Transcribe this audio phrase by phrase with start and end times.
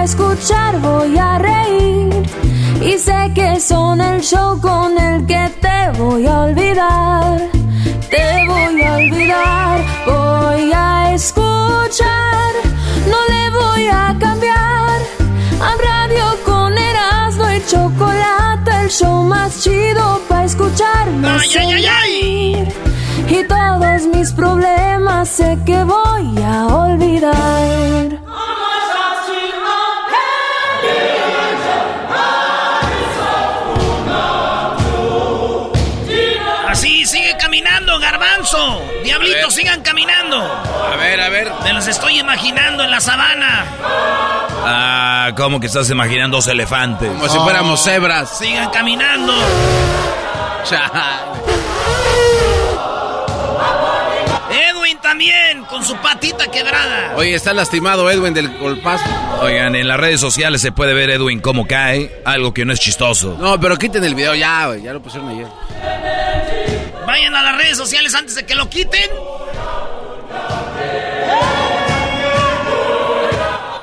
[0.00, 0.80] Para escuchar.
[0.80, 2.22] Voy a reír
[2.80, 7.38] y sé que son el show con el que te voy a olvidar.
[8.08, 12.52] Te voy a olvidar, voy a escuchar,
[13.12, 14.98] no le voy a cambiar.
[15.60, 21.86] A radio con Erasmo y chocolate, el show más chido para escucharme Ay, ay, ay,
[21.86, 22.68] ay.
[23.28, 28.29] Y todos mis problemas sé que voy a olvidar.
[38.50, 38.82] Garbanzo.
[39.02, 40.36] Diablitos, sigan caminando.
[40.38, 41.50] A ver, a ver.
[41.62, 43.64] Me los estoy imaginando en la sabana.
[44.64, 47.08] Ah, ¿cómo que estás imaginando dos elefantes?
[47.08, 48.38] Como si fuéramos cebras.
[48.38, 49.32] Sigan caminando.
[54.50, 57.14] Edwin también, con su patita quebrada.
[57.16, 59.04] Oye, está lastimado Edwin del golpazo.
[59.40, 62.80] Oigan, en las redes sociales se puede ver Edwin cómo cae, algo que no es
[62.80, 63.36] chistoso.
[63.38, 64.82] No, pero quiten el video ya, güey.
[64.82, 65.46] Ya lo pusieron ayer.
[67.10, 69.10] Vayan a las redes sociales antes de que lo quiten.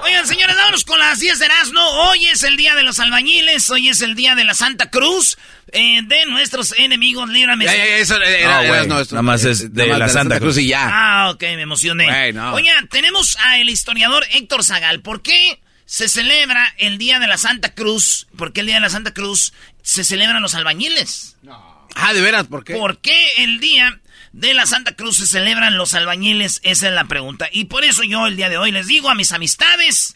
[0.06, 1.82] Oigan, señores, vámonos con las 10 de Erasmo.
[2.10, 5.38] Hoy es el día de los albañiles, hoy es el día de la Santa Cruz,
[5.74, 7.66] eh, de nuestros enemigos, líbrame.
[7.66, 10.58] Ya, eso era, No, no, esto- nada más es de la Santa Cruz.
[10.58, 10.90] y ya.
[10.90, 12.32] Ah, ok, me emocioné.
[12.32, 12.54] No.
[12.54, 15.02] Oigan, tenemos a el historiador Héctor Zagal.
[15.02, 18.28] ¿Por qué se celebra el Día de la Santa Cruz?
[18.38, 19.52] ¿Por qué el Día de la Santa Cruz
[19.84, 21.36] se celebran los albañiles?
[22.00, 22.76] Ah, de veras, ¿por qué?
[22.76, 24.00] ¿Por qué el Día
[24.32, 26.60] de la Santa Cruz se celebran los albañiles?
[26.64, 27.50] Esa es la pregunta.
[27.52, 30.16] Y por eso yo el día de hoy les digo a mis amistades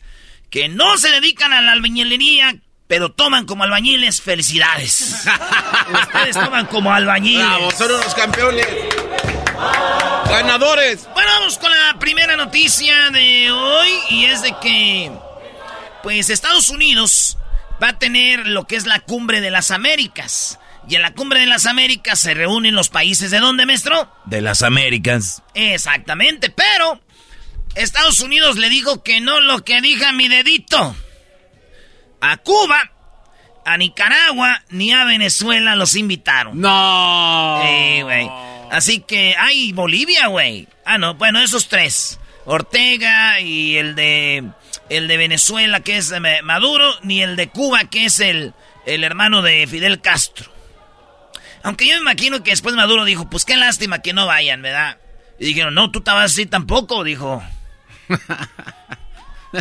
[0.51, 2.55] que no se dedican a la albañilería,
[2.87, 5.25] pero toman como albañiles felicidades.
[6.03, 7.47] Ustedes toman como albañiles.
[7.47, 8.67] Bravo, son unos campeones.
[10.25, 11.07] Ganadores.
[11.13, 15.11] Bueno, vamos con la primera noticia de hoy y es de que,
[16.03, 17.37] pues, Estados Unidos
[17.81, 20.59] va a tener lo que es la cumbre de las Américas.
[20.87, 24.11] Y en la cumbre de las Américas se reúnen los países de dónde, maestro?
[24.25, 25.43] De las Américas.
[25.53, 26.99] Exactamente, pero
[27.75, 30.95] Estados Unidos le dijo que no lo que diga mi dedito.
[32.19, 32.91] A Cuba,
[33.65, 36.59] a Nicaragua ni a Venezuela los invitaron.
[36.59, 37.61] No.
[37.63, 38.29] Sí, güey.
[38.71, 40.67] Así que, ay, Bolivia, güey.
[40.85, 42.19] Ah, no, bueno, esos tres.
[42.45, 44.43] Ortega y el de
[44.89, 46.13] el de Venezuela que es
[46.43, 48.53] Maduro, ni el de Cuba que es el,
[48.85, 50.51] el hermano de Fidel Castro.
[51.63, 54.97] Aunque yo me imagino que después Maduro dijo, pues qué lástima que no vayan, ¿verdad?
[55.39, 57.41] Y dijeron, no, tú te vas así tampoco, dijo.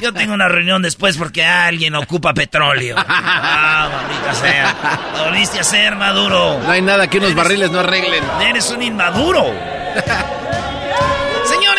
[0.01, 2.97] Yo tengo una reunión después porque alguien ocupa petróleo.
[3.13, 5.11] Ah, maldita sea.
[5.17, 6.61] Lo volviste a hacer, Maduro.
[6.61, 8.23] No hay nada que unos barriles no arreglen.
[8.43, 9.53] Eres un inmaduro.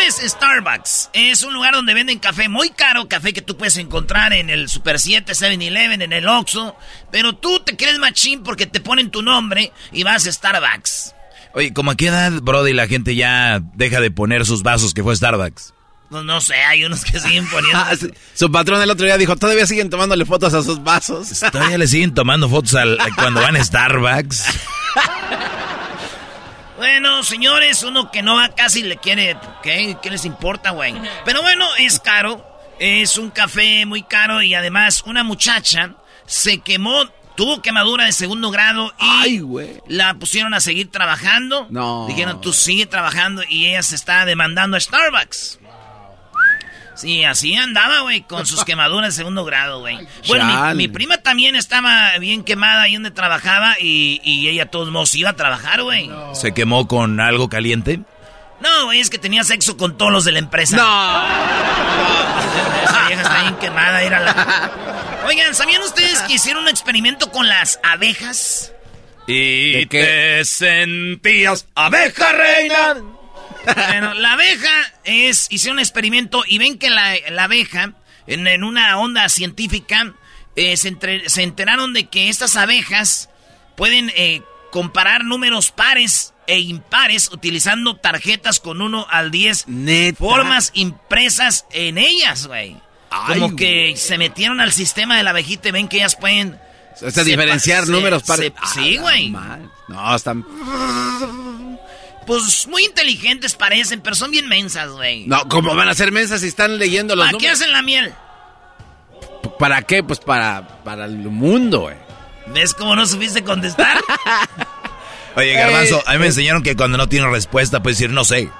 [0.02, 4.32] Señores, Starbucks es un lugar donde venden café muy caro, café que tú puedes encontrar
[4.32, 6.76] en el Super 7, 7-Eleven, en el Oxxo,
[7.12, 11.14] pero tú te crees machín porque te ponen tu nombre y vas a Starbucks.
[11.54, 15.04] Oye, ¿como a qué edad, Brody, la gente ya deja de poner sus vasos que
[15.04, 15.72] fue Starbucks?
[16.10, 17.78] No, no sé, hay unos que siguen poniendo.
[17.84, 17.94] Ah.
[18.34, 21.28] Su patrón el otro día dijo, todavía siguen tomándole fotos a sus vasos.
[21.52, 24.46] Todavía le siguen tomando fotos al, cuando van a Starbucks.
[26.82, 29.36] Bueno, señores, uno que no va casi le quiere.
[29.62, 30.92] ¿Qué, ¿Qué les importa, güey?
[31.24, 32.44] Pero bueno, es caro.
[32.80, 35.94] Es un café muy caro y además una muchacha
[36.26, 37.04] se quemó,
[37.36, 39.42] tuvo quemadura de segundo grado y Ay,
[39.86, 41.68] la pusieron a seguir trabajando.
[41.70, 42.08] No.
[42.08, 45.60] Dijeron, tú sigue trabajando y ella se está demandando a Starbucks.
[46.94, 49.98] Sí, así andaba, güey, con sus quemaduras de segundo grado, güey.
[50.26, 55.14] Bueno, mi, prima también estaba bien quemada ahí donde trabajaba y, y ella, todos modos,
[55.14, 56.10] iba a trabajar, güey.
[56.34, 58.00] ¿Se quemó con algo caliente?
[58.60, 60.76] No, güey, es que tenía sexo con todos los de la empresa.
[60.76, 60.82] No.
[62.84, 64.70] Esa vieja está bien quemada, era la...
[65.26, 68.72] Oigan, ¿sabían ustedes que hicieron un experimento con las abejas?
[69.26, 72.96] Y te sentías abeja reina.
[73.64, 75.46] Bueno, la abeja es.
[75.50, 77.92] Hicieron un experimento y ven que la, abeja,
[78.26, 80.14] en, una onda científica,
[80.56, 83.30] eh, se, enteraron de que estas abejas
[83.76, 89.66] pueden eh, comparar números pares e impares utilizando tarjetas con 1 al 10
[90.18, 92.76] formas impresas en ellas, güey.
[93.28, 96.58] Como que se metieron al sistema de la abejita y ven que ellas pueden
[97.00, 98.42] o sea, diferenciar números para...
[98.74, 99.34] sí, güey.
[99.88, 100.44] No, están...
[102.26, 105.26] Pues muy inteligentes parecen, pero son bien mensas, güey.
[105.26, 108.14] No, ¿cómo van a ser mensas si están leyendo los ¿Para qué hacen la miel?
[109.58, 110.02] ¿Para qué?
[110.02, 111.96] Pues para, para el mundo, güey.
[112.46, 113.98] ¿Ves cómo no supiste contestar?
[115.36, 118.50] Oye, Garbanzo, a mí me enseñaron que cuando no tiene respuesta puedes decir no sé.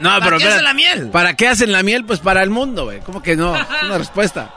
[0.00, 1.08] No, ¿Para pero qué hacen la miel?
[1.10, 2.04] ¿Para qué hacen la miel?
[2.04, 3.00] Pues para el mundo, güey.
[3.00, 3.56] ¿Cómo que no?
[3.56, 4.54] Es una respuesta.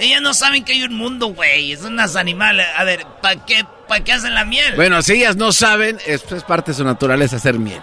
[0.00, 1.76] Ellas no saben que hay un mundo, güey.
[1.76, 2.66] Son unas animales.
[2.74, 4.74] A ver, ¿para qué, ¿para qué hacen la miel?
[4.74, 7.82] Bueno, si ellas no saben, es, parte de su naturaleza hacer miel.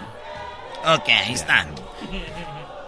[0.84, 1.68] Ok, ahí están.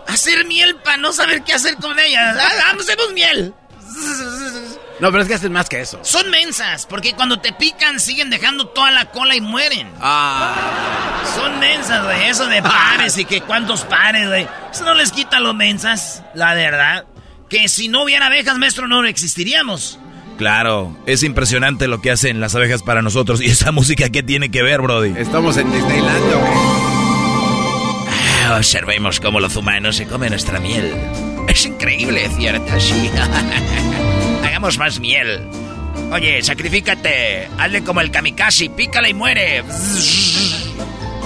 [0.09, 2.37] Hacer miel para no saber qué hacer con ellas.
[2.41, 3.55] Ah, hacemos miel.
[4.99, 6.01] No, pero es que hacen más que eso.
[6.03, 9.93] Son mensas, porque cuando te pican siguen dejando toda la cola y mueren.
[10.01, 11.23] Ah.
[11.37, 12.29] Son mensas, güey.
[12.29, 14.49] Eso de pares y que cuántos pares, güey.
[14.73, 17.05] Eso no les quita los mensas, la verdad
[17.51, 19.99] que si no hubiera abejas, maestro, no existiríamos.
[20.39, 23.43] Claro, es impresionante lo que hacen las abejas para nosotros.
[23.43, 25.13] ¿Y esa música qué tiene que ver, Brody?
[25.19, 26.25] Estamos en Disneyland,
[28.47, 30.95] ah, observemos cómo los humanos se comen nuestra miel.
[31.49, 32.81] Es increíble, ¿cierto?
[32.81, 33.11] Sí.
[34.45, 35.43] Hagamos más miel.
[36.13, 37.49] Oye, sacrifícate.
[37.59, 39.65] Hazle como el kamikaze, pícala y muere.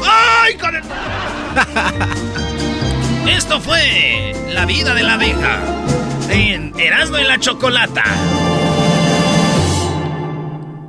[0.07, 0.83] ¡Ay, con el...
[3.29, 5.61] Esto fue La vida de la abeja
[6.31, 8.05] en Erasmo y la Chocolata.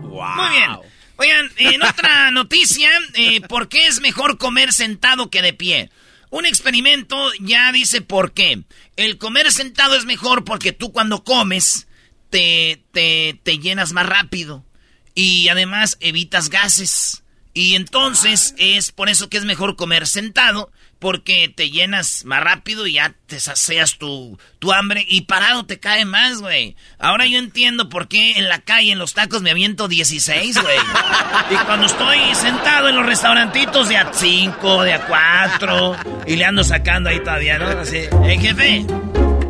[0.04, 0.72] Muy bien.
[1.18, 5.90] Oigan, en otra noticia, eh, ¿por qué es mejor comer sentado que de pie?
[6.30, 8.64] Un experimento ya dice por qué.
[8.98, 11.88] El comer sentado es mejor porque tú cuando comes
[12.30, 14.66] te, te, te llenas más rápido
[15.14, 17.24] y además evitas gases.
[17.54, 20.72] Y entonces es por eso que es mejor comer sentado
[21.06, 25.80] porque te llenas más rápido y ya te sacias tu, tu hambre y parado te
[25.80, 26.76] cae más, güey.
[26.98, 30.78] Ahora yo entiendo por qué en la calle, en los tacos, me aviento 16, güey.
[31.52, 36.46] y cuando estoy sentado en los restaurantitos de a 5, de a 4, y le
[36.46, 37.68] ando sacando ahí todavía, ¿no?
[37.68, 38.84] Así, ¿eh, jefe?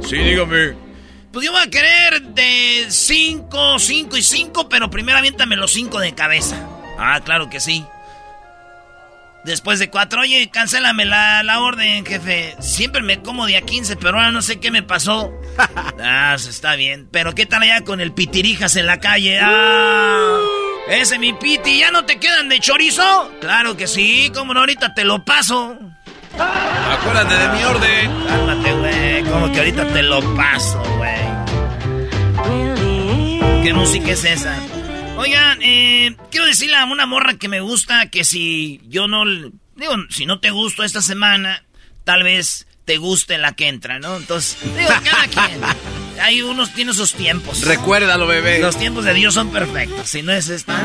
[0.05, 0.73] Sí, dígame.
[1.31, 6.01] Pues yo voy a querer de 5, 5 y 5, pero primero aviéntame los 5
[6.01, 6.57] de cabeza.
[6.99, 7.85] Ah, claro que sí.
[9.45, 12.55] Después de cuatro, oye, cancélame la, la orden, jefe.
[12.59, 15.31] Siempre me como día 15, pero ahora no sé qué me pasó.
[16.03, 17.07] ah, está bien.
[17.11, 19.39] Pero ¿qué tal allá con el pitirijas en la calle?
[19.39, 20.39] Ah,
[20.89, 23.31] ese mi piti, ¿ya no te quedan de chorizo?
[23.39, 25.77] Claro que sí, como no, ahorita te lo paso.
[26.39, 28.25] Acuérdate de mi orden.
[28.27, 29.23] Cálmate, güey.
[29.25, 31.25] Como que ahorita te lo paso, güey.
[33.63, 34.57] ¿Qué música es esa?
[35.17, 39.23] Oigan, eh, quiero decirle a una morra que me gusta que si yo no...
[39.75, 41.63] Digo, si no te gusto esta semana,
[42.03, 44.17] tal vez te guste la que entra, ¿no?
[44.17, 45.61] Entonces, digo, cada quien.
[46.21, 47.61] Hay unos, tiene sus tiempos.
[47.61, 48.59] Recuérdalo, bebé.
[48.59, 50.09] Los tiempos de Dios son perfectos.
[50.09, 50.81] Si no es esta...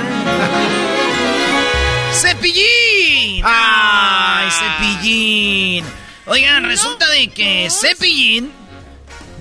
[2.12, 3.42] ¡Cepillín!
[3.44, 5.84] ¡Ay, Cepillín!
[6.26, 8.52] Oigan, resulta de que Cepillín...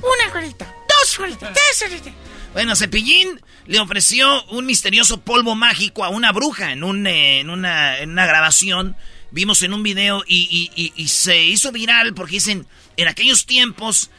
[0.02, 2.14] Una colita, dos colitas, tres colitas.
[2.54, 7.52] Bueno, Cepillín le ofreció un misterioso polvo mágico a una bruja en, un, eh, en,
[7.52, 8.96] una, grabación.
[9.30, 12.66] Vimos en un video y, se hizo viral porque dicen,
[12.98, 14.10] en aquellos tiempos,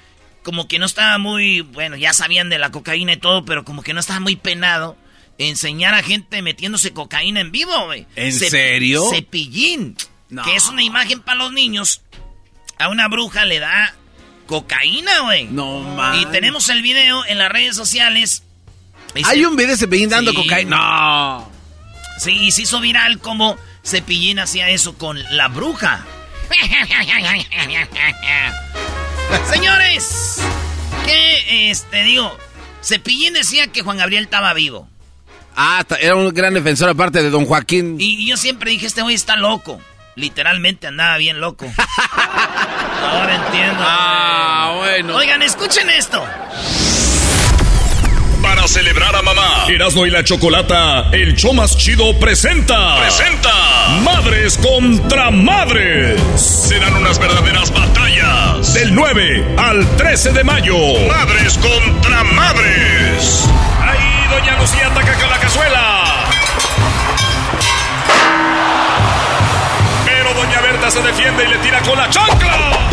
[0.44, 3.82] como que no estaba muy, bueno, ya sabían de la cocaína y todo, pero como
[3.82, 4.96] que no estaba muy penado
[5.36, 8.06] enseñar a gente metiéndose cocaína en vivo, güey.
[8.14, 9.10] ¿En serio?
[9.10, 9.96] Cepillín,
[10.44, 12.02] que es una imagen para los niños.
[12.78, 13.96] A una bruja le da
[14.46, 15.46] cocaína, güey.
[15.46, 16.22] No mames.
[16.22, 18.44] Y tenemos el video en las redes sociales
[19.24, 20.76] hay un video de Cepillín dando cocaína.
[20.76, 21.50] No.
[22.18, 26.04] Sí, se hizo viral como Cepillín hacía eso con la bruja.
[29.52, 30.38] Señores,
[31.06, 32.36] que este digo,
[32.82, 34.88] Cepillín decía que Juan Gabriel estaba vivo.
[35.56, 37.96] Ah, era un gran defensor aparte de Don Joaquín.
[37.98, 39.80] Y, yo siempre dije, este güey está loco.
[40.16, 41.66] literalmente andaba bien loco.
[43.02, 43.80] Ahora entiendo.
[43.80, 45.16] Ah, bueno.
[45.16, 46.24] Oigan, escuchen esto.
[48.60, 49.64] Para celebrar a mamá.
[49.68, 53.00] Erasmo y la Chocolata, el show más chido presenta.
[53.00, 53.54] Presenta.
[54.02, 56.20] Madres contra madres.
[56.36, 58.74] Serán unas verdaderas batallas.
[58.74, 60.76] Del 9 al 13 de mayo.
[61.08, 63.48] Madres contra madres.
[63.80, 66.04] Ahí Doña Lucía ataca con la cazuela.
[70.04, 72.90] Pero Doña Berta se defiende y le tira con la chancla.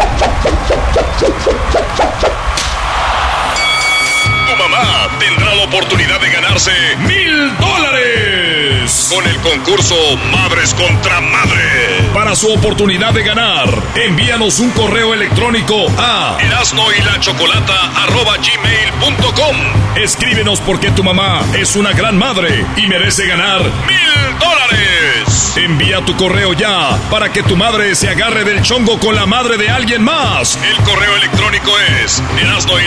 [5.19, 6.72] Tendrá la oportunidad de ganarse
[7.07, 9.96] mil dólares con el concurso
[10.31, 12.03] Madres contra Madres.
[12.13, 16.91] Para su oportunidad de ganar, envíanos un correo electrónico a erasno
[19.96, 25.53] Escríbenos porque tu mamá es una gran madre y merece ganar mil dólares.
[25.57, 29.57] Envía tu correo ya para que tu madre se agarre del chongo con la madre
[29.57, 30.57] de alguien más.
[30.63, 31.72] El correo electrónico
[32.03, 32.77] es erasno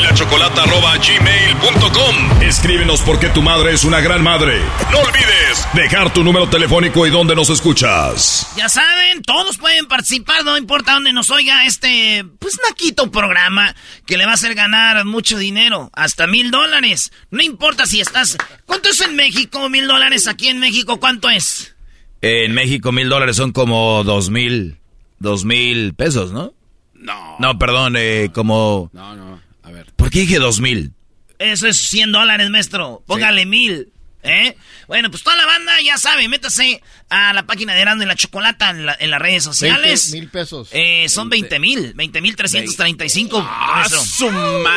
[2.50, 4.60] Escríbenos porque tu madre es una gran madre.
[4.90, 8.52] No olvides dejar tu número telefónico y dónde nos escuchas.
[8.56, 14.16] Ya saben, todos pueden participar, no importa dónde nos oiga este, pues naquito programa que
[14.16, 17.12] le va a hacer ganar mucho dinero, hasta mil dólares.
[17.30, 18.36] No importa si estás...
[18.66, 19.68] ¿Cuánto es en México?
[19.68, 21.76] Mil dólares aquí en México, ¿cuánto es?
[22.20, 24.78] En México mil dólares son como dos mil,
[25.18, 26.52] dos mil pesos, ¿no?
[26.94, 27.36] No.
[27.38, 28.90] No, perdón, eh, como...
[28.92, 29.86] No, no, a ver.
[29.94, 30.94] ¿Por qué dije dos mil?
[31.40, 33.02] Eso es 100 dólares, maestro.
[33.06, 33.88] Póngale mil.
[34.22, 34.54] ¿Eh?
[34.86, 38.14] Bueno, pues toda la banda ya sabe, métase a la página de Erasmo y la
[38.14, 40.12] Chocolata en, las redes sociales.
[40.12, 40.68] mil pesos.
[40.72, 43.42] Eh, son 20 mil, 20 mil 335.
[43.42, 43.86] Ah,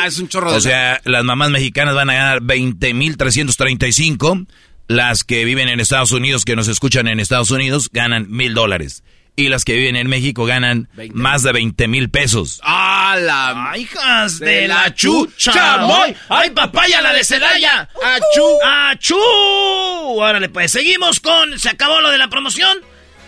[0.08, 0.58] es un chorro de...
[0.58, 4.46] O sea, las mamás mexicanas van a ganar 20 mil 335.
[4.88, 9.04] Las que viven en Estados Unidos, que nos escuchan en Estados Unidos, ganan mil dólares
[9.36, 12.62] y las que viven en México ganan más de 20 mil pesos.
[12.64, 13.78] ¡Ah, la...
[13.78, 15.54] Hijas de, la chucha!
[16.04, 17.90] ¡Ay, ¡Ay, papaya, la de Celaya!
[18.04, 18.60] ¡Achú!
[18.64, 19.16] ¡Achú!
[19.18, 21.60] Órale, pues, seguimos con...
[21.60, 22.78] ¿Se acabó lo de la promoción?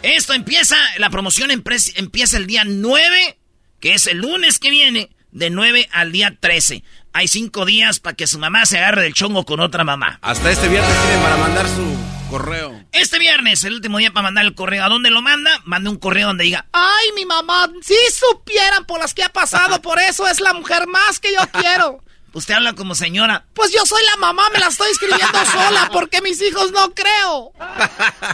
[0.03, 0.77] Esto empieza...
[0.97, 3.37] La promoción empieza el día 9,
[3.79, 6.83] que es el lunes que viene, de 9 al día 13.
[7.13, 10.19] Hay cinco días para que su mamá se agarre del chongo con otra mamá.
[10.21, 12.83] Hasta este viernes tienen para mandar su correo.
[12.91, 14.83] Este viernes, el último día para mandar el correo.
[14.83, 15.61] ¿A dónde lo manda?
[15.65, 19.81] Mande un correo donde diga, ay, mi mamá, si supieran por las que ha pasado,
[19.81, 22.03] por eso es la mujer más que yo quiero.
[22.33, 23.45] Usted habla como señora.
[23.53, 27.53] Pues yo soy la mamá, me la estoy escribiendo sola porque mis hijos no creo.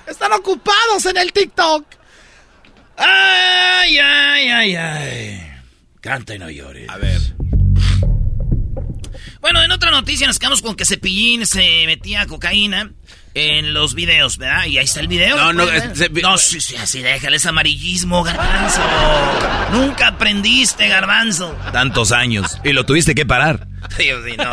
[0.08, 1.86] Están ocupados en el TikTok.
[2.98, 5.52] Ay, ay, ay, ay.
[6.02, 6.90] Canta y no llores.
[6.90, 7.22] A ver.
[9.40, 12.92] Bueno, en otra noticia nos quedamos con que Cepillín se metía cocaína
[13.34, 14.66] en los videos, ¿verdad?
[14.66, 15.38] Y ahí está el video.
[15.38, 18.82] No, no, no, sí, sí, así déjale ese amarillismo, garbanzo.
[19.72, 21.56] Nunca aprendiste, garbanzo.
[21.72, 22.58] Tantos años.
[22.64, 23.68] Y lo tuviste que parar.
[23.98, 24.52] Sí, sí, no.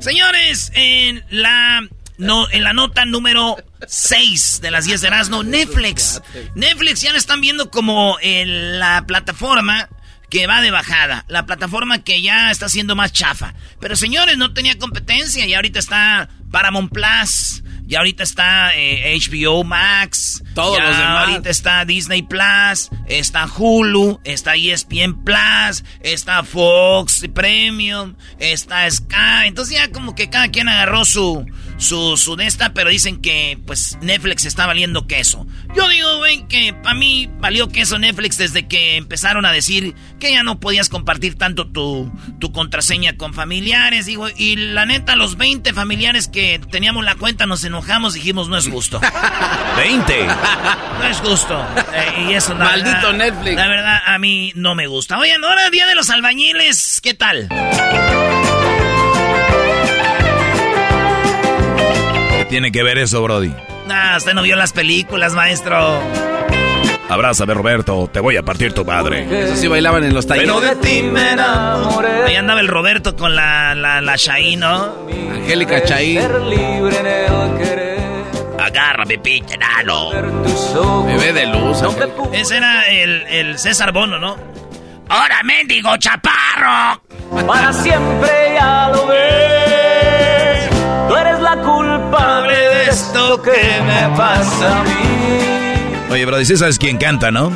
[0.00, 1.82] Señores, en la,
[2.18, 6.20] no, en la nota número 6 de las 10 de Erasmo, Netflix.
[6.54, 9.88] Netflix ya lo están viendo como en la plataforma
[10.28, 11.24] que va de bajada.
[11.28, 13.54] La plataforma que ya está siendo más chafa.
[13.80, 17.62] Pero señores, no tenía competencia y ahorita está Paramount Plus.
[17.90, 20.44] Y ahorita está HBO eh, Max.
[20.54, 21.28] Todos los demás.
[21.28, 22.88] Ahorita está Disney Plus.
[23.08, 24.20] Está Hulu.
[24.22, 25.82] Está ESPN Plus.
[26.00, 28.14] Está Fox Premium.
[28.38, 29.46] Está Sky.
[29.46, 31.44] Entonces ya como que cada quien agarró su,
[31.80, 35.46] su, su de esta, pero dicen que pues Netflix está valiendo queso.
[35.74, 40.30] Yo digo, güey, que para mí valió queso Netflix desde que empezaron a decir que
[40.30, 44.06] ya no podías compartir tanto tu, tu contraseña con familiares.
[44.06, 48.58] Digo, y la neta, los 20 familiares que teníamos la cuenta nos enojamos, dijimos, no
[48.58, 49.00] es justo.
[49.76, 50.26] 20.
[51.00, 51.66] No es justo.
[51.94, 53.56] Eh, y eso, Maldito Netflix.
[53.56, 55.18] La verdad, a mí no me gusta.
[55.18, 57.48] Oigan, ahora Día de los Albañiles, ¿qué tal?
[62.50, 63.54] Tiene que ver eso, Brody?
[63.86, 66.00] Nah, usted no vio las películas, maestro.
[67.08, 69.26] Abrázame, Roberto, te voy a partir tu madre.
[69.44, 70.52] Eso sí bailaban en los talleres.
[70.52, 72.24] Pero de ti me enamoré.
[72.26, 75.06] Ahí andaba el Roberto con la, la, la Chaí, ¿no?
[75.32, 76.18] Angélica Chaí.
[78.58, 80.10] Agárrame, pinche nano.
[81.06, 81.78] Bebé de luz.
[82.32, 84.36] Ese era el, el César Bono, ¿no?
[85.08, 87.02] ¡Ahora, mendigo chaparro!
[87.44, 90.70] Para siempre ya lo ves.
[91.08, 91.56] Tú eres la
[92.10, 94.90] culpable de esto que me pasa a mí.
[96.10, 97.50] Oye, Brody, ¿sí sabes quién canta, no?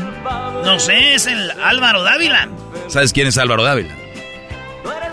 [0.64, 2.48] No sé, es el Álvaro Dávila.
[2.88, 3.94] ¿Sabes quién es Álvaro Dávila?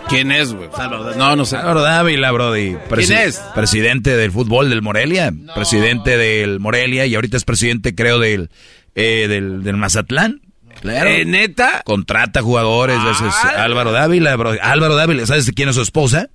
[0.08, 0.70] ¿Quién es, güey?
[1.18, 1.58] No, no sé.
[1.58, 2.78] Álvaro Dávila, Brody.
[2.96, 3.40] ¿Quién es?
[3.56, 5.34] Presidente del fútbol del Morelia.
[5.56, 8.50] Presidente del Morelia y ahorita es presidente, creo, del
[8.94, 10.42] eh, del, del Mazatlán.
[10.82, 11.10] Claro.
[11.10, 11.82] ¿Eh, neta?
[11.86, 14.56] Contrata jugadores, veces Álvaro Dávila, bro.
[14.62, 16.30] Álvaro Dávila, ¿sabes quién es su esposa?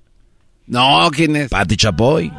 [0.67, 1.49] No, ¿quién es?
[1.49, 2.31] Pati Chapoy.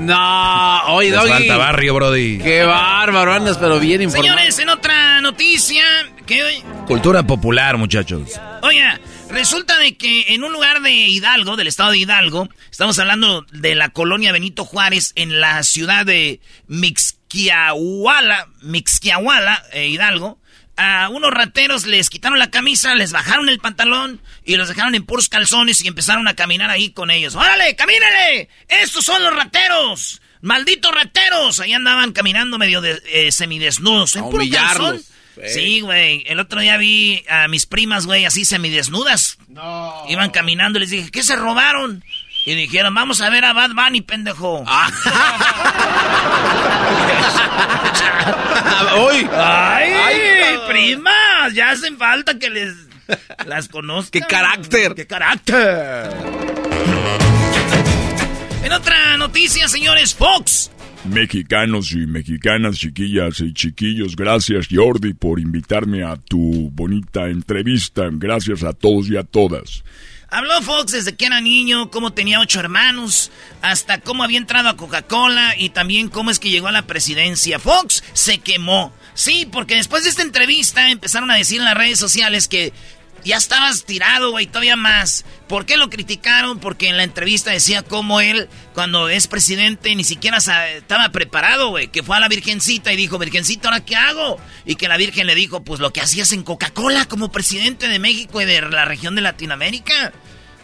[0.00, 1.30] No, oye, Les Doggy.
[1.30, 2.38] falta barrio, brody.
[2.38, 4.34] Qué bárbaro, andas, pero bien informado.
[4.34, 5.84] Señores, en otra noticia,
[6.26, 8.40] que Cultura popular, muchachos.
[8.62, 8.98] Oiga,
[9.30, 13.74] resulta de que en un lugar de Hidalgo, del estado de Hidalgo, estamos hablando de
[13.74, 20.39] la colonia Benito Juárez en la ciudad de Mixquiahuala, Mixquiahuala, eh, Hidalgo,
[20.80, 25.04] a unos rateros les quitaron la camisa, les bajaron el pantalón y los dejaron en
[25.04, 27.34] puros calzones y empezaron a caminar ahí con ellos.
[27.34, 28.48] ¡Órale, camínale!
[28.66, 30.22] ¡Estos son los rateros!
[30.40, 31.60] ¡Malditos rateros!
[31.60, 34.16] Ahí andaban caminando medio de, eh, semidesnudos.
[34.16, 34.42] En A puro.
[35.46, 36.24] Sí, güey.
[36.26, 39.36] El otro día vi a mis primas, güey, así semidesnudas.
[39.48, 40.04] No.
[40.08, 42.02] Iban caminando y les dije, ¿qué se robaron?
[42.46, 44.60] Y dijeron, vamos a ver a Bad Bunny, pendejo.
[44.60, 44.66] ¡Uy!
[48.92, 51.54] ¡Ay, Ay, primas!
[51.54, 52.74] Ya hacen falta que les
[53.46, 54.22] las conozcan.
[54.22, 54.94] ¡Qué carácter!
[54.94, 56.10] ¡Qué carácter!
[58.62, 60.70] En otra noticia, señores, Fox.
[61.04, 68.08] Mexicanos y mexicanas, chiquillas y chiquillos, gracias Jordi por invitarme a tu bonita entrevista.
[68.12, 69.82] Gracias a todos y a todas.
[70.30, 73.32] Habló Fox desde que era niño, cómo tenía ocho hermanos,
[73.62, 77.58] hasta cómo había entrado a Coca-Cola y también cómo es que llegó a la presidencia.
[77.58, 78.92] Fox se quemó.
[79.14, 82.72] Sí, porque después de esta entrevista empezaron a decir en las redes sociales que
[83.24, 85.24] ya estabas tirado, güey, todavía más.
[85.48, 86.58] ¿Por qué lo criticaron?
[86.58, 91.88] Porque en la entrevista decía cómo él, cuando es presidente, ni siquiera estaba preparado, güey.
[91.88, 94.38] Que fue a la Virgencita y dijo, Virgencita, ¿ahora qué hago?
[94.64, 97.98] Y que la Virgen le dijo, pues lo que hacías en Coca-Cola como presidente de
[97.98, 100.12] México y de la región de Latinoamérica.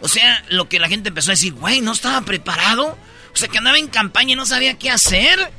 [0.00, 2.98] O sea, lo que la gente empezó a decir, güey, ¿no estaba preparado?
[3.32, 5.50] O sea, que andaba en campaña y no sabía qué hacer.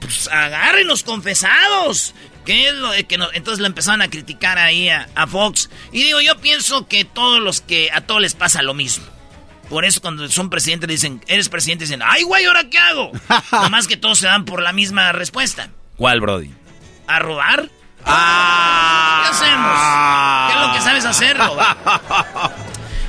[0.00, 2.14] Pues agarren los confesados.
[2.48, 3.28] ¿Qué es lo de que no?
[3.34, 5.68] Entonces lo empezaron a criticar ahí a, a Fox.
[5.92, 9.04] Y digo, yo pienso que todos los que a todos les pasa lo mismo.
[9.68, 13.12] Por eso cuando son presidentes dicen, eres presidente, dicen, ay, güey, ¿ahora qué hago?
[13.52, 15.68] Nomás que todos se dan por la misma respuesta.
[15.98, 16.50] ¿Cuál, brody?
[17.06, 17.68] ¿A robar?
[18.06, 19.24] Ah.
[19.24, 20.48] ¿Qué hacemos?
[20.48, 21.76] ¿Qué es lo que sabes hacer, robar?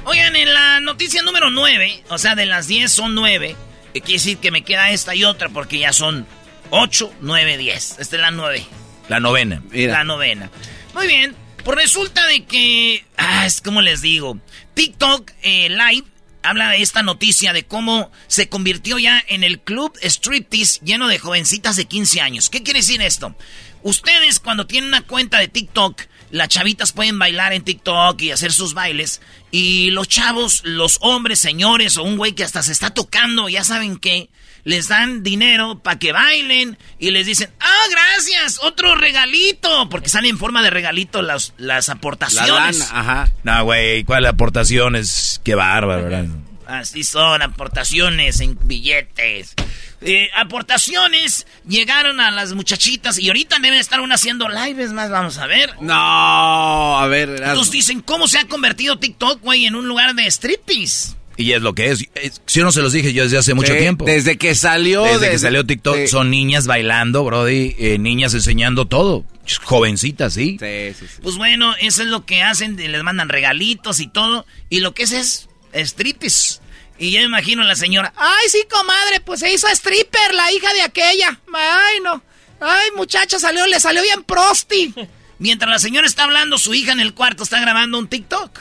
[0.03, 3.55] Oigan, en la noticia número 9, o sea, de las 10 son 9.
[3.93, 6.27] eh, Quiere decir que me queda esta y otra porque ya son
[6.71, 7.99] 8, 9, 10.
[7.99, 8.65] Esta es la 9.
[9.09, 9.61] La novena.
[9.71, 9.93] Mira.
[9.93, 10.49] La novena.
[10.93, 11.35] Muy bien.
[11.63, 13.05] Pues resulta de que.
[13.17, 14.39] Ah, es como les digo.
[14.75, 16.07] TikTok eh, Live
[16.41, 21.19] habla de esta noticia de cómo se convirtió ya en el club striptease lleno de
[21.19, 22.49] jovencitas de 15 años.
[22.49, 23.35] ¿Qué quiere decir esto?
[23.83, 28.53] Ustedes cuando tienen una cuenta de TikTok, las chavitas pueden bailar en TikTok y hacer
[28.53, 29.21] sus bailes.
[29.51, 33.63] Y los chavos, los hombres, señores o un güey que hasta se está tocando, ya
[33.63, 34.29] saben qué,
[34.63, 40.31] les dan dinero para que bailen y les dicen, ah, gracias, otro regalito, porque salen
[40.31, 42.79] en forma de regalito las, las La aportaciones.
[42.79, 43.31] lana, ajá.
[43.43, 45.41] No, güey, ¿cuál aportaciones?
[45.43, 46.25] Qué bárbaro, ¿verdad?
[46.67, 49.55] Así son, aportaciones en billetes.
[50.01, 55.39] Eh, aportaciones llegaron a las muchachitas y ahorita deben estar una haciendo lives más, vamos
[55.39, 55.73] a ver.
[55.81, 57.29] No, a ver.
[57.29, 61.15] Entonces dicen, ¿cómo se ha convertido TikTok, güey, en un lugar de striptease?
[61.39, 62.05] Y es lo que es.
[62.47, 64.03] Si no se los dije yo desde hace mucho Sí, tiempo.
[64.03, 65.03] Desde que salió.
[65.03, 66.07] Desde que salió TikTok Sí.
[66.09, 69.23] son niñas bailando, brody, eh, niñas enseñando todo.
[69.63, 70.57] Jovencitas, ¿sí?
[70.59, 71.21] Sí, sí, sí.
[71.23, 74.45] Pues bueno, eso es lo que hacen, les mandan regalitos y todo.
[74.69, 76.59] Y lo que es es striptease.
[76.97, 80.51] Y yo me imagino a la señora, ay sí, comadre, pues se hizo stripper, la
[80.51, 81.39] hija de aquella.
[81.53, 82.21] Ay, no.
[82.59, 84.93] Ay, muchacha, salió, le salió bien prosti.
[85.39, 88.59] Mientras la señora está hablando, su hija en el cuarto está grabando un TikTok.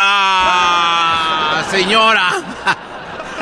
[0.00, 2.30] Ah, señora.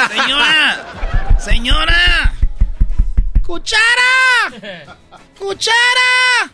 [0.09, 2.33] Señora, señora.
[3.43, 4.91] ¡Cuchara!
[5.39, 6.53] ¡Cuchara!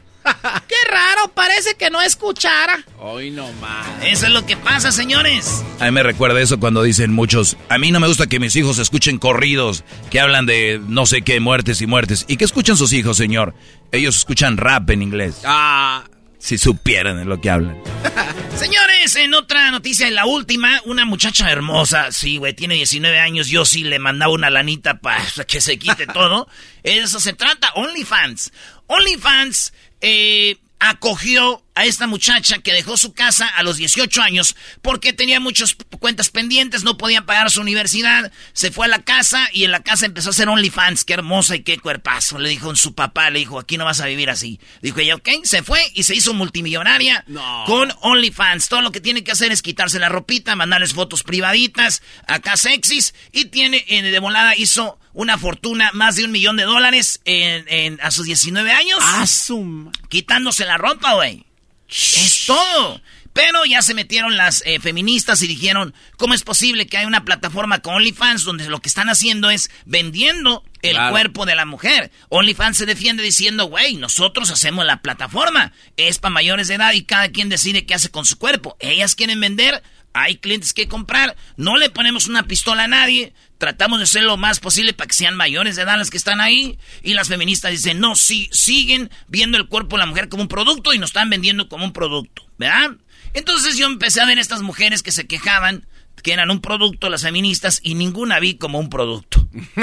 [0.68, 1.28] ¡Qué raro!
[1.34, 2.84] Parece que no es cuchara.
[2.98, 3.86] Hoy no más.
[4.04, 5.64] Eso es lo que pasa, señores.
[5.80, 8.54] A mí me recuerda eso cuando dicen muchos, a mí no me gusta que mis
[8.56, 12.24] hijos escuchen corridos que hablan de no sé qué, muertes y muertes.
[12.28, 13.54] ¿Y qué escuchan sus hijos, señor?
[13.90, 15.40] Ellos escuchan rap en inglés.
[15.44, 16.04] Ah,
[16.42, 17.80] Si supieran de lo que hablan.
[18.56, 23.46] Señores, en otra noticia, en la última, una muchacha hermosa, sí, güey, tiene 19 años,
[23.46, 26.48] yo sí le mandaba una lanita para que se quite todo.
[26.82, 28.52] Eso se trata, OnlyFans.
[28.88, 35.12] OnlyFans eh, acogió a esta muchacha que dejó su casa a los 18 años porque
[35.12, 39.64] tenía muchas cuentas pendientes, no podía pagar su universidad, se fue a la casa y
[39.64, 42.94] en la casa empezó a hacer OnlyFans, qué hermosa y qué cuerpazo, le dijo su
[42.94, 44.60] papá, le dijo, aquí no vas a vivir así.
[44.82, 47.24] Dijo ella, ok, se fue y se hizo multimillonaria
[47.66, 48.68] con OnlyFans.
[48.68, 53.14] Todo lo que tiene que hacer es quitarse la ropita, mandarles fotos privaditas, acá sexys,
[53.32, 58.10] y tiene, de volada hizo una fortuna, más de un millón de dólares en, a
[58.10, 58.98] sus 19 años.
[59.02, 59.92] Asum.
[60.08, 61.44] Quitándose la ropa, güey.
[61.92, 63.00] Es todo.
[63.32, 67.24] Pero ya se metieron las eh, feministas y dijeron, ¿cómo es posible que hay una
[67.24, 72.10] plataforma con OnlyFans donde lo que están haciendo es vendiendo el cuerpo de la mujer?
[72.28, 75.72] OnlyFans se defiende diciendo, güey, nosotros hacemos la plataforma.
[75.96, 78.76] Es para mayores de edad y cada quien decide qué hace con su cuerpo.
[78.80, 79.82] Ellas quieren vender,
[80.14, 84.36] hay clientes que comprar, no le ponemos una pistola a nadie, tratamos de hacer lo
[84.36, 86.78] más posible para que sean mayores de edad las que están ahí.
[87.02, 90.48] Y las feministas dicen, no, sí, siguen viendo el cuerpo de la mujer como un
[90.48, 92.96] producto y nos están vendiendo como un producto, ¿verdad?
[93.34, 95.86] Entonces yo empecé a ver estas mujeres que se quejaban
[96.22, 99.46] que eran un producto las feministas y ninguna vi como un producto.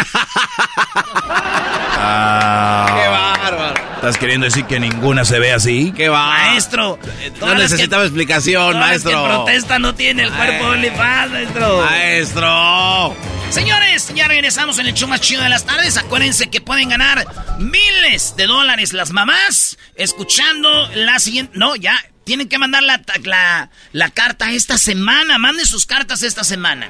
[1.97, 3.73] ah, ¡Qué bárbaro!
[3.95, 5.93] ¿Estás queriendo decir que ninguna se ve así?
[5.95, 6.27] ¡Qué va!
[6.27, 6.97] Maestro.
[7.41, 9.11] No necesitaba explicación, maestro.
[9.11, 11.77] Las que protesta no tiene el cuerpo de OnlyFans, maestro.
[11.83, 13.15] Maestro.
[13.49, 15.97] Señores, ya regresamos en el show más chido de las tardes.
[15.97, 17.25] Acuérdense que pueden ganar
[17.59, 21.57] miles de dólares las mamás escuchando la siguiente...
[21.57, 25.39] No, ya, tienen que mandar la, la, carta esta semana.
[25.39, 26.87] Manden sus cartas esta semana.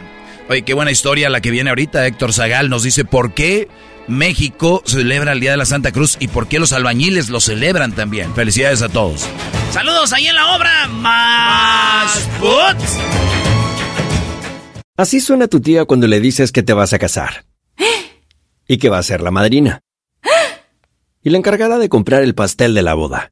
[0.50, 2.06] Oye, qué buena historia la que viene ahorita.
[2.06, 3.70] Héctor Zagal nos dice por qué
[4.10, 7.94] México celebra el Día de la Santa Cruz y por qué los albañiles lo celebran
[7.94, 8.36] también.
[8.36, 9.26] Felicidades a todos.
[9.72, 10.90] Saludos ahí en la obra.
[10.90, 12.28] Más
[14.98, 17.46] Así suena tu tía cuando le dices que te vas a casar.
[18.68, 19.84] Y que va a ser la madrina.
[21.24, 23.32] Y la encargada de comprar el pastel de la boda.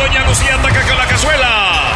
[0.00, 1.92] Doña Lucía ataca con la cazuela.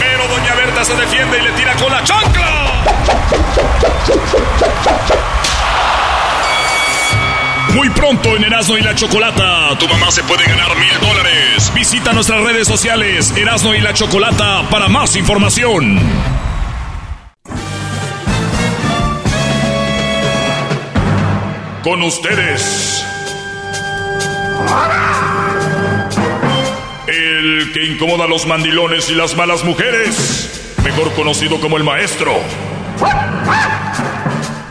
[0.00, 2.72] Pero Doña Berta se defiende y le tira con la chancla.
[7.74, 11.70] Muy pronto en Erasmo y la Chocolata, tu mamá se puede ganar mil dólares.
[11.72, 16.00] Visita nuestras redes sociales, Erasmo y la Chocolata, para más información.
[21.84, 23.06] Con ustedes
[27.08, 32.32] el que incomoda a los mandilones y las malas mujeres, mejor conocido como el maestro.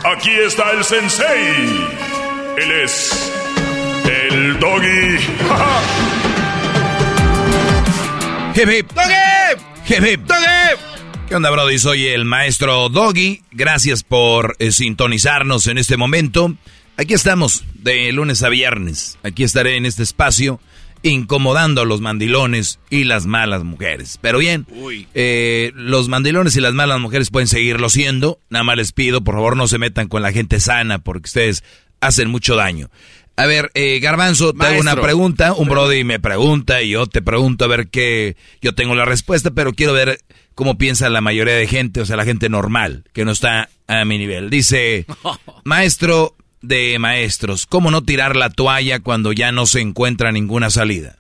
[0.04, 1.88] Aquí está el sensei.
[2.58, 3.32] Él es
[4.06, 5.18] el doggy.
[8.56, 8.92] hip hip.
[8.94, 9.16] Doggy.
[9.88, 10.96] Hip Doggy.
[11.28, 11.80] ¿Qué onda, Brody?
[11.80, 13.42] Soy el maestro Doggy.
[13.52, 16.54] Gracias por eh, sintonizarnos en este momento.
[16.98, 19.18] Aquí estamos, de lunes a viernes.
[19.24, 20.60] Aquí estaré en este espacio
[21.04, 24.18] incomodando a los mandilones y las malas mujeres.
[24.22, 24.66] Pero bien,
[25.14, 28.40] eh, los mandilones y las malas mujeres pueden seguirlo siendo.
[28.50, 31.64] Nada más les pido, por favor, no se metan con la gente sana porque ustedes
[32.02, 32.90] hacen mucho daño.
[33.36, 35.54] A ver, eh, Garbanzo, te hago una pregunta.
[35.54, 38.36] Un Brody me pregunta y yo te pregunto a ver qué.
[38.62, 40.22] Yo tengo la respuesta, pero quiero ver
[40.56, 44.06] cómo piensa la mayoría de gente, o sea, la gente normal, que no está a
[44.06, 44.50] mi nivel.
[44.50, 45.06] Dice,
[45.66, 47.66] maestro, de maestros.
[47.66, 51.18] ¿Cómo no tirar la toalla cuando ya no se encuentra ninguna salida?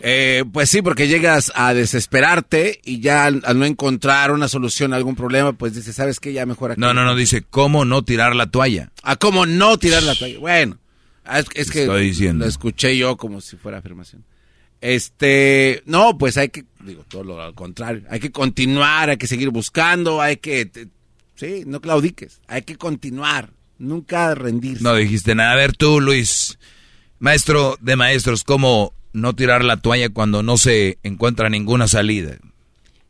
[0.00, 4.96] Eh, pues sí, porque llegas a desesperarte y ya al, no encontrar una solución a
[4.96, 6.32] algún problema, pues dices, ¿sabes qué?
[6.32, 6.80] Ya mejor aquí.
[6.80, 8.92] No, no, no, dice, ¿cómo no tirar la toalla?
[9.02, 10.38] Ah, ¿cómo no tirar la toalla?
[10.38, 10.78] Bueno,
[11.24, 14.24] ah, es, que lo escuché yo como si fuera afirmación.
[14.80, 19.50] Este, no, pues hay que, digo, todo lo contrario, hay que continuar, hay que seguir
[19.50, 20.70] buscando, hay que
[21.38, 22.40] Sí, no claudiques.
[22.48, 23.50] Hay que continuar.
[23.78, 24.82] Nunca rendirse.
[24.82, 25.52] No dijiste nada.
[25.52, 26.58] A ver tú, Luis,
[27.20, 32.38] maestro de maestros, ¿cómo no tirar la toalla cuando no se encuentra ninguna salida?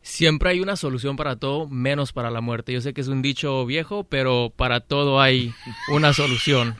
[0.02, 2.74] Siempre hay una solución para todo, menos para la muerte.
[2.74, 5.54] Yo sé que es un dicho viejo, pero para todo hay
[5.90, 6.76] una solución.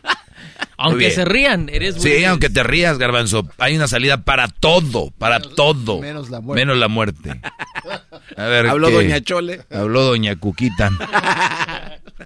[0.81, 5.41] Aunque se rían, eres Sí, aunque te rías, Garbanzo, hay una salida para todo, para
[5.41, 6.01] todo.
[6.01, 6.61] Menos la muerte.
[6.65, 7.41] Menos la muerte.
[8.37, 9.63] A ver, Habló Doña Chole.
[9.71, 10.91] Habló Doña Cuquita.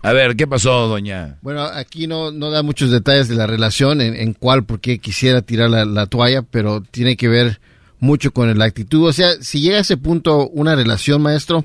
[0.02, 1.38] A ver, ¿qué pasó, Doña?
[1.40, 5.40] Bueno, aquí no, no da muchos detalles de la relación, en, cuál, por qué quisiera
[5.40, 7.58] tirar la, toalla, pero tiene que ver
[8.00, 9.08] mucho con la actitud.
[9.08, 11.64] O sea, si llega a ese punto una relación, maestro,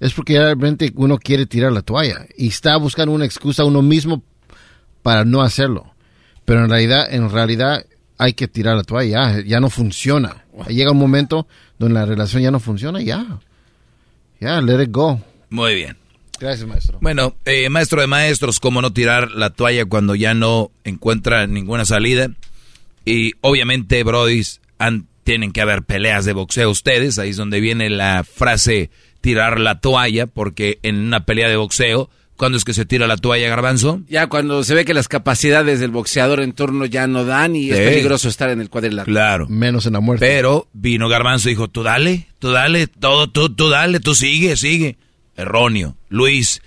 [0.00, 3.82] es porque realmente uno quiere tirar la toalla y está buscando una excusa a uno
[3.82, 4.24] mismo
[5.02, 5.93] para no hacerlo
[6.44, 7.84] pero en realidad, en realidad
[8.18, 10.44] hay que tirar la toalla, ya, no funciona.
[10.68, 11.46] Llega un momento
[11.78, 13.40] donde la relación ya no funciona, ya.
[14.40, 15.20] Ya, let it go.
[15.50, 15.96] Muy bien.
[16.38, 16.98] Gracias, maestro.
[17.00, 21.84] Bueno, eh, maestro de maestros, ¿cómo no tirar la toalla cuando ya no encuentra ninguna
[21.84, 22.28] salida?
[23.04, 24.60] Y obviamente, brodis,
[25.22, 29.80] tienen que haber peleas de boxeo ustedes, ahí es donde viene la frase tirar la
[29.80, 34.00] toalla, porque en una pelea de boxeo ¿Cuándo es que se tira la toalla, Garbanzo?
[34.08, 37.70] Ya cuando se ve que las capacidades del boxeador en torno ya no dan y
[37.70, 39.12] es peligroso estar en el cuadrilátero.
[39.12, 39.46] Claro.
[39.48, 40.26] Menos en la muerte.
[40.26, 44.56] Pero vino Garbanzo y dijo, tú dale, tú dale, todo, tú, tú dale, tú sigue,
[44.56, 44.98] sigue.
[45.36, 45.96] Erróneo.
[46.08, 46.60] Luis,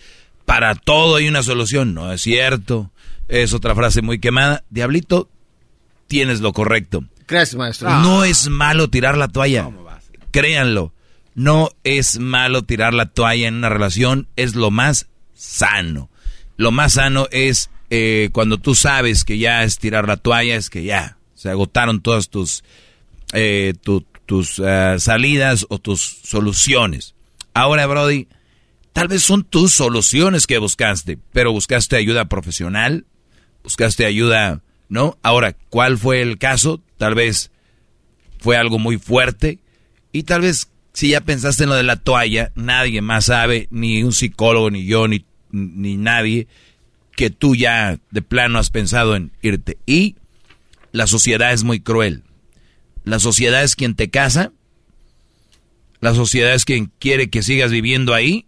[0.46, 1.94] para todo hay una solución.
[1.94, 2.92] No es cierto.
[3.28, 4.64] Es otra frase muy quemada.
[4.70, 5.30] Diablito,
[6.08, 7.04] tienes lo correcto.
[7.28, 7.90] Gracias, maestro.
[8.00, 9.70] No es malo tirar la toalla.
[10.32, 10.94] Créanlo.
[11.36, 14.28] No es malo tirar la toalla en una relación.
[14.38, 16.10] Es lo más sano.
[16.58, 20.70] Lo más sano es eh, cuando tú sabes que ya es tirar la toalla, es
[20.70, 22.64] que ya se agotaron todas tus,
[23.34, 23.74] eh,
[24.26, 27.16] tus eh, salidas o tus soluciones.
[27.54, 28.28] Ahora, Brody,
[28.92, 33.06] tal vez son tus soluciones que buscaste, pero buscaste ayuda profesional,
[33.64, 35.18] buscaste ayuda, ¿no?
[35.22, 36.82] Ahora, ¿cuál fue el caso?
[36.98, 37.52] Tal vez
[38.40, 39.60] fue algo muy fuerte
[40.12, 44.02] y tal vez si ya pensaste en lo de la toalla, nadie más sabe, ni
[44.02, 46.48] un psicólogo, ni yo, ni, ni nadie,
[47.16, 49.78] que tú ya de plano has pensado en irte.
[49.86, 50.16] Y
[50.92, 52.24] la sociedad es muy cruel.
[53.04, 54.54] La sociedad es quien te casa,
[56.00, 58.48] la sociedad es quien quiere que sigas viviendo ahí,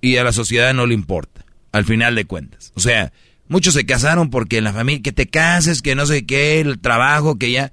[0.00, 2.70] y a la sociedad no le importa, al final de cuentas.
[2.76, 3.12] O sea,
[3.48, 6.78] muchos se casaron porque en la familia, que te cases, que no sé qué, el
[6.78, 7.72] trabajo, que ya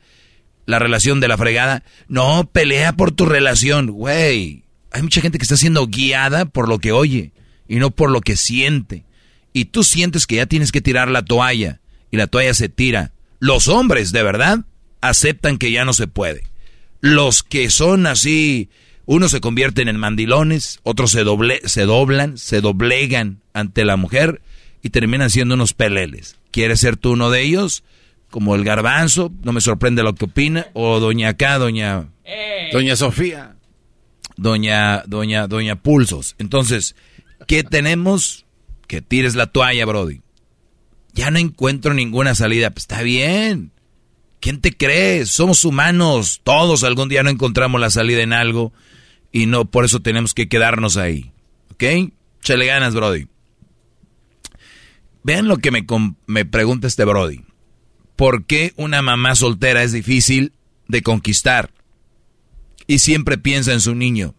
[0.72, 1.84] la relación de la fregada.
[2.08, 4.64] No, pelea por tu relación, güey.
[4.92, 7.32] Hay mucha gente que está siendo guiada por lo que oye
[7.68, 9.04] y no por lo que siente.
[9.54, 13.12] Y tú sientes que ya tienes que tirar la toalla y la toalla se tira.
[13.40, 14.60] Los hombres, de verdad,
[15.02, 16.44] aceptan que ya no se puede.
[17.02, 18.70] Los que son así,
[19.06, 24.42] unos se convierten en mandilones, otros se, doble, se doblan, se doblegan ante la mujer
[24.82, 26.38] y terminan siendo unos peleles.
[26.52, 27.84] ¿Quieres ser tú uno de ellos?
[28.32, 32.08] Como el garbanzo, no me sorprende lo que opina, o doña acá, doña...
[32.72, 33.56] Doña Sofía.
[34.38, 36.36] Doña, doña, doña Pulsos.
[36.40, 36.96] Entonces,
[37.48, 38.46] ¿qué tenemos?
[38.88, 40.22] Que tires la toalla, Brody.
[41.14, 42.72] Ya no encuentro ninguna salida.
[42.72, 43.72] Pues está bien.
[44.40, 45.26] ¿Quién te cree?
[45.26, 46.42] Somos humanos.
[46.44, 48.74] Todos algún día no encontramos la salida en algo.
[49.32, 51.32] Y no, por eso tenemos que quedarnos ahí.
[51.72, 52.12] ¿Ok?
[52.42, 53.28] Chale ganas, Brody.
[55.24, 55.86] Vean lo que me,
[56.26, 57.44] me pregunta este Brody.
[58.22, 60.54] ¿Por qué una mamá soltera es difícil
[60.88, 61.72] de conquistar?
[62.86, 64.36] Y siempre piensa en su niño.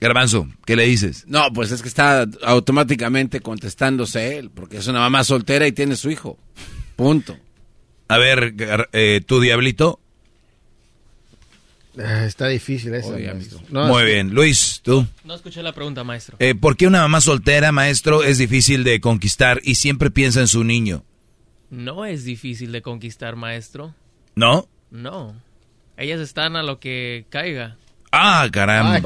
[0.00, 1.26] Garbanzo, ¿qué le dices?
[1.26, 5.94] No, pues es que está automáticamente contestándose él, porque es una mamá soltera y tiene
[5.94, 6.38] su hijo.
[6.96, 7.36] Punto.
[8.08, 8.54] A ver,
[8.94, 10.00] eh, tu diablito.
[11.98, 13.10] Ah, está difícil eso,
[13.70, 14.32] Muy bien.
[14.32, 15.06] Luis, tú.
[15.24, 16.38] No escuché la pregunta, maestro.
[16.38, 20.48] Eh, ¿Por qué una mamá soltera, maestro, es difícil de conquistar y siempre piensa en
[20.48, 21.04] su niño?
[21.70, 23.94] No es difícil de conquistar, maestro.
[24.34, 24.68] ¿No?
[24.90, 25.34] No.
[25.96, 27.76] Ellas están a lo que caiga.
[28.12, 29.00] Ah, caramba.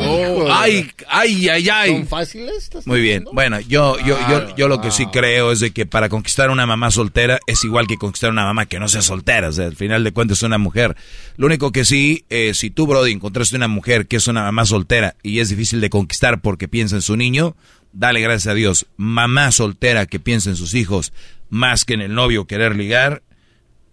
[0.50, 1.90] Ay, ay, ay, ay.
[1.90, 2.70] ¿Son fáciles?
[2.86, 3.26] Muy bien.
[3.32, 6.64] Bueno, yo, yo, yo, yo lo que sí creo es de que para conquistar una
[6.64, 9.48] mamá soltera es igual que conquistar una mamá que no sea soltera.
[9.48, 10.96] O sea, al final de cuentas es una mujer.
[11.36, 14.64] Lo único que sí, eh, si tú, Brody, encontraste una mujer que es una mamá
[14.64, 17.56] soltera y es difícil de conquistar porque piensa en su niño,
[17.92, 18.86] dale gracias a Dios.
[18.96, 21.12] Mamá soltera que piensa en sus hijos
[21.54, 23.22] más que en el novio querer ligar,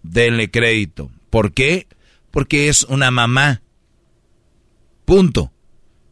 [0.02, 1.10] denle crédito.
[1.30, 1.86] ¿Por qué?
[2.30, 3.62] Porque es una mamá
[5.04, 5.52] Punto.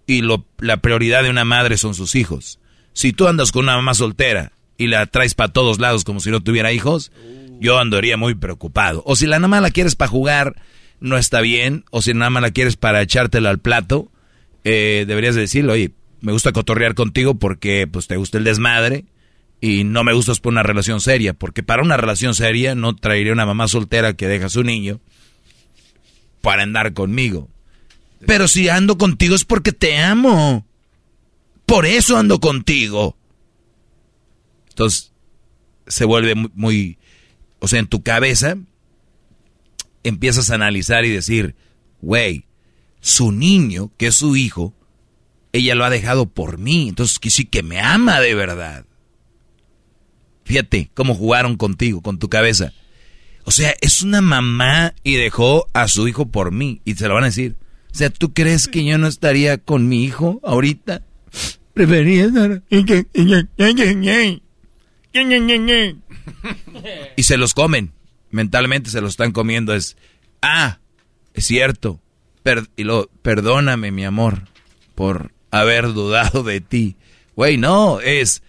[0.07, 2.59] Y lo, la prioridad de una madre son sus hijos.
[2.93, 6.31] Si tú andas con una mamá soltera y la traes para todos lados como si
[6.31, 7.13] no tuviera hijos,
[7.61, 9.03] yo andaría muy preocupado.
[9.07, 10.57] O si la nada la quieres para jugar,
[10.99, 11.85] no está bien.
[11.91, 14.11] O si nada más la quieres para echártela al plato,
[14.65, 19.05] eh, deberías decirle, oye, me gusta cotorrear contigo porque pues te gusta el desmadre
[19.61, 21.35] y no me gustas por una relación seria.
[21.35, 25.01] Porque para una relación seria no traería una mamá soltera que deja a su niño
[26.41, 27.49] para andar conmigo.
[28.27, 30.67] Pero si ando contigo es porque te amo.
[31.67, 33.17] Por eso ando contigo.
[34.71, 35.13] Entonces,
[35.87, 36.99] se vuelve muy,
[37.59, 38.57] o sea, en tu cabeza
[40.03, 41.55] empiezas a analizar y decir,
[42.01, 42.47] güey,
[43.01, 44.75] su niño, que es su hijo,
[45.53, 48.87] ella lo ha dejado por mí, entonces que sí que me ama de verdad.
[50.51, 52.73] Fíjate cómo jugaron contigo, con tu cabeza.
[53.45, 56.81] O sea, es una mamá y dejó a su hijo por mí.
[56.85, 57.55] Y se lo van a decir.
[57.93, 61.03] O sea, ¿tú crees que yo no estaría con mi hijo ahorita?
[61.73, 62.65] Prefería estar...
[67.17, 67.93] Y se los comen.
[68.33, 69.73] Mentalmente se los están comiendo.
[69.73, 69.97] Es,
[70.43, 70.81] ah,
[71.33, 72.01] es cierto.
[72.75, 74.49] y lo, perdóname, mi amor,
[74.97, 76.97] por haber dudado de ti.
[77.37, 78.43] Güey, no, es...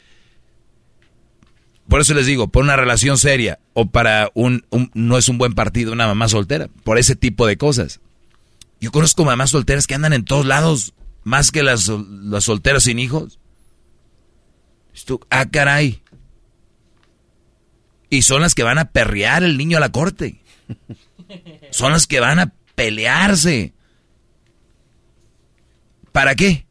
[1.87, 5.53] Por eso les digo, por una relación seria o para un, no es un buen
[5.53, 7.99] partido una mamá soltera, por ese tipo de cosas.
[8.79, 12.97] Yo conozco mamás solteras que andan en todos lados, más que las, las solteras sin
[12.97, 13.39] hijos.
[14.93, 16.01] Esto, ah, caray.
[18.09, 20.41] Y son las que van a perrear el niño a la corte.
[21.71, 23.73] Son las que van a pelearse.
[26.11, 26.65] ¿Para qué?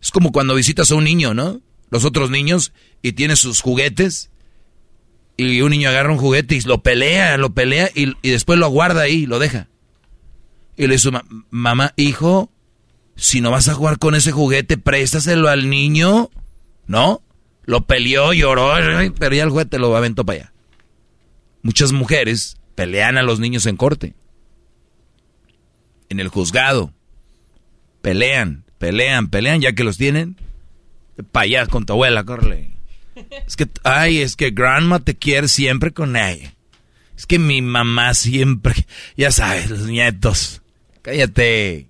[0.00, 1.60] Es como cuando visitas a un niño, ¿no?
[1.90, 4.29] Los otros niños y tiene sus juguetes
[5.40, 8.68] y un niño agarra un juguete y lo pelea, lo pelea y, y después lo
[8.68, 9.68] guarda ahí, lo deja.
[10.76, 11.10] Y le dice,
[11.50, 12.50] mamá, hijo,
[13.16, 16.30] si no vas a jugar con ese juguete, préstaselo al niño.
[16.86, 17.22] ¿No?
[17.64, 18.72] Lo peleó, lloró,
[19.18, 20.52] pero ya el juguete lo aventó para allá.
[21.62, 24.14] Muchas mujeres pelean a los niños en corte.
[26.08, 26.92] En el juzgado.
[28.00, 30.36] Pelean, pelean, pelean, ya que los tienen.
[31.30, 32.69] Para allá con tu abuela, corre.
[33.46, 36.54] Es que, ay, es que grandma te quiere siempre con ella.
[37.16, 40.62] Es que mi mamá siempre, ya sabes, los nietos.
[41.02, 41.88] Cállate.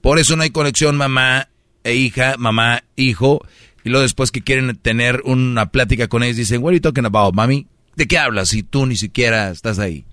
[0.00, 1.48] Por eso no hay conexión mamá
[1.84, 3.44] e hija, mamá, hijo.
[3.84, 7.06] Y luego después que quieren tener una plática con ellos dicen, what are you talking
[7.06, 7.66] about, mami?
[7.96, 10.04] ¿De qué hablas si tú ni siquiera estás ahí?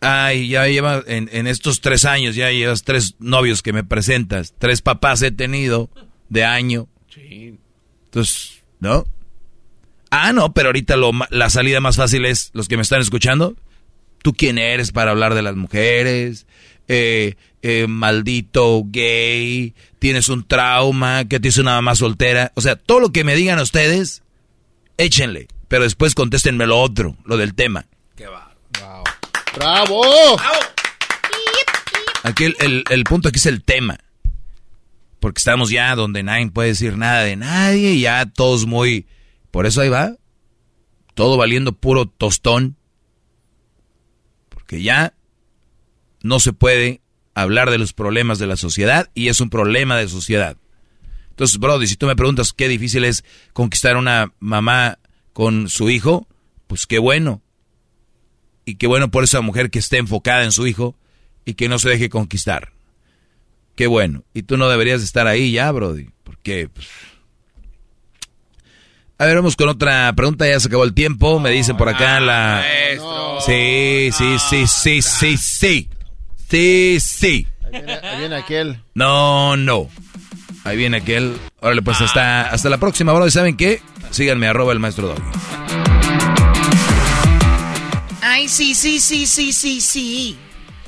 [0.00, 4.54] Ay, ya lleva en, en estos tres años, ya llevas tres novios que me presentas.
[4.58, 5.90] Tres papás he tenido
[6.28, 6.88] de año.
[7.14, 7.58] Sí.
[8.06, 9.04] Entonces, ¿no?
[10.10, 13.56] Ah, no, pero ahorita lo, la salida más fácil es los que me están escuchando.
[14.22, 16.46] ¿Tú quién eres para hablar de las mujeres?
[16.88, 22.52] Eh, eh, maldito gay, tienes un trauma, que tienes una mamá soltera.
[22.56, 24.22] O sea, todo lo que me digan ustedes,
[24.98, 25.46] échenle.
[25.68, 27.86] Pero después contéstenme lo otro, lo del tema.
[28.16, 28.52] ¡Qué va!
[29.56, 30.02] ¡Bravo!
[32.24, 33.98] Aquí el, el, punto aquí es el tema.
[35.20, 39.06] Porque estamos ya donde nadie puede decir nada de nadie y ya todos muy...
[39.50, 40.16] Por eso ahí va.
[41.14, 42.76] Todo valiendo puro tostón.
[44.48, 45.14] Porque ya
[46.22, 47.02] no se puede
[47.34, 50.56] hablar de los problemas de la sociedad y es un problema de sociedad.
[51.30, 54.98] Entonces, Brody, si tú me preguntas qué difícil es conquistar una mamá
[55.32, 56.28] con su hijo,
[56.66, 57.42] pues qué bueno.
[58.64, 60.96] Y qué bueno por esa mujer que esté enfocada en su hijo
[61.44, 62.72] y que no se deje conquistar.
[63.80, 64.24] Qué bueno.
[64.34, 66.10] Y tú no deberías estar ahí ya, Brody.
[66.22, 66.68] Porque...
[66.68, 66.86] Pues...
[69.16, 70.46] A ver, vamos con otra pregunta.
[70.46, 71.40] Ya se acabó el tiempo.
[71.40, 72.62] Me dicen por acá la...
[73.46, 75.88] Sí, sí, sí, sí, sí, sí.
[76.50, 77.46] Sí, sí.
[77.72, 78.82] Ahí viene, aquel.
[78.92, 79.88] No, no.
[80.64, 81.38] Ahí viene aquel.
[81.60, 83.26] Órale, pues hasta, hasta la próxima, bro.
[83.26, 83.80] ¿Y saben qué?
[84.10, 85.22] Síganme, arroba el maestro Doggy.
[88.20, 90.38] Ay, sí, sí, sí, sí, sí, sí.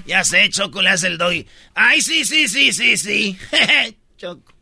[0.07, 1.47] Ya sé, Choco le hace el Doggy.
[1.75, 3.39] Ay, sí, sí, sí, sí, sí.
[4.17, 4.53] Choco.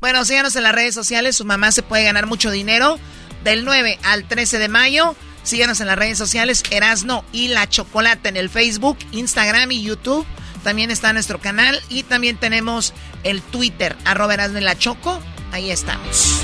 [0.00, 1.36] Bueno, síganos en las redes sociales.
[1.36, 2.98] Su mamá se puede ganar mucho dinero.
[3.42, 5.14] Del 9 al 13 de mayo
[5.44, 10.26] Síguenos en las redes sociales, Erasno y la Chocolata en el Facebook, Instagram y YouTube.
[10.64, 12.94] También está nuestro canal y también tenemos
[13.24, 15.20] el Twitter, arroba Erasno y la Choco.
[15.52, 16.42] Ahí estamos.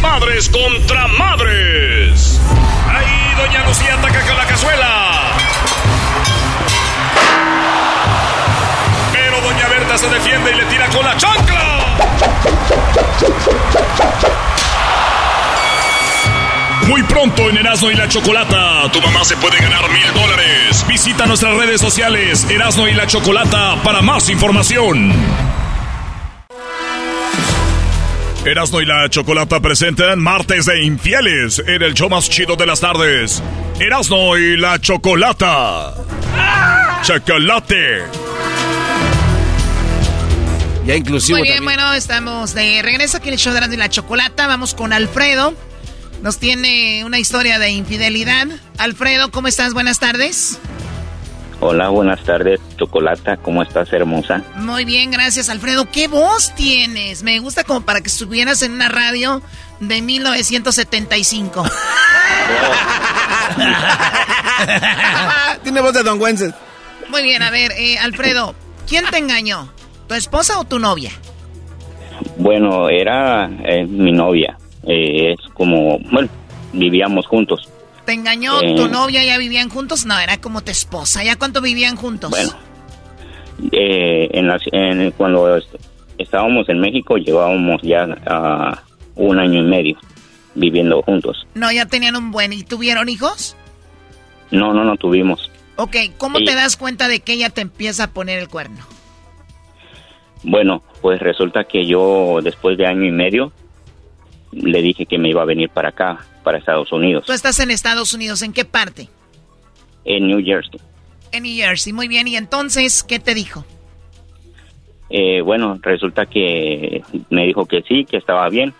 [0.00, 2.40] Madres contra madres.
[3.42, 5.36] Doña Lucía ataca con la cazuela.
[9.12, 11.96] Pero doña Berta se defiende y le tira con la chancla.
[16.86, 20.86] Muy pronto en Erasmo y la Chocolata, tu mamá se puede ganar mil dólares.
[20.86, 25.51] Visita nuestras redes sociales Erasmo y la Chocolata para más información.
[28.44, 32.80] Erasmo y la Chocolata presentan Martes de Infieles en el show más chido de las
[32.80, 33.40] tardes.
[33.78, 35.94] Erasmo y la Chocolata.
[37.04, 38.02] Chocolate.
[40.84, 43.78] Ya inclusivo Muy bien, bueno, estamos de regreso aquí en el show de Erasmo y
[43.78, 44.48] la Chocolata.
[44.48, 45.54] Vamos con Alfredo.
[46.22, 48.48] Nos tiene una historia de infidelidad.
[48.76, 49.72] Alfredo, ¿cómo estás?
[49.72, 50.58] Buenas tardes.
[51.64, 53.36] Hola, buenas tardes, Chocolata.
[53.36, 54.42] ¿Cómo estás, hermosa?
[54.56, 55.88] Muy bien, gracias, Alfredo.
[55.92, 57.22] ¿Qué voz tienes?
[57.22, 59.40] Me gusta como para que estuvieras en una radio
[59.78, 61.62] de 1975.
[65.62, 66.52] Tiene voz de Don Wences.
[67.08, 68.56] Muy bien, a ver, eh, Alfredo,
[68.88, 69.72] ¿quién te engañó?
[70.08, 71.12] ¿Tu esposa o tu novia?
[72.38, 74.58] Bueno, era eh, mi novia.
[74.82, 76.28] Eh, es como, bueno,
[76.72, 77.68] vivíamos juntos.
[78.04, 79.24] ¿Te engañó tu novia?
[79.24, 80.06] ¿Ya vivían juntos?
[80.06, 81.22] No, era como tu esposa.
[81.22, 82.30] ¿Ya cuánto vivían juntos?
[82.30, 82.52] Bueno,
[83.70, 85.60] en, cuando
[86.18, 88.06] estábamos en México llevábamos ya
[89.14, 89.98] un año y medio
[90.54, 91.46] viviendo juntos.
[91.54, 92.52] No, ya tenían un buen.
[92.52, 93.56] ¿Y tuvieron hijos?
[94.50, 95.50] No, no, no tuvimos.
[95.76, 98.78] Ok, ¿cómo te das cuenta de que ella te empieza a poner el cuerno?
[100.42, 103.52] Bueno, pues resulta que yo después de año y medio
[104.50, 107.24] le dije que me iba a venir para acá, para Estados Unidos.
[107.26, 108.42] ¿Tú estás en Estados Unidos?
[108.42, 109.08] ¿En qué parte?
[110.04, 110.80] En New Jersey.
[111.32, 112.28] En New Jersey, muy bien.
[112.28, 113.64] ¿Y entonces qué te dijo?
[115.08, 118.72] Eh, bueno, resulta que me dijo que sí, que estaba bien.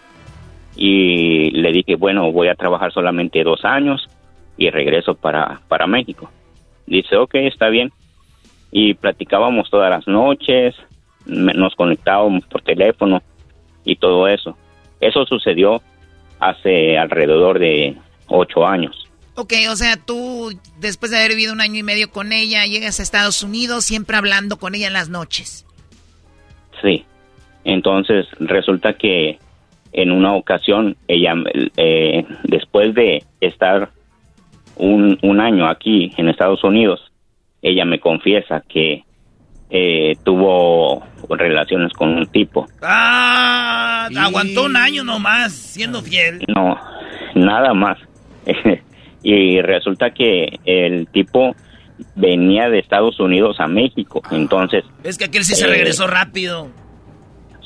[0.75, 4.09] Y le dije, bueno, voy a trabajar solamente dos años
[4.57, 6.31] y regreso para, para México.
[6.87, 7.93] Dice, ok, está bien.
[8.71, 10.75] Y platicábamos todas las noches,
[11.27, 13.23] nos conectábamos por teléfono
[13.85, 14.57] y todo eso.
[15.01, 15.83] Eso sucedió
[16.43, 19.09] hace alrededor de ocho años.
[19.35, 23.01] Ok, o sea, tú después de haber vivido un año y medio con ella, llegas
[23.01, 25.65] a Estados Unidos siempre hablando con ella en las noches.
[26.83, 27.05] Sí,
[27.65, 29.39] entonces resulta que
[29.93, 31.35] en una ocasión ella,
[31.77, 33.91] eh, después de estar
[34.77, 37.01] un, un año aquí en Estados Unidos,
[37.63, 39.05] ella me confiesa que
[39.75, 42.69] eh, tuvo relaciones con un tipo.
[42.83, 46.45] Ah, aguantó un año nomás siendo fiel.
[46.55, 46.79] No,
[47.35, 47.97] nada más.
[49.23, 51.57] y resulta que el tipo
[52.17, 54.29] venía de Estados Unidos a México, ah.
[54.33, 54.85] entonces...
[55.05, 56.69] Es que aquel sí se regresó eh, rápido.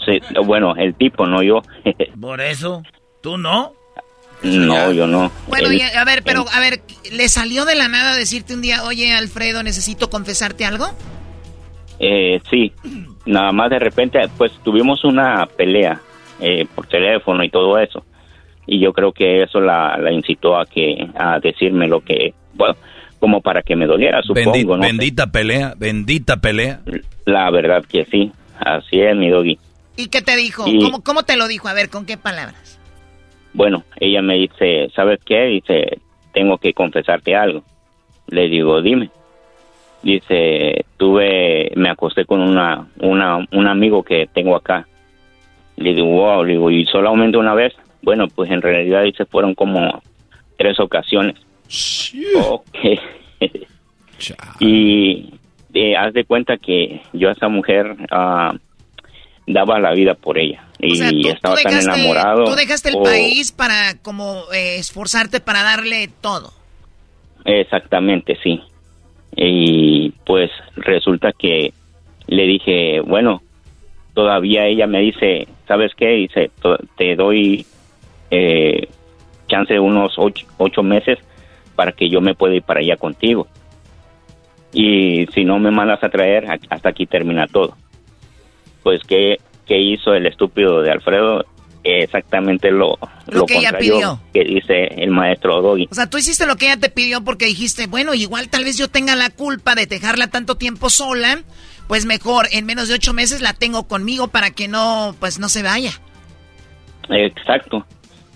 [0.05, 1.63] Sí, bueno, el tipo, no yo.
[2.21, 2.85] Por eso,
[3.21, 3.73] ¿tú no?
[4.45, 5.33] no, yo no.
[5.49, 9.13] Bueno, a ver, pero a ver, ¿le salió de la nada decirte un día, oye,
[9.13, 10.95] Alfredo, necesito confesarte algo?
[11.99, 12.73] Eh, sí,
[13.25, 16.01] nada más de repente, pues tuvimos una pelea
[16.41, 18.05] eh, por teléfono y todo eso.
[18.67, 22.77] Y yo creo que eso la, incitó a que a decirme lo que, bueno,
[23.19, 24.79] como para que me doliera, supongo.
[24.79, 26.81] Bendita, pelea, bendita pelea.
[27.25, 29.59] La verdad que sí, así es mi doggy.
[29.97, 30.65] ¿Y qué te dijo?
[30.65, 31.69] ¿Cómo, ¿Cómo te lo dijo?
[31.69, 32.79] A ver, ¿con qué palabras?
[33.55, 35.45] Bueno, ella me dice, ¿sabes qué?
[35.47, 35.99] Dice,
[36.35, 37.65] tengo que confesarte algo.
[38.27, 39.11] Le digo, dime.
[40.03, 44.87] Dice, tuve, me acosté con una, una, un amigo que tengo acá.
[45.77, 47.75] Le digo, wow, le digo, ¿y solamente una vez?
[48.03, 50.03] Bueno, pues en realidad dice, fueron como
[50.57, 51.37] tres ocasiones.
[52.49, 52.79] Ok.
[54.61, 55.35] y
[55.75, 58.55] eh, haz de cuenta que yo a esa mujer ah,
[59.47, 60.65] daba la vida por ella.
[60.79, 62.45] y estaba tan enamorado.
[62.45, 66.53] Tú dejaste el país para como eh, esforzarte para darle todo.
[67.45, 68.61] Exactamente, sí.
[69.37, 71.75] Y pues resulta que
[72.27, 73.43] le dije, bueno,
[74.15, 76.09] todavía ella me dice, ¿sabes qué?
[76.09, 76.51] Dice,
[76.97, 77.67] te doy
[78.31, 78.89] eh,
[79.47, 81.19] chance de unos ocho, meses
[81.75, 83.47] para que yo me pueda ir para allá contigo.
[84.73, 87.77] Y si no me mandas a traer, hasta aquí termina todo.
[88.83, 91.45] Pues, ¿qué, qué hizo el estúpido de Alfredo?
[92.03, 94.21] Exactamente lo, lo, que ella pidió.
[94.33, 95.89] que dice el maestro Doggy.
[95.91, 98.79] O sea, tú hiciste lo que ella te pidió porque dijiste, bueno, igual tal vez
[98.79, 101.43] yo tenga la culpa de dejarla tanto tiempo sola,
[101.89, 105.49] pues mejor en menos de ocho meses la tengo conmigo para que no, pues no
[105.49, 105.93] se vaya.
[107.09, 107.87] Exacto.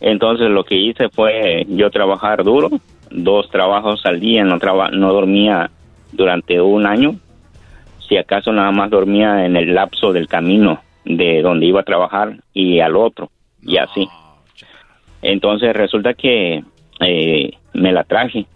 [0.01, 2.71] Entonces lo que hice fue yo trabajar duro,
[3.11, 5.71] dos trabajos al día, no, no dormía
[6.13, 7.17] durante un año,
[8.09, 12.37] si acaso nada más dormía en el lapso del camino de donde iba a trabajar
[12.53, 13.31] y al otro,
[13.63, 14.09] y así.
[15.23, 16.65] Entonces resulta que
[17.01, 18.47] eh, me la traje,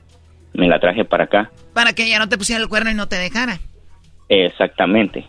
[0.53, 1.51] me la traje para acá.
[1.73, 3.59] Para que ella no te pusiera el cuerno y no te dejara.
[4.29, 5.27] Exactamente.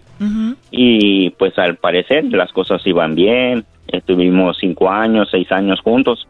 [0.71, 6.25] Y pues al parecer las cosas iban bien, estuvimos cinco años, seis años juntos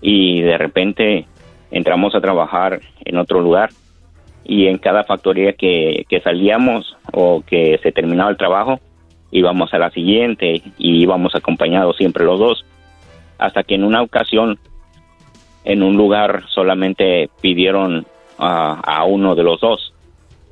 [0.00, 1.26] y de repente
[1.72, 3.70] entramos a trabajar en otro lugar
[4.44, 8.80] y en cada factoría que, que salíamos o que se terminaba el trabajo
[9.32, 12.64] íbamos a la siguiente y íbamos acompañados siempre los dos
[13.38, 14.58] hasta que en una ocasión
[15.64, 18.06] en un lugar solamente pidieron
[18.38, 19.92] a uno de los dos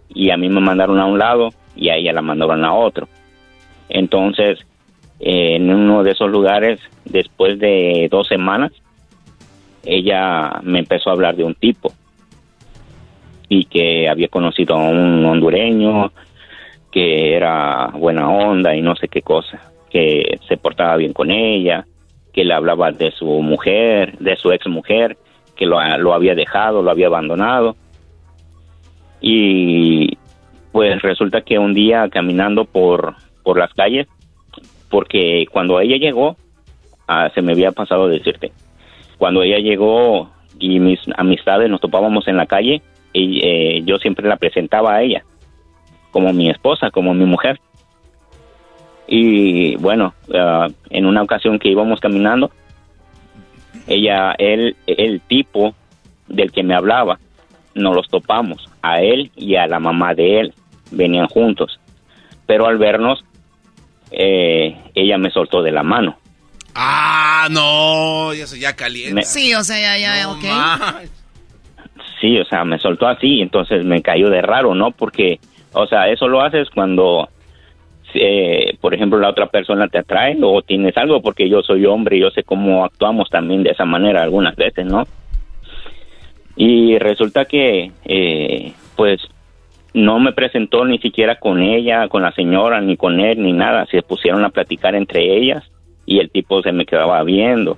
[0.08, 3.08] y a mí me mandaron a un lado y a ella la mandaron a otro.
[3.88, 4.58] Entonces,
[5.18, 8.72] en uno de esos lugares, después de dos semanas,
[9.84, 11.92] ella me empezó a hablar de un tipo
[13.48, 16.12] y que había conocido a un hondureño
[16.90, 19.60] que era buena onda y no sé qué cosa,
[19.90, 21.86] que se portaba bien con ella,
[22.32, 25.16] que le hablaba de su mujer, de su ex mujer,
[25.56, 27.76] que lo, lo había dejado, lo había abandonado.
[29.20, 30.16] Y
[30.72, 34.06] pues resulta que un día caminando por, por las calles,
[34.88, 36.36] porque cuando ella llegó,
[37.06, 38.52] ah, se me había pasado decirte,
[39.18, 42.82] cuando ella llegó y mis amistades nos topábamos en la calle,
[43.12, 45.24] y, eh, yo siempre la presentaba a ella
[46.10, 47.60] como mi esposa, como mi mujer.
[49.06, 52.50] Y bueno, ah, en una ocasión que íbamos caminando,
[53.86, 55.74] ella, él, el tipo
[56.28, 57.18] del que me hablaba,
[57.74, 60.54] nos los topamos, a él y a la mamá de él
[60.90, 61.80] venían juntos.
[62.46, 63.24] Pero al vernos,
[64.10, 66.18] eh, ella me soltó de la mano.
[66.74, 69.22] Ah, no, ya se ya caliente.
[69.22, 71.08] sí, o sea, ya, ya, ok.
[72.20, 74.90] Sí, o sea, me soltó así, entonces me cayó de raro, ¿no?
[74.90, 75.40] Porque,
[75.72, 77.28] o sea, eso lo haces cuando,
[78.14, 82.16] eh, por ejemplo, la otra persona te atrae o tienes algo, porque yo soy hombre
[82.16, 85.06] y yo sé cómo actuamos también de esa manera algunas veces, ¿no?
[86.56, 89.20] Y resulta que, eh, pues,
[89.94, 93.86] no me presentó ni siquiera con ella, con la señora, ni con él, ni nada.
[93.86, 95.64] Se pusieron a platicar entre ellas
[96.06, 97.76] y el tipo se me quedaba viendo.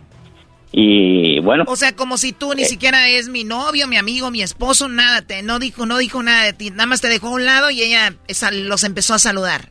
[0.73, 1.65] Y bueno.
[1.67, 4.89] O sea, como si tú ni eh, siquiera es mi novio, mi amigo, mi esposo,
[4.89, 7.45] nada, te, no dijo, no dijo nada de ti, nada más te dejó a un
[7.45, 8.15] lado y ella
[8.53, 9.69] los empezó a saludar.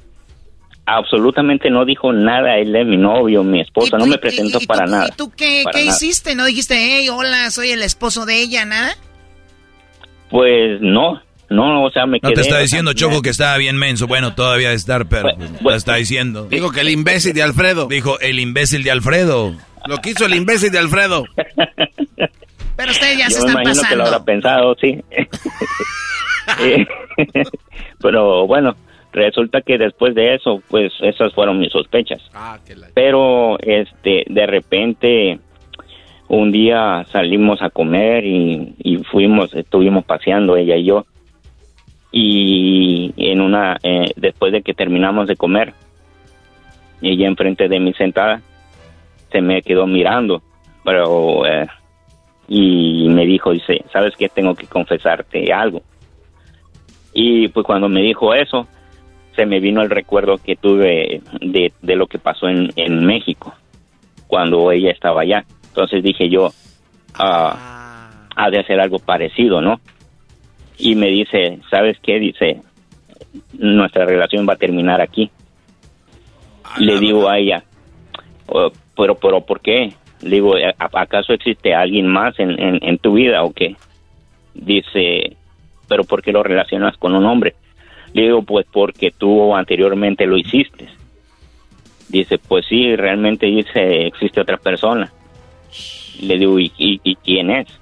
[0.85, 5.07] Absolutamente no dijo nada, él es mi novio, mi esposo, no me presentó para nada.
[5.07, 6.35] ¿Y tú qué, qué hiciste?
[6.35, 8.95] ¿No dijiste, hey, hola, soy el esposo de ella, nada?
[10.29, 12.31] Pues no, no, o sea, me quedé...
[12.31, 14.07] No te está diciendo, Choco, que estaba bien menso.
[14.07, 16.47] Bueno, todavía de estar, pero te está diciendo.
[16.49, 17.87] Dijo que el imbécil de Alfredo.
[17.87, 19.53] Dijo, el imbécil de Alfredo.
[19.87, 21.25] Lo quiso el imbécil de Alfredo.
[22.75, 24.99] Pero ustedes ya se están me imagino que lo habrá pensado, sí.
[28.01, 28.75] pero bueno,
[29.11, 32.21] resulta que después de eso, pues esas fueron mis sospechas.
[32.33, 32.57] Ah,
[32.93, 35.39] pero, este, de repente
[36.27, 41.05] un día salimos a comer y, y, fuimos, estuvimos paseando ella y yo
[42.09, 45.73] y en una eh, después de que terminamos de comer
[47.01, 48.41] ella enfrente de mí sentada
[49.31, 50.41] se me quedó mirando
[50.83, 51.67] pero eh,
[52.47, 55.81] y me dijo dice sabes que tengo que confesarte algo.
[57.13, 58.67] Y pues cuando me dijo eso
[59.35, 63.53] se me vino el recuerdo que tuve de, de lo que pasó en, en México
[64.27, 65.45] cuando ella estaba allá.
[65.67, 66.49] Entonces dije yo
[67.15, 69.79] ah, ha de hacer algo parecido no
[70.81, 72.19] y me dice, ¿sabes qué?
[72.19, 72.61] Dice,
[73.53, 75.29] nuestra relación va a terminar aquí.
[76.79, 77.63] Le digo a ella,
[78.47, 79.93] oh, pero, pero, ¿por qué?
[80.21, 83.75] Le digo, ¿acaso existe alguien más en, tu vida o qué?
[84.53, 85.35] Dice,
[85.87, 87.55] pero ¿por qué lo relacionas con un hombre?
[88.13, 90.89] Le digo, pues porque tú anteriormente lo hiciste.
[92.09, 95.11] Dice, pues sí, realmente dice, existe otra persona.
[96.21, 97.81] Le digo, y, y quién es?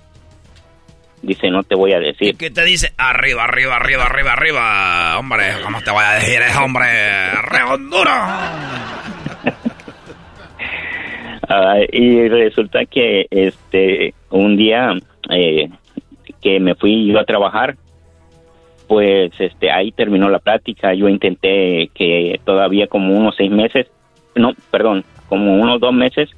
[1.21, 2.37] Dice, no te voy a decir.
[2.37, 2.93] ¿Qué te dice?
[2.97, 5.19] Arriba, arriba, arriba, arriba, arriba.
[5.19, 6.85] Hombre, ¿cómo te voy a decir eso, hombre?
[7.41, 7.63] ¡Re
[11.91, 14.93] y resulta que este un día
[15.29, 15.69] eh,
[16.41, 17.75] que me fui yo a trabajar,
[18.87, 20.93] pues este ahí terminó la plática.
[20.93, 23.87] Yo intenté que todavía como unos seis meses,
[24.35, 26.29] no, perdón, como unos dos meses,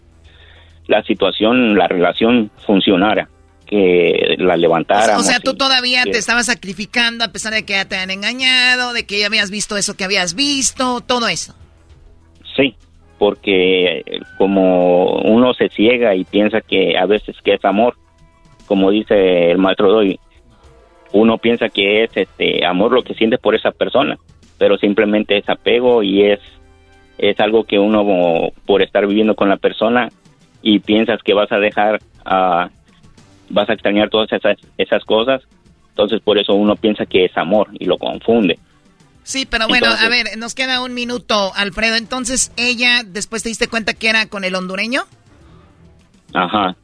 [0.88, 3.30] la situación, la relación funcionara
[3.66, 5.18] que la levantara.
[5.18, 8.92] O sea, tú todavía te estabas sacrificando a pesar de que ya te han engañado,
[8.92, 11.56] de que ya habías visto eso que habías visto, todo eso.
[12.56, 12.76] Sí,
[13.22, 14.04] porque
[14.40, 17.94] como uno se ciega y piensa que a veces que es amor,
[18.66, 20.20] como dice el maestro Doy,
[21.14, 24.18] uno piensa que es este amor lo que siente por esa persona,
[24.58, 26.40] pero simplemente es apego y es
[27.20, 30.10] es algo que uno por estar viviendo con la persona
[30.64, 32.72] y piensas que vas a dejar a
[33.52, 35.44] vas a extrañar todas esas esas cosas,
[35.90, 38.58] entonces por eso uno piensa que es amor y lo confunde.
[39.24, 41.96] Sí, pero bueno, a ver, nos queda un minuto, Alfredo.
[41.96, 45.04] Entonces, ella, después te diste cuenta que era con el hondureño.
[46.34, 46.76] Ajá.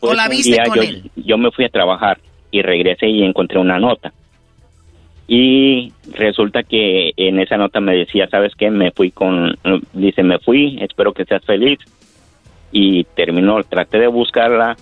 [0.00, 1.10] o, la viste con yo, él.
[1.16, 2.18] Yo me fui a trabajar
[2.50, 4.12] y regresé y encontré una nota.
[5.26, 8.70] Y resulta que en esa nota me decía, ¿sabes qué?
[8.70, 9.58] Me fui con,
[9.92, 11.78] dice, me fui, espero que seas feliz.
[12.72, 14.76] Y terminó, traté de buscarla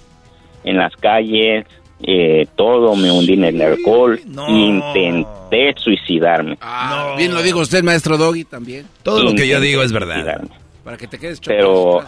[0.63, 1.67] en las calles,
[2.03, 6.59] eh, todo, me hundí en el alcohol, intenté suicidarme.
[6.61, 8.87] Ah, bien lo dijo usted, maestro Doggy, también.
[9.03, 10.43] Todo lo que yo digo es verdad.
[10.85, 12.05] Para que te quedes Pero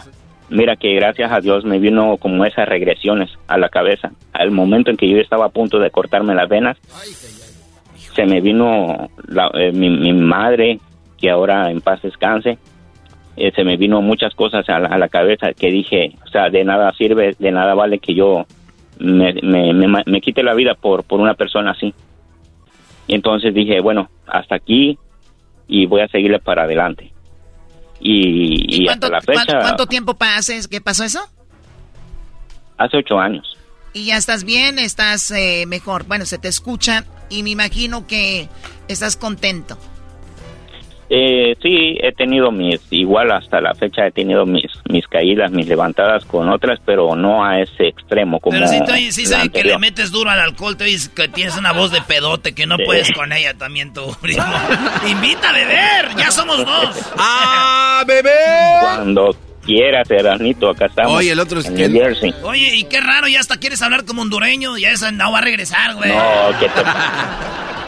[0.49, 4.11] mira que gracias a Dios me vino como esas regresiones a la cabeza.
[4.31, 6.77] Al momento en que yo estaba a punto de cortarme las venas,
[8.15, 9.09] se me vino
[9.55, 10.79] eh, mi, madre,
[11.17, 12.57] que ahora en paz descanse,
[13.37, 16.93] eh, se me vino muchas cosas a la, cabeza que dije, o sea, de nada
[16.93, 18.45] sirve, de nada vale que yo
[18.99, 19.33] me,
[20.05, 21.93] me, quite la vida por, por una persona así.
[23.07, 24.97] Y entonces dije, bueno, hasta aquí
[25.67, 27.11] y voy a seguirle para adelante.
[28.01, 29.59] Y, hasta la fecha...
[29.59, 30.67] ¿Cuánto tiempo pases?
[30.67, 31.21] ¿Qué pasó eso?
[32.77, 33.57] Hace ocho años.
[33.93, 34.79] ¿Y ya estás bien?
[34.79, 36.05] ¿Estás eh, mejor?
[36.05, 38.47] Bueno, se te escucha y me imagino que
[38.87, 39.77] estás contento.
[41.11, 45.67] Eh, sí, he tenido mis, igual hasta la fecha he tenido mis, mis caídas, mis
[45.67, 48.59] levantadas con otras, pero no a ese extremo como.
[48.59, 51.73] Pero sí, sí sabes que le metes duro al alcohol, te dices que tienes una
[51.73, 54.01] voz de pedote, que no puedes con ella también tú,
[55.09, 57.11] Invita a beber, ya somos dos.
[57.17, 58.33] ¡Ah, beber!
[58.81, 59.35] Cuando
[59.65, 61.13] quieras, Eranito, acá estamos.
[61.13, 61.89] Oye, el otro es que...
[61.89, 62.33] Jersey.
[62.43, 65.41] Oye, y qué raro, ya hasta quieres hablar como hondureño, ya esa no va a
[65.41, 66.11] regresar, güey.
[66.11, 66.81] No, ¿qué te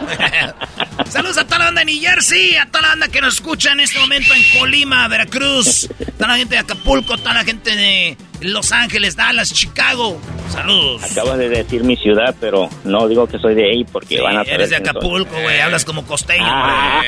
[1.09, 3.71] Saludos a toda la banda de New Jersey, a toda la banda que nos escucha
[3.71, 5.87] en este momento en Colima, Veracruz,
[6.17, 10.19] toda la gente de Acapulco, toda la gente de Los Ángeles, Dallas, Chicago.
[10.51, 11.03] Saludos.
[11.09, 14.41] Acabas de decir mi ciudad, pero no digo que soy de ahí porque van a
[14.41, 16.43] Eres de Acapulco, güey, hablas como costeño.
[16.45, 17.01] Ah.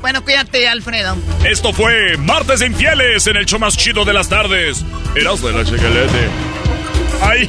[0.00, 1.16] Bueno, cuídate, Alfredo.
[1.44, 4.84] Esto fue Martes Infieles en el show más chido de las tardes.
[5.16, 6.28] Eras de la chiquelete.
[7.22, 7.48] ¡Ay!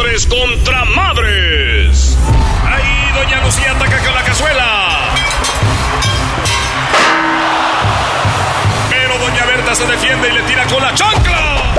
[0.00, 2.16] Madres contra madres.
[2.64, 4.98] Ahí Doña Lucía ataca con la cazuela.
[8.88, 11.74] Pero Doña Berta se defiende y le tira con la chancla.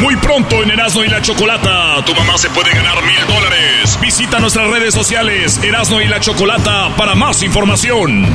[0.00, 3.98] Muy pronto en Erasmo y la Chocolata, tu mamá se puede ganar mil dólares.
[4.00, 8.26] Visita nuestras redes sociales Erasmo y la Chocolata para más información.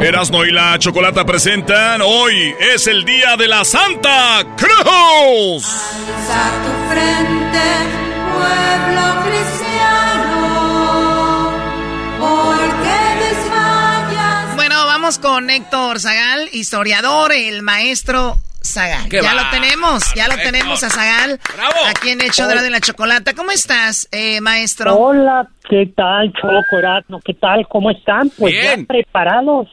[0.00, 5.66] Erasmo y la Chocolata presentan Hoy es el día de la Santa Cruz.
[5.66, 7.58] Alza tu frente,
[8.32, 10.40] pueblo cristiano,
[12.20, 12.94] porque
[13.24, 14.54] desmayas.
[14.54, 19.08] Bueno, vamos con Héctor Zagal, historiador, el maestro Zagal.
[19.10, 21.40] Ya lo tenemos, ya lo tenemos a Zagal.
[21.88, 23.34] Aquí en Hecho de la Chocolata.
[23.34, 24.94] ¿Cómo estás, eh, maestro?
[24.94, 27.20] Hola, ¿qué tal, Choco Erasmo?
[27.24, 27.66] ¿Qué tal?
[27.68, 28.30] ¿Cómo están?
[28.38, 29.68] Pues ya preparados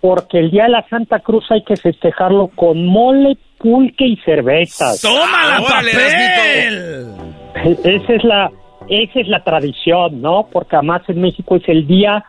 [0.00, 5.00] porque el día de la Santa Cruz hay que festejarlo con mole, pulque y cervezas.
[5.00, 7.06] ¡Toma la papel!
[7.84, 8.50] Esa es la
[8.88, 10.46] esa es la tradición, ¿no?
[10.52, 12.24] Porque además en México es el día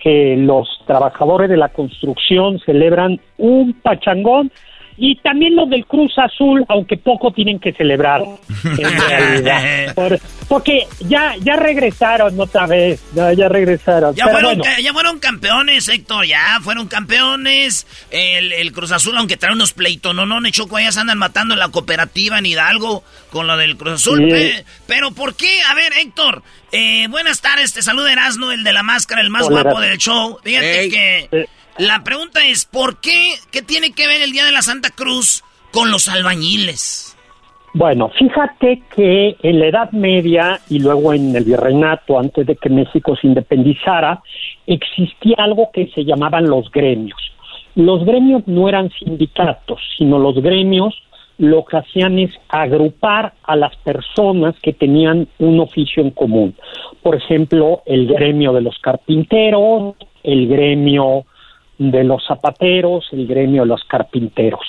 [0.00, 4.50] que los trabajadores de la construcción celebran un pachangón
[5.02, 8.20] y también los del Cruz Azul, aunque poco tienen que celebrar,
[8.64, 8.76] en
[9.08, 9.94] realidad.
[10.46, 14.14] porque ya, ya regresaron otra vez, ya, regresaron.
[14.14, 17.86] Ya fueron, ya fueron campeones, Héctor, ya fueron campeones.
[18.10, 21.54] El, el Cruz Azul, aunque trae unos pleitos, no, no, Choco, ya se andan matando
[21.54, 24.28] en la cooperativa en Hidalgo con lo del Cruz Azul.
[24.86, 25.62] pero ¿por qué?
[25.62, 26.42] A ver, Héctor,
[26.72, 30.38] eh, buenas tardes, te saluda Erasno, el de la máscara, el más guapo del show.
[30.44, 31.48] Fíjate que...
[31.80, 33.36] La pregunta es, ¿por qué?
[33.50, 37.16] ¿Qué tiene que ver el Día de la Santa Cruz con los albañiles?
[37.72, 42.68] Bueno, fíjate que en la Edad Media y luego en el Virreinato, antes de que
[42.68, 44.22] México se independizara,
[44.66, 47.18] existía algo que se llamaban los gremios.
[47.74, 50.94] Los gremios no eran sindicatos, sino los gremios
[51.38, 56.54] lo que hacían es agrupar a las personas que tenían un oficio en común.
[57.02, 61.24] Por ejemplo, el gremio de los carpinteros, el gremio
[61.80, 64.60] de los zapateros, el gremio de los carpinteros.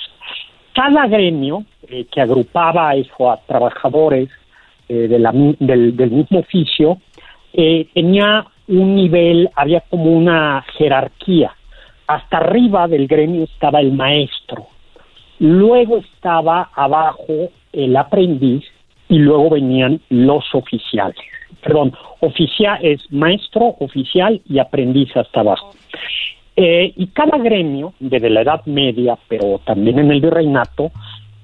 [0.74, 4.30] Cada gremio eh, que agrupaba a eso a trabajadores
[4.88, 6.96] eh, del, mismo oficio
[7.52, 11.54] eh, tenía un nivel, había como una jerarquía.
[12.06, 14.68] Hasta arriba del gremio estaba el maestro,
[15.38, 18.64] luego estaba abajo el aprendiz
[19.10, 21.16] y luego venían los oficiales.
[21.62, 25.74] Perdón, oficial es maestro, oficial y aprendiz hasta abajo.
[26.54, 30.90] Eh, y cada gremio, desde la Edad Media, pero también en el virreinato,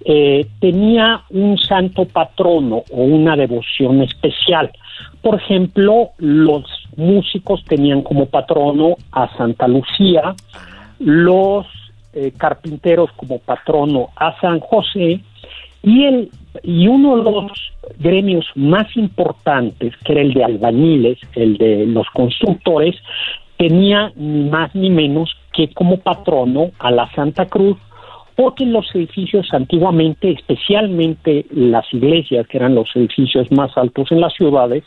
[0.05, 4.71] eh, tenía un santo patrono o una devoción especial.
[5.23, 6.65] Por ejemplo, los
[6.97, 10.35] músicos tenían como patrono a Santa Lucía,
[10.99, 11.67] los
[12.13, 15.21] eh, carpinteros como patrono a San José
[15.83, 16.31] y, el,
[16.63, 17.53] y uno de los
[17.99, 22.97] gremios más importantes, que era el de albañiles, el de los constructores,
[23.59, 27.77] tenía ni más ni menos que como patrono a la Santa Cruz,
[28.37, 34.33] porque los edificios antiguamente, especialmente las iglesias, que eran los edificios más altos en las
[34.33, 34.85] ciudades,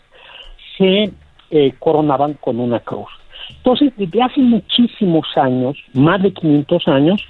[0.77, 1.11] se
[1.51, 3.09] eh, coronaban con una cruz.
[3.57, 7.21] Entonces, desde hace muchísimos años, más de 500 años,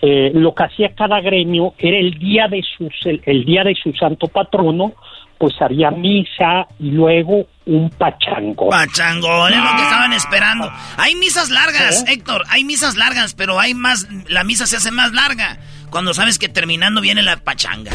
[0.00, 3.92] eh, lo que hacía cada gremio era el día de su el día de su
[3.94, 4.92] santo patrono
[5.38, 8.70] pues había misa y luego un pachangón.
[8.70, 10.70] Pachangón, es lo que estaban esperando.
[10.96, 12.14] Hay misas largas, ¿Eh?
[12.14, 15.58] Héctor, hay misas largas, pero hay más, la misa se hace más larga
[15.90, 17.92] cuando sabes que terminando viene la pachanga.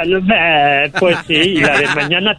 [0.00, 2.38] Eh, pues sí, la de mañana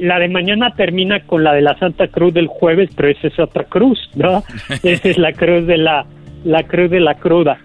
[0.00, 3.38] la de mañana termina con la de la Santa Cruz del jueves, pero esa es
[3.38, 4.42] otra cruz, ¿no?
[4.82, 6.06] Esa es la cruz de la
[6.44, 7.58] la cruz de la cruda.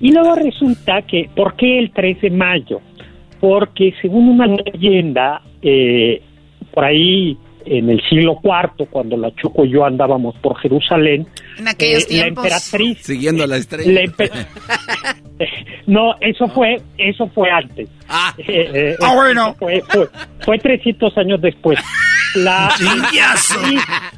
[0.00, 2.80] Y luego resulta que, ¿por qué el 13 de mayo?
[3.40, 6.22] porque según una leyenda, eh,
[6.76, 11.26] por ahí en el siglo IV, cuando la Choco y yo andábamos por Jerusalén,
[11.58, 14.02] en aquellos eh, la emperatriz siguiendo la estrella.
[15.86, 17.88] no, eso fue eso fue antes.
[18.10, 19.54] Ah, eh, ah bueno.
[19.58, 19.82] Fue,
[20.44, 21.78] fue, 300 años después.
[22.34, 22.68] La,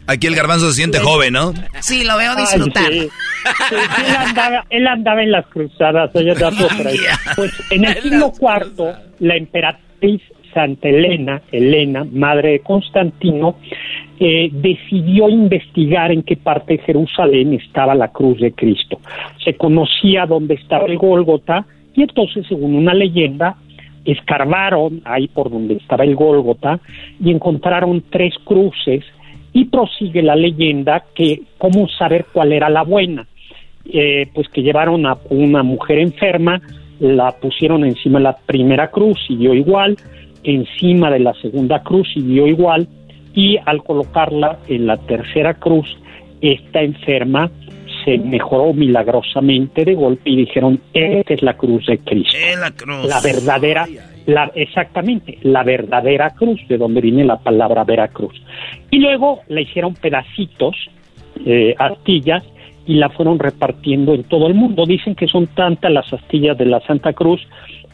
[0.08, 1.54] Aquí el garbanzo se siente joven, ¿no?
[1.80, 2.92] Sí, lo veo disfrutar.
[2.92, 3.08] él,
[4.18, 6.34] andaba, él, andaba, en las cruzadas, ella
[7.36, 10.20] Pues en el siglo IV, la emperatriz
[10.58, 13.58] Santa Elena, Elena, madre de Constantino,
[14.18, 18.98] eh, decidió investigar en qué parte de Jerusalén estaba la cruz de Cristo.
[19.44, 23.54] Se conocía dónde estaba el Gólgota y entonces, según una leyenda,
[24.04, 26.80] escarbaron ahí por donde estaba el Gólgota
[27.24, 29.04] y encontraron tres cruces
[29.52, 33.28] y prosigue la leyenda que cómo saber cuál era la buena.
[33.90, 36.60] Eh, pues que llevaron a una mujer enferma,
[36.98, 39.96] la pusieron encima de la primera cruz dio igual,
[40.44, 42.88] encima de la segunda cruz y dio igual,
[43.34, 45.96] y al colocarla en la tercera cruz,
[46.40, 47.50] esta enferma
[48.04, 52.36] se mejoró milagrosamente de golpe y dijeron, esta es la cruz de Cristo.
[53.04, 53.86] la, verdadera,
[54.26, 58.34] la, exactamente, la verdadera cruz, de donde viene la palabra Veracruz.
[58.90, 60.76] Y luego le hicieron pedacitos,
[61.44, 62.44] eh, astillas,
[62.86, 64.86] y la fueron repartiendo en todo el mundo.
[64.86, 67.46] Dicen que son tantas las astillas de la Santa Cruz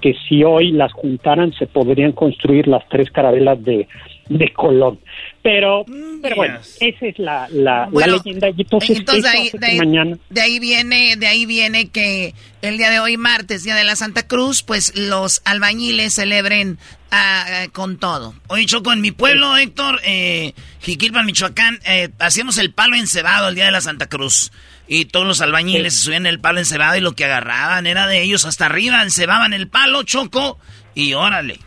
[0.04, 3.88] que si hoy las juntaran se podrían construir las tres carabelas de,
[4.28, 4.98] de Colón.
[5.42, 8.50] Pero, mm, pero bueno, esa es la, la, leyenda.
[8.50, 10.18] Y entonces, de, ahí, mañana...
[10.28, 13.96] de ahí viene, de ahí viene que el día de hoy, martes, día de la
[13.96, 16.76] Santa Cruz, pues los albañiles celebren
[17.10, 18.34] ah, con todo.
[18.48, 23.54] Hoy Choco, en mi pueblo, Héctor, eh, Jiquilpan, Michoacán, eh, hacíamos el palo encebado el
[23.54, 24.52] día de la Santa Cruz.
[24.86, 28.22] Y todos los albañiles se subían el palo encebado y lo que agarraban era de
[28.22, 30.58] ellos hasta arriba, encebaban el palo, choco,
[30.94, 31.58] y órale.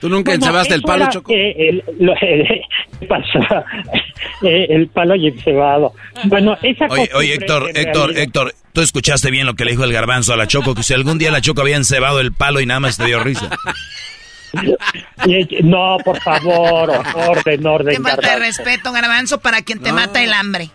[0.00, 1.30] ¿Tú nunca encebaste el palo, Choco?
[1.30, 1.84] el,
[4.42, 5.92] el palo y encebado.
[6.24, 9.92] Bueno, esa Oye, oye Héctor, Héctor, Héctor, tú escuchaste bien lo que le dijo el
[9.92, 12.66] garbanzo a la Choco, que si algún día la Choco había encebado el palo y
[12.66, 13.50] nada más te dio risa.
[15.62, 17.96] No, por favor, orden, orden.
[17.96, 20.70] Qué falta de respeto, garbanzo, para quien te mata el hambre.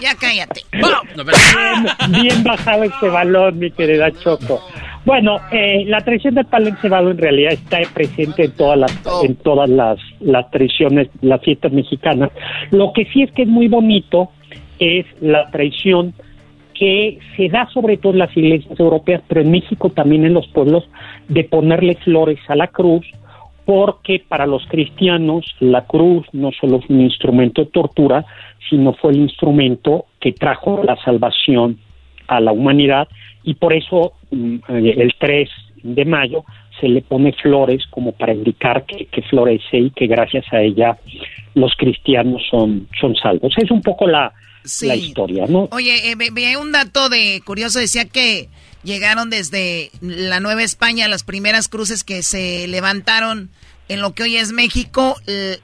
[0.00, 0.62] ya cállate.
[0.72, 4.62] bien, bien bajado este balón, mi querida Choco.
[5.04, 9.36] Bueno, eh, la traición del palo encebado en realidad está presente en todas las en
[9.36, 12.30] todas las, las traiciones, las fiestas mexicanas.
[12.70, 14.30] Lo que sí es que es muy bonito
[14.78, 16.14] es la traición
[16.74, 20.46] que se da sobre todo en las iglesias europeas, pero en México también en los
[20.48, 20.84] pueblos,
[21.28, 23.06] de ponerle flores a la cruz,
[23.64, 28.24] porque para los cristianos la cruz no solo es un instrumento de tortura,
[28.68, 31.78] sino fue el instrumento que trajo la salvación
[32.26, 33.08] a la humanidad
[33.42, 35.48] y por eso mm, el 3
[35.82, 36.44] de mayo
[36.80, 40.96] se le pone flores como para indicar que, que, florece y que gracias a ella
[41.54, 43.54] los cristianos son, son salvos.
[43.56, 44.32] Es un poco la,
[44.82, 45.68] la historia, ¿no?
[45.70, 48.48] Oye, eh, veía un dato de curioso, decía que
[48.82, 53.50] llegaron desde la Nueva España las primeras cruces que se levantaron
[53.88, 55.16] en lo que hoy es México,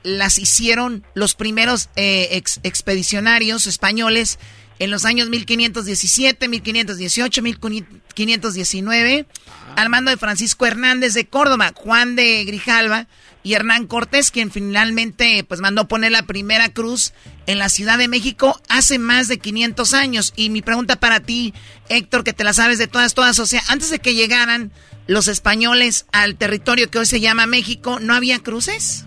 [0.03, 4.39] las hicieron los primeros eh, expedicionarios españoles
[4.81, 9.27] en los años 1517, 1518, 1519,
[9.77, 13.07] al mando de Francisco Hernández de Córdoba, Juan de Grijalva
[13.43, 17.13] y Hernán Cortés, quien finalmente pues mandó poner la primera cruz
[17.47, 20.33] en la Ciudad de México hace más de 500 años.
[20.35, 21.53] Y mi pregunta para ti,
[21.91, 24.73] Héctor, que te la sabes de todas, todas, o sea, antes de que llegaran
[25.07, 29.07] los españoles al territorio que hoy se llama México, ¿no había cruces?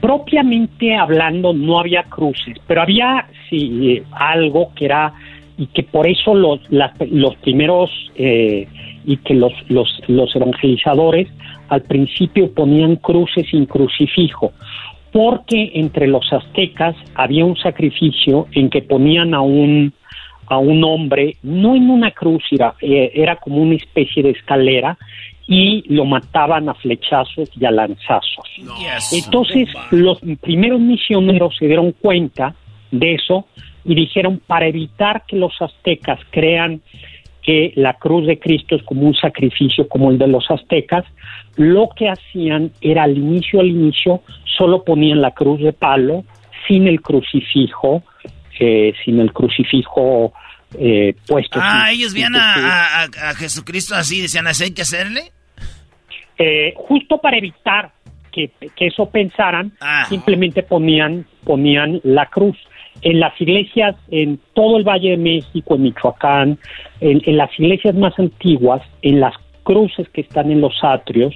[0.00, 5.12] Propiamente hablando, no había cruces, pero había sí algo que era
[5.58, 8.66] y que por eso los, los primeros eh,
[9.04, 11.28] y que los, los, los evangelizadores
[11.68, 14.52] al principio ponían cruces sin crucifijo,
[15.12, 19.92] porque entre los aztecas había un sacrificio en que ponían a un
[20.46, 24.98] a un hombre, no en una cruz, era, eh, era como una especie de escalera,
[25.46, 28.46] y lo mataban a flechazos y a lanzazos.
[29.12, 32.54] Entonces los primeros misioneros se dieron cuenta
[32.90, 33.46] de eso
[33.84, 36.82] y dijeron, para evitar que los aztecas crean
[37.42, 41.04] que la cruz de Cristo es como un sacrificio como el de los aztecas,
[41.56, 44.22] lo que hacían era al inicio, al inicio,
[44.58, 46.24] solo ponían la cruz de palo,
[46.68, 48.02] sin el crucifijo,
[48.58, 50.32] eh, sin el crucifijo
[50.78, 51.58] eh, puesto.
[51.62, 55.32] Ah, ellos veían a, Jesucristo así, decían, ¿así hay que hacerle?
[56.38, 57.90] Eh, justo para evitar
[58.30, 60.04] que, eso pensaran, ah.
[60.08, 62.56] simplemente ponían, ponían la cruz
[63.02, 66.58] en las iglesias en todo el Valle de México, en Michoacán,
[67.00, 71.34] en, las iglesias más antiguas, en las cruces que están en los atrios,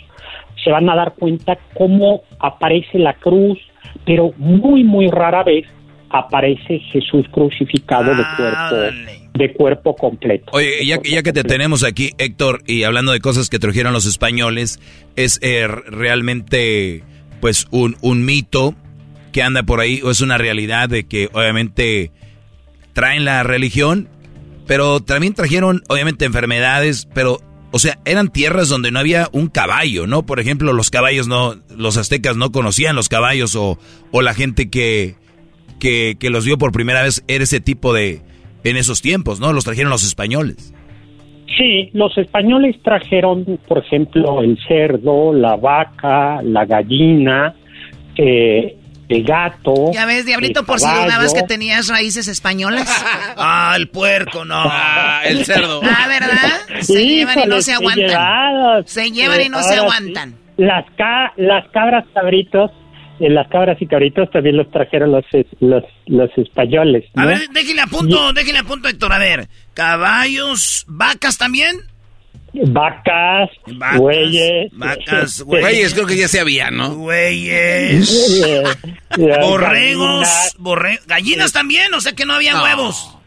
[0.63, 3.59] se van a dar cuenta cómo aparece la cruz,
[4.05, 5.67] pero muy, muy rara vez
[6.11, 8.77] aparece Jesús crucificado de cuerpo
[9.35, 10.53] de cuerpo completo.
[10.53, 14.07] Oye, ya, ya que te tenemos aquí, Héctor, y hablando de cosas que trajeron los
[14.07, 14.79] españoles,
[15.17, 17.03] es eh, realmente
[17.41, 18.77] pues un, un mito
[19.35, 22.13] que anda por ahí o es una realidad de que obviamente
[22.93, 24.09] traen la religión,
[24.65, 27.41] pero también trajeron obviamente enfermedades, pero
[27.73, 30.25] o sea, eran tierras donde no había un caballo, ¿no?
[30.25, 33.77] Por ejemplo, los caballos no, los aztecas no conocían los caballos o,
[34.13, 35.17] o la gente que,
[35.81, 38.23] que, que los vio por primera vez era ese tipo de,
[38.63, 39.53] en esos tiempos, ¿no?
[39.53, 40.73] Los trajeron los españoles.
[41.59, 47.57] Sí, los españoles trajeron, por ejemplo, el cerdo, la vaca, la gallina,
[48.17, 48.77] eh,
[49.09, 49.93] el gato.
[49.93, 52.89] Ya ves, Diablito, por si dudabas que tenías raíces españolas.
[53.37, 54.65] ah, el puerco, no.
[54.77, 55.81] Ah, el cerdo.
[55.83, 56.83] Ah, ¿verdad?
[56.83, 58.87] Se llevan y no se aguantan.
[58.87, 60.37] Se llevan y no se aguantan.
[60.57, 60.85] Las,
[61.37, 62.71] las cabras cabritos
[63.21, 65.25] en las cabras y cabritos también los trajeron los,
[65.61, 67.05] los, los españoles.
[67.15, 69.13] A ver, déjenle a punto, déjenle a punto, Héctor.
[69.13, 71.77] A ver, caballos, vacas también.
[72.55, 73.51] Vacas,
[73.97, 74.71] güeyes.
[74.73, 75.95] Vacas, güeyes.
[75.95, 76.95] creo que ya se había, ¿no?
[76.95, 78.43] Güeyes.
[79.19, 80.29] Borregos,
[80.59, 81.07] gallinas.
[81.07, 83.19] gallinas también, o sea que no había huevos.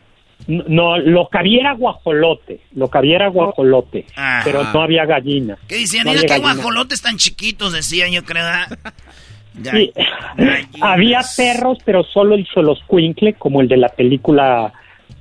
[0.48, 4.06] No, lo que había era guajolote, lo que había era guajolote,
[4.46, 5.60] pero no había gallinas.
[5.68, 6.08] ¿Qué decían?
[6.08, 8.46] Mira qué guajolotes tan chiquitos, decían yo creo.
[9.64, 9.92] Sí.
[10.82, 14.72] Había perros, pero solo el Soloscuincle, como el de la película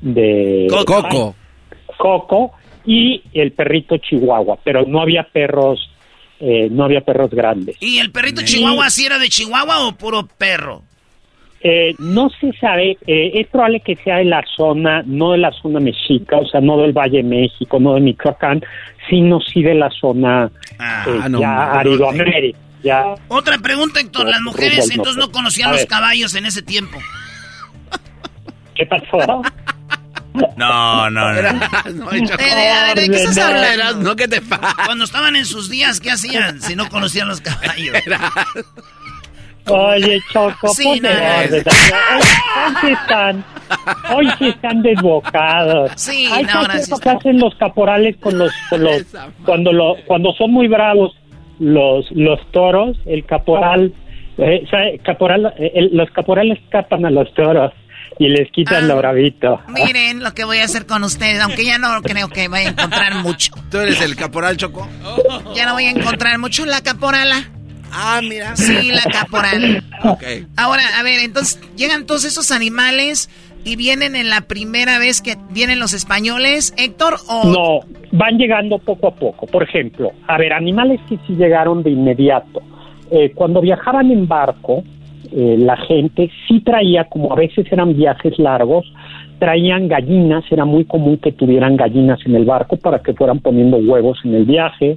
[0.03, 1.35] de Coco.
[1.97, 2.53] Coco
[2.87, 5.91] y el perrito Chihuahua, pero no había perros,
[6.41, 7.77] eh, no había perros grandes.
[7.81, 10.83] ¿Y el perrito Chihuahua sí era de Chihuahua o puro perro?
[11.69, 15.51] eh, no se sabe, eh, es probable que sea de la zona, no de la
[15.51, 18.63] zona mexica, o sea, no del Valle de México, no de Michoacán,
[19.11, 22.59] sino sí de la zona ah, eh, ya Aridoamérica.
[22.85, 26.99] Ya, Otra pregunta, Héctor, las mujeres entonces no conocían los caballos en ese tiempo.
[28.77, 29.43] ¿Qué pasó?
[30.57, 31.29] No, no, no.
[31.29, 34.03] a ver, ¿de qué estás hablando?
[34.03, 34.75] No, ¿qué te pasa?
[34.85, 37.97] Cuando estaban en sus días, ¿qué hacían si no conocían los caballos?
[39.69, 41.01] Oye, Choco, sí, Hoy,
[42.81, 43.45] sí están,
[44.15, 45.91] hoy sí están desbocados.
[45.97, 49.05] Sí, Hay no, que hacen los caporales con los, los
[49.45, 51.17] cuando lo, cuando son muy bravos
[51.59, 53.93] los los toros, el caporal,
[54.39, 57.73] eh, caporal eh, los caporales escapan a los toros
[58.19, 59.61] y les quitan ah, lo bravito.
[59.69, 62.71] Miren lo que voy a hacer con ustedes, aunque ya no creo que vaya a
[62.73, 63.53] encontrar mucho.
[63.71, 64.89] ¿Tú eres el caporal Choco?
[65.55, 67.51] Ya no voy a encontrar mucho la caporala.
[67.93, 68.57] Ah, mira.
[68.57, 69.83] Sí, la caporal.
[70.57, 73.31] Ahora, a ver, entonces llegan todos esos animales
[73.65, 77.45] y vienen en la primera vez que vienen los españoles, Héctor, o...
[77.47, 77.81] No,
[78.13, 79.47] van llegando poco a poco.
[79.47, 82.63] Por ejemplo, a ver, animales que sí llegaron de inmediato.
[83.11, 84.85] Eh, cuando viajaban en barco,
[85.33, 88.87] eh, la gente sí traía, como a veces eran viajes largos,
[89.39, 93.77] traían gallinas, era muy común que tuvieran gallinas en el barco para que fueran poniendo
[93.77, 94.97] huevos en el viaje.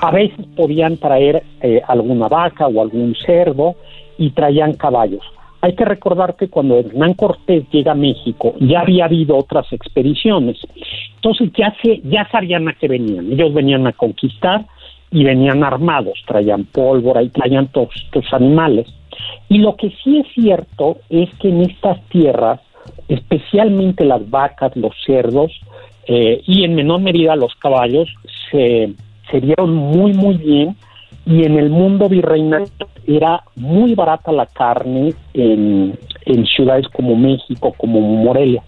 [0.00, 3.76] A veces podían traer eh, alguna vaca o algún cerdo
[4.18, 5.24] y traían caballos.
[5.62, 10.58] Hay que recordar que cuando Hernán Cortés llega a México ya había habido otras expediciones.
[11.16, 13.30] Entonces ya, se, ya sabían a qué venían.
[13.32, 14.64] Ellos venían a conquistar
[15.10, 18.86] y venían armados, traían pólvora y traían todos estos animales.
[19.48, 22.60] Y lo que sí es cierto es que en estas tierras,
[23.08, 25.52] especialmente las vacas, los cerdos
[26.06, 28.08] eh, y en menor medida los caballos,
[28.50, 28.92] se,
[29.30, 30.76] se dieron muy, muy bien
[31.26, 32.64] y en el mundo virreinal
[33.06, 35.98] era muy barata la carne en,
[36.56, 38.62] ciudades como México, como Morelia.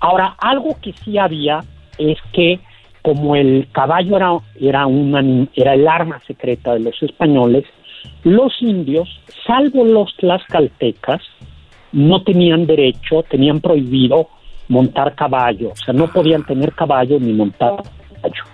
[0.00, 1.60] Ahora, algo que sí había
[1.98, 2.60] es que
[3.02, 7.64] como el caballo era, era, una, era el arma secreta de los españoles,
[8.24, 9.08] los indios,
[9.46, 11.22] salvo los tlaxcaltecas,
[11.92, 14.28] no tenían derecho, tenían prohibido
[14.68, 17.82] montar caballo, o sea, no podían tener caballo ni montar
[18.14, 18.44] caballo.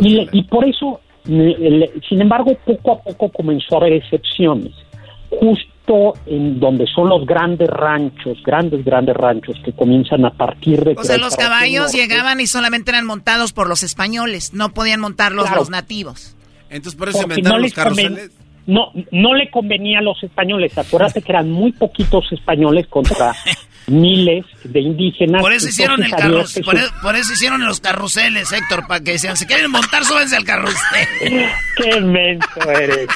[0.00, 4.72] Y, por eso, sin embargo, poco a poco comenzó a haber excepciones.
[5.28, 10.94] Justo en donde son los grandes ranchos, grandes, grandes ranchos que comienzan a partir de...
[10.96, 15.50] O sea, los caballos llegaban y solamente eran montados por los españoles, no podían montarlos
[15.50, 16.36] los nativos.
[16.70, 18.30] Entonces por eso inventaron los carruseles
[18.66, 20.76] no, no le convenía a los españoles.
[20.76, 23.32] Acuérdate que eran muy poquitos españoles contra
[23.86, 25.40] miles de indígenas.
[25.40, 29.46] Por eso hicieron el carrusel, por, eso hicieron los carruseles, Héctor, para que decían, si
[29.46, 30.76] quieren montar, súbense al carrusel.
[31.76, 33.08] Qué menso eres.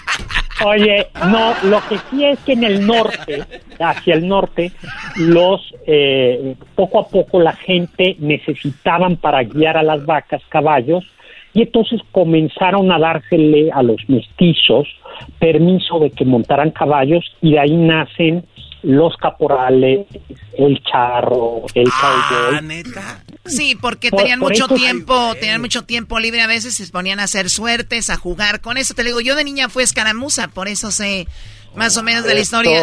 [0.64, 3.42] Oye, no, lo que sí es que en el norte,
[3.78, 4.70] hacia el norte,
[5.16, 11.04] los eh, poco a poco la gente necesitaban para guiar a las vacas caballos
[11.52, 14.86] y entonces comenzaron a dársele a los mestizos
[15.38, 18.44] permiso de que montaran caballos y de ahí nacen
[18.82, 20.06] los caporales,
[20.56, 23.22] el charro, el ah, ¿neta?
[23.44, 27.50] Sí, porque tenían mucho tiempo, tenían mucho tiempo libre a veces, se ponían a hacer
[27.50, 28.60] suertes, a jugar.
[28.60, 31.26] Con eso te digo, yo de niña fui escaramuza, por eso sé
[31.74, 32.80] más o menos de la historia.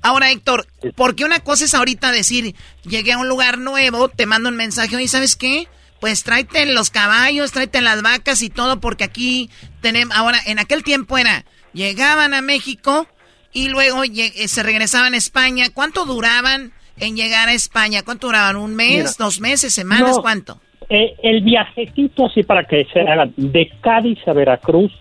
[0.00, 2.54] Ahora, Héctor, porque una cosa es ahorita decir,
[2.84, 5.68] llegué a un lugar nuevo, te mando un mensaje, y ¿sabes qué?
[6.00, 10.82] Pues tráete los caballos, tráete las vacas y todo, porque aquí tenemos, ahora, en aquel
[10.82, 13.06] tiempo era, llegaban a México
[13.52, 15.66] y luego eh, se regresaban a España.
[15.72, 18.02] ¿Cuánto duraban en llegar a España?
[18.04, 18.56] ¿Cuánto duraban?
[18.56, 20.18] ¿Un mes, dos meses, semanas?
[20.20, 20.60] ¿Cuánto?
[20.88, 24.92] Eh, el viajecito, así para que se haga, de Cádiz a Veracruz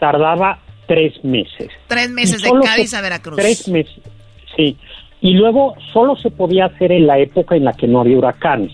[0.00, 1.68] tardaba tres meses.
[1.86, 3.36] Tres meses de Cádiz a Veracruz.
[3.36, 4.00] Tres meses,
[4.56, 4.76] sí.
[5.20, 8.72] Y luego solo se podía hacer en la época en la que no había huracanes.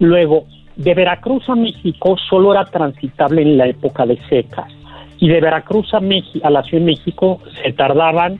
[0.00, 0.46] Luego,
[0.76, 4.70] de Veracruz a México solo era transitable en la época de secas
[5.18, 8.38] y de Veracruz a, a la Ciudad de México se tardaban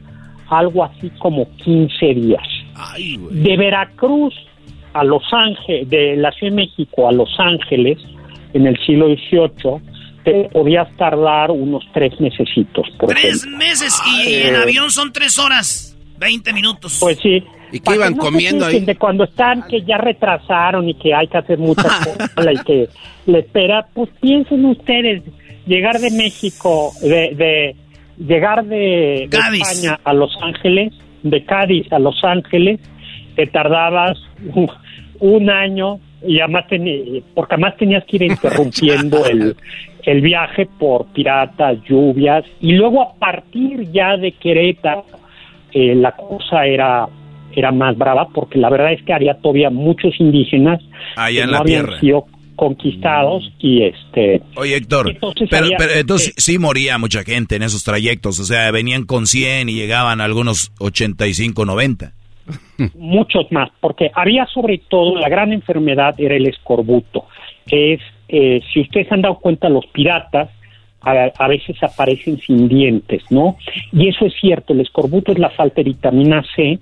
[0.49, 2.43] algo así como 15 días.
[3.31, 4.35] de Veracruz
[4.93, 7.99] a Los Ángeles, de la Ciudad de México a Los Ángeles
[8.53, 12.87] en el siglo XVIII te podías tardar unos tres mesecitos.
[13.07, 16.99] tres meses y en avión son tres horas, 20 minutos.
[17.01, 17.43] Pues sí,
[17.75, 18.81] ¿Y qué iban comiendo ahí?
[18.81, 21.87] De cuando están, que ya retrasaron y que hay que hacer muchas
[22.37, 22.89] cosas y que
[23.27, 25.25] le espera, pues piensen ustedes,
[25.67, 27.77] llegar de México, de, de
[28.19, 30.93] llegar de, España a Los Ángeles,
[31.25, 32.81] de Cádiz a Los Ángeles,
[33.35, 34.19] te tardabas
[35.19, 36.67] un, año y además
[37.35, 39.57] porque además tenías que ir interrumpiendo el,
[40.05, 45.07] el viaje por piratas, lluvias y luego a partir ya de Querétaro
[45.75, 47.07] eh, la cosa era
[47.57, 50.81] era más brava porque la verdad es que había todavía muchos indígenas
[51.17, 52.01] Allá que en no la habían tierra.
[52.01, 52.25] sido
[52.57, 57.63] conquistados y este Oye, Héctor, Entonces pero, había- pero entonces sí moría mucha gente en
[57.63, 58.41] esos trayectos.
[58.41, 62.13] O sea, venían con 100 y llegaban a algunos 85, 90.
[62.95, 67.27] muchos más, porque había sobre todo la gran enfermedad era el escorbuto,
[67.67, 70.51] que es, eh, si ustedes han dado cuenta, los piratas
[71.05, 73.57] a, a veces aparecen sin dientes, ¿no?
[73.93, 76.79] Y eso es cierto, el escorbuto es la falta de vitamina C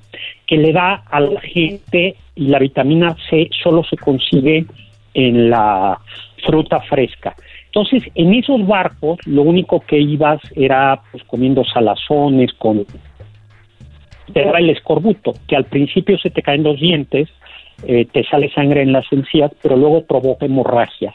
[0.46, 4.66] que le da a la gente y la vitamina C solo se consigue
[5.14, 5.98] en la
[6.44, 7.34] fruta fresca.
[7.66, 12.84] Entonces, en esos barcos, lo único que ibas era pues comiendo salazones con
[14.32, 17.28] te da el escorbuto, que al principio se te caen los dientes,
[17.86, 21.12] eh, te sale sangre en las encías, pero luego provoca hemorragia.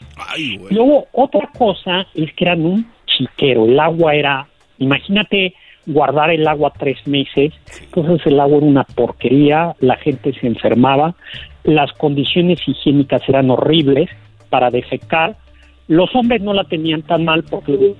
[0.70, 2.86] Luego, otra cosa es que eran un
[3.16, 4.46] chiquero, el agua era,
[4.78, 5.54] imagínate
[5.86, 7.52] guardar el agua tres meses,
[7.82, 11.14] entonces el agua era una porquería, la gente se enfermaba,
[11.64, 14.10] las condiciones higiénicas eran horribles
[14.50, 15.36] para defecar,
[15.88, 17.94] los hombres no la tenían tan mal porque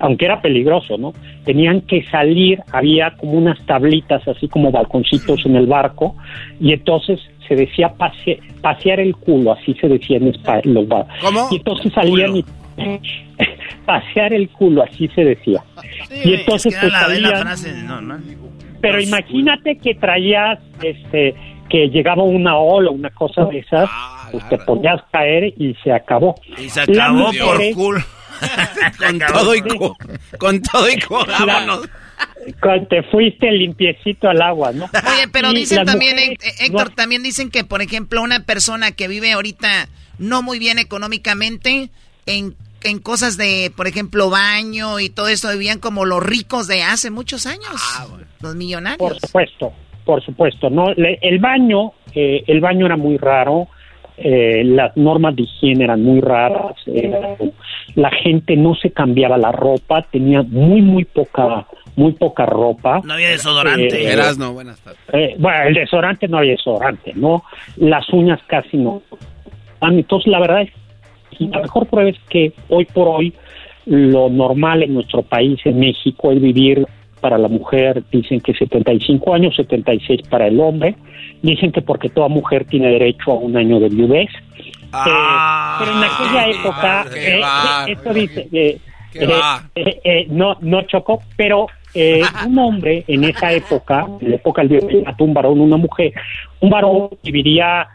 [0.00, 1.12] aunque era peligroso, ¿no?
[1.44, 6.16] Tenían que salir, había como unas tablitas, así como balconcitos en el barco,
[6.60, 10.86] y entonces se decía pase- pasear el culo, así se decía en Espa- los.
[11.52, 12.44] Y entonces salían y
[13.86, 15.62] pasear el culo, así se decía.
[16.24, 18.18] y entonces es que pues la, la salían, frase, no, no.
[18.80, 21.34] pero imagínate que traías, este,
[21.68, 23.88] que llegaba una ola, una cosa de esas,
[24.30, 26.34] pues te ponías a caer y se acabó.
[26.58, 28.00] Y se acabó por mujeres- culo.
[28.98, 29.96] con todo y co-
[30.38, 31.88] con todo y co- vámonos.
[32.60, 34.84] Cuando te fuiste limpiecito al agua, ¿no?
[34.86, 38.40] Oye, pero Y dicen también, mujeres Hé- Héctor, no- también dicen que, por ejemplo, una
[38.40, 41.90] persona que vive ahorita no muy bien económicamente,
[42.26, 42.54] en,
[42.84, 47.10] en cosas de, por ejemplo, baño y todo eso, vivían como los ricos de hace
[47.10, 47.66] muchos años,
[47.98, 48.06] Ah,
[48.40, 48.98] los millonarios.
[48.98, 49.72] Por supuesto,
[50.04, 50.92] por supuesto, no.
[50.94, 53.68] Le- el baño, eh, el baño era muy raro,
[54.16, 57.10] eh, las normas de higiene eran muy raras, eh,
[57.94, 61.66] la gente no se cambiaba la ropa, tenía muy muy poca,
[61.96, 63.00] muy poca ropa.
[63.04, 64.02] No había desodorante.
[64.04, 65.00] Eh, Erasno, buenas tardes.
[65.12, 67.42] Eh, bueno, el desodorante no había desodorante, ¿no?
[67.76, 69.02] Las uñas casi no.
[69.80, 70.70] Ah, Entonces, la verdad es
[71.38, 73.32] la mejor prueba es que hoy por hoy
[73.86, 76.86] lo normal en nuestro país, en México, es vivir
[77.20, 80.96] para la mujer, dicen que 75 años, 76 para el hombre.
[81.40, 84.28] Dicen que porque toda mujer tiene derecho a un año de viudez.
[84.28, 84.88] Eh,
[85.78, 88.78] pero en aquella época, eh, va, eh, esto dice, eh,
[89.14, 89.28] eh,
[89.74, 94.62] eh, eh, no, no chocó, pero eh, un hombre en esa época, en la época
[94.62, 96.12] del virreinato, un varón, una mujer,
[96.60, 97.88] un varón viviría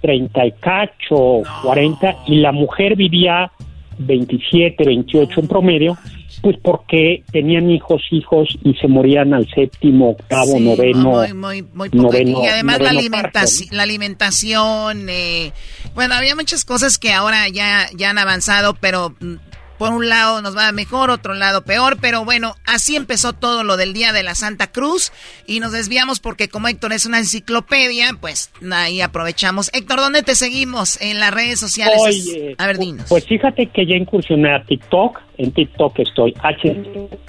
[0.00, 3.50] 30 y cacho, 40, y la mujer vivía
[3.98, 5.98] 27, 28 en promedio,
[6.40, 11.00] pues porque tenían hijos, hijos y se morían al séptimo, octavo, Sí, noveno.
[11.10, 12.02] muy, muy, muy poco.
[12.12, 15.52] noveno- y además la, parto, alimentaci- la alimentación, eh,
[15.96, 19.34] bueno, había muchas cosas que ahora ya, ya han avanzado, pero mm,
[19.78, 23.76] por un lado nos va mejor, otro lado peor, pero bueno, así empezó todo lo
[23.76, 25.12] del Día de la Santa Cruz
[25.46, 29.70] y nos desviamos porque como Héctor es una enciclopedia, pues ahí aprovechamos.
[29.72, 31.00] Héctor, ¿dónde te seguimos?
[31.00, 31.96] En las redes sociales.
[32.00, 33.06] Oye, A ver, dinos.
[33.08, 35.20] Pues fíjate que ya incursioné a TikTok.
[35.38, 36.76] En TikTok estoy H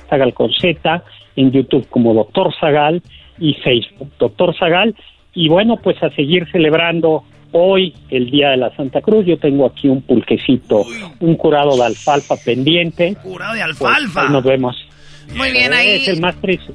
[0.10, 1.04] Zagal con Z,
[1.36, 3.04] en YouTube como Doctor Zagal
[3.38, 4.96] y Facebook Doctor Zagal.
[5.34, 9.26] Y bueno, pues a seguir celebrando hoy el Día de la Santa Cruz.
[9.26, 10.86] Yo tengo aquí un pulquecito,
[11.20, 13.16] un curado de alfalfa pendiente.
[13.22, 14.30] Curado de Pues, alfalfa.
[14.30, 14.76] nos vemos.
[15.36, 16.02] Muy bien, ahí.
[16.02, 16.74] Es el más triste.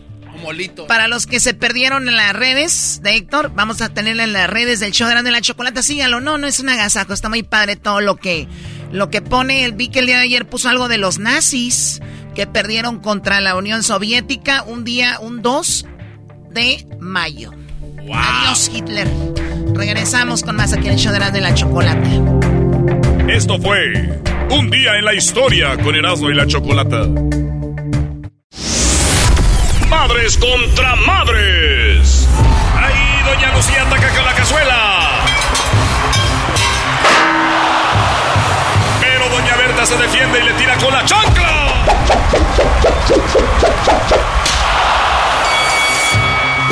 [0.89, 4.51] Para los que se perdieron en las redes de Héctor, vamos a tenerla en las
[4.51, 5.83] redes del show de Grande la Chocolata.
[5.83, 6.20] Síganlo.
[6.20, 7.14] No, no es un agasajo.
[7.14, 8.47] Está muy padre todo lo que,
[8.93, 9.64] lo que pone.
[9.64, 12.03] El vi que el día de ayer puso algo de los nazis
[12.35, 15.87] que perdieron contra la Unión Soviética un día, un 2
[16.51, 17.53] de mayo.
[18.12, 19.09] Adiós, Hitler.
[19.74, 22.09] Regresamos con más aquí en el de la Chocolata.
[23.28, 27.07] Esto fue Un día en la historia con Erasmo y la Chocolata.
[29.88, 32.28] Madres contra madres.
[32.76, 35.11] Ahí Doña Lucía ataca con la cazuela.
[39.00, 41.84] Pero Doña Berta se defiende y le tira con la chancla.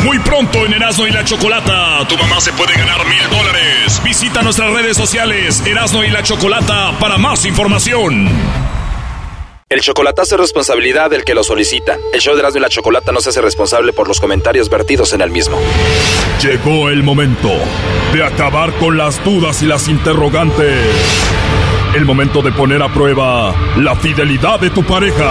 [0.05, 4.01] Muy pronto en Erasmo y la Chocolata, tu mamá se puede ganar mil dólares.
[4.05, 8.29] Visita nuestras redes sociales Erasmo y la Chocolata para más información.
[9.69, 11.97] El chocolatazo es responsabilidad del que lo solicita.
[12.13, 15.13] El show de Erasmo y la Chocolata no se hace responsable por los comentarios vertidos
[15.13, 15.57] en el mismo.
[16.43, 17.51] Llegó el momento
[18.13, 20.85] de acabar con las dudas y las interrogantes.
[21.95, 25.31] El momento de poner a prueba la fidelidad de tu pareja.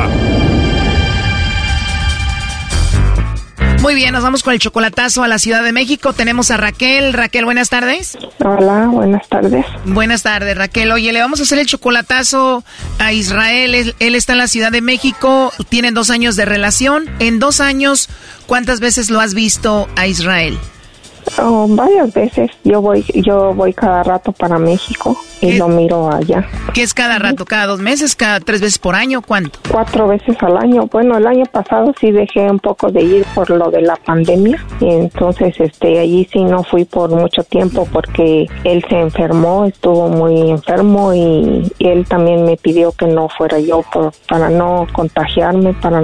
[3.81, 6.13] Muy bien, nos vamos con el chocolatazo a la Ciudad de México.
[6.13, 7.13] Tenemos a Raquel.
[7.13, 8.15] Raquel, buenas tardes.
[8.45, 9.65] Hola, buenas tardes.
[9.85, 10.91] Buenas tardes, Raquel.
[10.91, 12.63] Oye, le vamos a hacer el chocolatazo
[12.99, 13.73] a Israel.
[13.73, 15.51] Él, él, está en la Ciudad de México.
[15.69, 17.09] Tienen dos años de relación.
[17.17, 18.07] En dos años,
[18.45, 20.59] ¿cuántas veces lo has visto a Israel?
[21.37, 22.51] Oh, varias veces.
[22.63, 26.47] Yo voy, yo voy cada rato para México y lo miro allá.
[26.73, 27.45] ¿Qué es cada rato?
[27.45, 28.15] ¿Cada dos meses?
[28.15, 29.21] ¿Cada tres veces por año?
[29.21, 29.59] ¿Cuánto?
[29.69, 30.87] Cuatro veces al año.
[30.91, 34.63] Bueno, el año pasado sí dejé un poco de ir por lo de la pandemia
[34.79, 40.09] y entonces este allí sí no fui por mucho tiempo porque él se enfermó, estuvo
[40.09, 45.73] muy enfermo y, él también me pidió que no fuera yo por, para no contagiarme,
[45.73, 46.01] para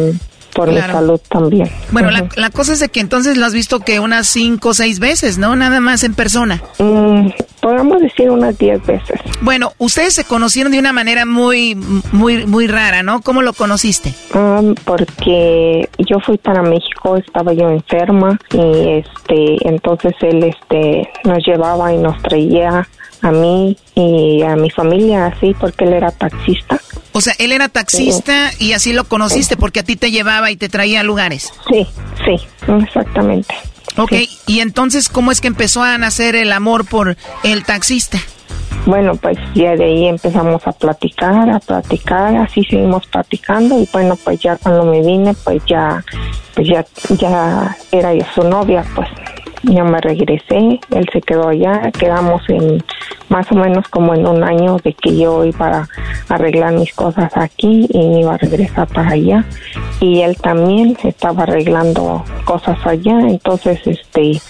[0.57, 1.69] por mi salud también.
[1.91, 4.99] Bueno, la, cosa es de que entonces lo has visto que unas cinco o seis
[4.99, 5.55] veces, ¿no?
[5.55, 6.63] Nada más en persona.
[6.79, 7.27] Mm,
[7.61, 9.21] podemos decir unas diez veces.
[9.41, 11.75] Bueno, ustedes se conocieron de una manera muy,
[12.11, 13.21] muy, muy rara, ¿no?
[13.21, 14.15] ¿Cómo lo conociste?
[14.33, 21.45] Um, porque yo fui para México, estaba yo enferma y este, entonces él, este, nos
[21.45, 22.87] llevaba y nos traía
[23.21, 26.79] a mí y a mi familia así porque él era taxista.
[27.17, 30.55] O sea, él era taxista y así lo conociste porque a ti te llevaba y
[30.55, 31.51] te traía a lugares.
[31.67, 31.87] Sí,
[32.23, 32.35] sí,
[32.83, 33.55] exactamente.
[33.97, 34.13] Ok,
[34.45, 38.19] y entonces, ¿cómo es que empezó a nacer el amor por el taxista?
[38.85, 44.15] Bueno, pues ya de ahí empezamos a platicar, a platicar, así seguimos platicando y bueno,
[44.23, 46.05] pues ya cuando me vine, pues ya,
[46.53, 46.85] pues ya,
[47.17, 49.09] ya era yo su novia, pues
[49.63, 52.83] ya me regresé, él se quedó allá, quedamos en
[53.29, 55.87] más o menos como en un año de que yo iba
[56.29, 59.45] a arreglar mis cosas aquí y iba a regresar para allá
[59.99, 64.41] y él también estaba arreglando cosas allá, entonces este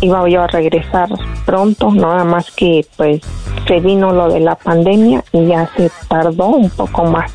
[0.00, 1.08] iba yo a regresar
[1.46, 3.22] pronto, nada más que pues
[3.66, 7.32] se vino lo de la pandemia y ya se tardó un poco más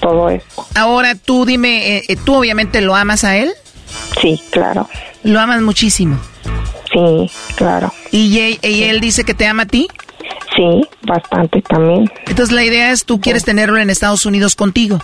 [0.00, 0.64] todo esto.
[0.74, 3.52] Ahora tú dime, eh, eh, ¿tú obviamente lo amas a él?
[4.20, 4.88] Sí, claro.
[5.22, 6.18] ¿Lo amas muchísimo?
[6.92, 7.92] Sí, claro.
[8.10, 9.88] ¿Y, él dice que te ama a ti?
[10.54, 12.10] Sí, bastante también.
[12.26, 15.00] Entonces la idea es, tú quieres tenerlo en Estados Unidos contigo.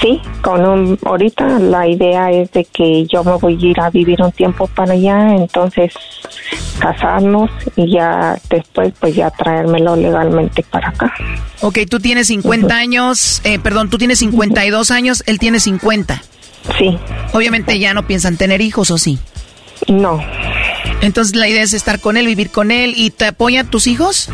[0.00, 3.90] Sí, con un, ahorita la idea es de que yo me voy a ir a
[3.90, 5.94] vivir un tiempo para allá, entonces
[6.78, 11.12] casarnos y ya después pues ya traérmelo legalmente para acá.
[11.60, 16.20] Ok, tú tienes 50 años, eh, perdón, tú tienes 52 años, él tiene 50.
[16.78, 16.98] Sí.
[17.32, 19.18] Obviamente ya no piensan tener hijos, ¿o sí?
[19.88, 20.22] No.
[21.00, 22.94] Entonces la idea es estar con él, vivir con él.
[22.96, 24.28] ¿Y te apoyan tus hijos?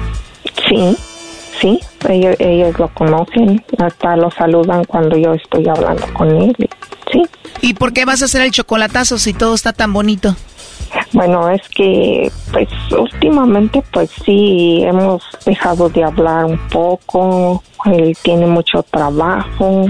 [0.69, 0.97] Sí,
[1.61, 1.81] sí.
[2.09, 3.65] Ellos, ellos lo conocen.
[3.79, 6.55] Hasta lo saludan cuando yo estoy hablando con él.
[7.13, 7.23] Sí.
[7.63, 10.37] ¿Y por qué vas a hacer el chocolatazo si todo está tan bonito?
[11.13, 18.47] Bueno, es que pues últimamente pues sí hemos dejado de hablar un poco, él tiene
[18.47, 19.87] mucho trabajo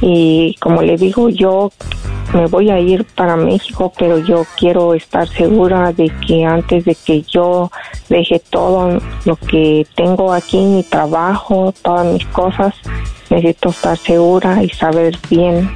[0.00, 1.70] y como le digo yo
[2.32, 6.94] me voy a ir para México, pero yo quiero estar segura de que antes de
[6.94, 7.70] que yo
[8.08, 12.74] deje todo lo que tengo aquí, mi trabajo, todas mis cosas,
[13.30, 15.70] necesito estar segura y saber bien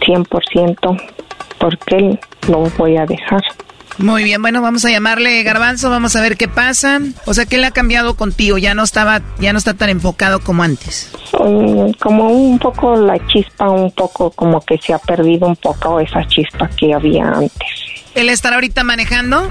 [0.00, 1.02] 100%
[1.58, 2.18] por qué
[2.48, 3.42] lo voy a dejar.
[3.98, 7.00] Muy bien, bueno, vamos a llamarle Garbanzo, vamos a ver qué pasa.
[7.26, 10.40] O sea, que él ha cambiado contigo, ya no estaba, ya no está tan enfocado
[10.40, 11.12] como antes.
[11.38, 16.00] Mm, como un poco la chispa, un poco como que se ha perdido un poco
[16.00, 17.92] esa chispa que había antes.
[18.14, 19.50] ¿Él estará ahorita manejando?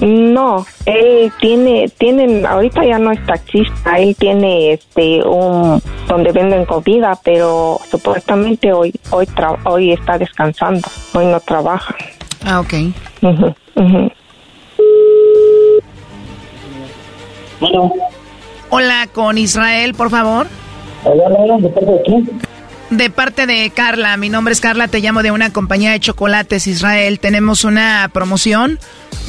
[0.00, 6.64] No, él tiene, tienen, ahorita ya no es taxista, él tiene este un donde venden
[6.64, 9.26] comida, pero supuestamente hoy, hoy,
[9.64, 11.94] hoy está descansando, hoy no trabaja.
[12.44, 12.74] Ah, ok.
[18.70, 20.46] Hola, con Israel, por favor.
[21.04, 22.30] Hola, ¿de parte de quién?
[22.90, 26.66] De parte de Carla, mi nombre es Carla, te llamo de una compañía de chocolates
[26.66, 27.20] Israel.
[27.20, 28.80] Tenemos una promoción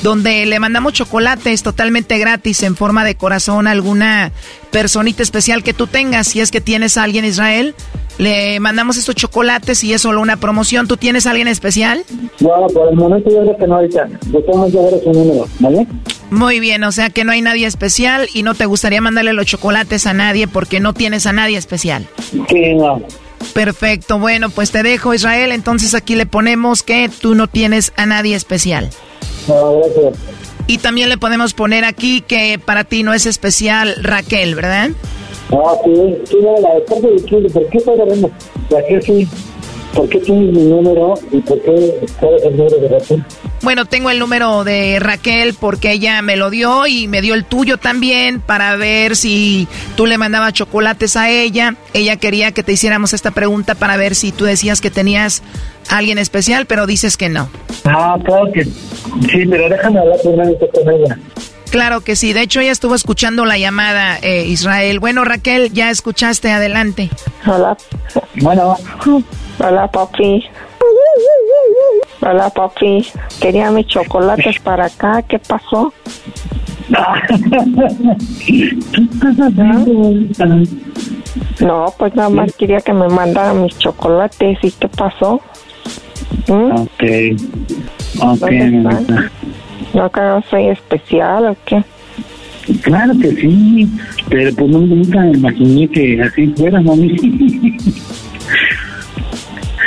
[0.01, 4.31] donde le mandamos chocolates totalmente gratis en forma de corazón a alguna
[4.71, 6.27] personita especial que tú tengas.
[6.29, 7.75] Si es que tienes a alguien Israel,
[8.17, 10.87] le mandamos estos chocolates y es solo una promoción.
[10.87, 12.03] ¿Tú tienes a alguien especial?
[12.39, 14.07] No, por el momento yo creo que no ahorita.
[14.31, 15.85] Yo llevar su número, ¿vale?
[16.31, 19.45] Muy bien, o sea que no hay nadie especial y no te gustaría mandarle los
[19.45, 22.07] chocolates a nadie porque no tienes a nadie especial.
[22.49, 23.03] Sí, no.
[23.53, 28.05] Perfecto, bueno, pues te dejo Israel, entonces aquí le ponemos que tú no tienes a
[28.05, 28.89] nadie especial.
[29.47, 30.15] No, gracias.
[30.67, 34.91] Y también le podemos poner aquí que para ti no es especial Raquel, ¿verdad?
[35.51, 35.91] Ah, sí,
[36.39, 37.79] la de parte de ¿por qué?
[38.69, 39.27] Raquel sí.
[39.93, 43.25] ¿Por qué tienes mi número y por qué sabes el número de Raquel?
[43.61, 47.45] Bueno, tengo el número de Raquel porque ella me lo dio y me dio el
[47.45, 51.75] tuyo también para ver si tú le mandabas chocolates a ella.
[51.93, 55.43] Ella quería que te hiciéramos esta pregunta para ver si tú decías que tenías
[55.89, 57.49] a alguien especial, pero dices que no.
[57.83, 61.19] Ah, claro que sí, pero déjame hablar primero con ella.
[61.69, 64.99] Claro que sí, de hecho ella estuvo escuchando la llamada, eh, Israel.
[64.99, 67.09] Bueno, Raquel, ya escuchaste, adelante.
[67.45, 67.77] Hola.
[68.41, 68.77] Bueno.
[69.63, 70.43] Hola, papi.
[72.21, 73.05] Hola, papi.
[73.39, 75.21] Quería mis chocolates para acá.
[75.21, 75.93] ¿Qué pasó?
[81.59, 84.57] No, pues nada más quería que me mandara mis chocolates.
[84.63, 85.39] ¿Y qué pasó?
[86.47, 86.71] ¿Mm?
[86.71, 87.03] Ok.
[88.19, 88.51] Ok.
[89.93, 91.83] ¿No que soy especial o qué?
[92.81, 93.87] Claro que sí,
[94.27, 97.77] pero pues nunca imaginé que así fuera, mami.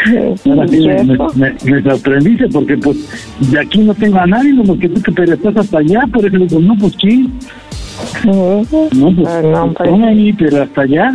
[0.46, 2.96] Ahora sí me, me, sorprendiste porque pues
[3.50, 6.36] de aquí no tengo a nadie, como que tú te estás hasta allá, por eso
[6.36, 7.30] digo, no, pues sí.
[8.24, 11.14] No, pues, ah, no, pues, ahí, pero hasta allá.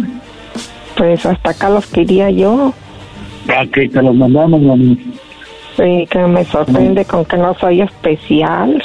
[0.96, 2.74] Pues hasta acá los quería yo.
[3.48, 4.98] Ah, que te los mandamos, mami.
[5.78, 8.84] Sí, que me sorprende con que no soy especial.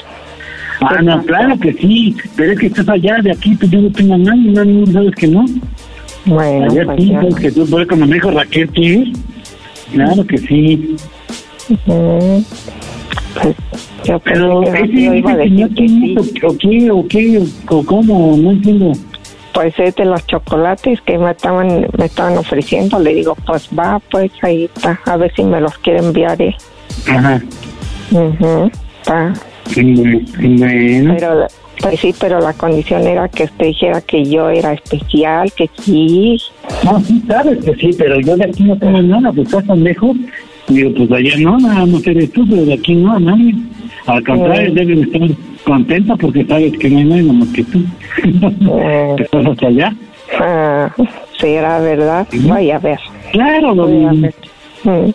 [0.81, 3.91] Ah, no, claro que sí, pero es que estás allá, de aquí pues yo no
[3.91, 5.45] tengo a nadie, no, sabes que no.
[6.27, 9.13] Bueno, allá pues sí, sabes que tú, pues, como me dijo Raquel, ¿qué?
[9.93, 10.97] Claro que sí.
[11.77, 13.57] pues,
[14.05, 18.93] yo pero ese dice que tiene o qué, o qué, o cómo, no entiendo.
[19.53, 24.01] Pues es de los chocolates que me estaban, me estaban ofreciendo, le digo, pues va,
[24.11, 26.57] pues ahí está, a ver si me los quiere enviar él.
[27.09, 27.41] Ajá.
[29.01, 29.33] Está.
[29.75, 31.15] Bueno.
[31.19, 31.47] Pero,
[31.81, 36.37] pues sí, pero la condición era que usted dijera que yo era especial, que sí.
[36.85, 39.83] No, sí, sabes que sí, pero yo de aquí no tengo nada, pues estás tan
[39.83, 40.17] lejos.
[40.69, 43.55] Digo, pues allá no, nada más eres tú, pero de aquí no, nadie.
[44.07, 44.73] Al contrario, Eh.
[44.75, 45.21] deben estar
[45.65, 47.79] contenta porque sabes que no hay nadie más que tú.
[48.23, 49.17] Eh.
[49.21, 49.97] estás hasta allá.
[50.41, 50.95] Ah,
[51.41, 52.27] sí, era verdad.
[52.33, 52.99] Voy a ver.
[53.33, 54.35] Claro, Voy a no, ver.
[54.85, 55.11] Mm.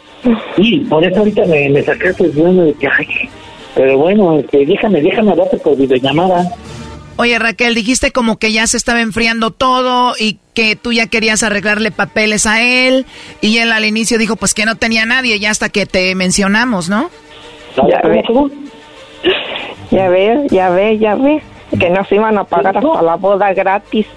[0.56, 3.08] Sí, por eso ahorita me, me sacaste el dueño de que, ay,
[3.80, 6.52] pero bueno, este, déjame, déjame hablarte por videollamada.
[7.16, 11.44] Oye, Raquel, dijiste como que ya se estaba enfriando todo y que tú ya querías
[11.44, 13.06] arreglarle papeles a él
[13.40, 16.90] y él al inicio dijo pues que no tenía nadie ya hasta que te mencionamos,
[16.90, 17.10] ¿no?
[17.78, 18.22] Ya ve.
[19.92, 21.42] Ya ve, ya ve, ya ve.
[21.80, 24.08] Que nos iban a pagar hasta la boda gratis.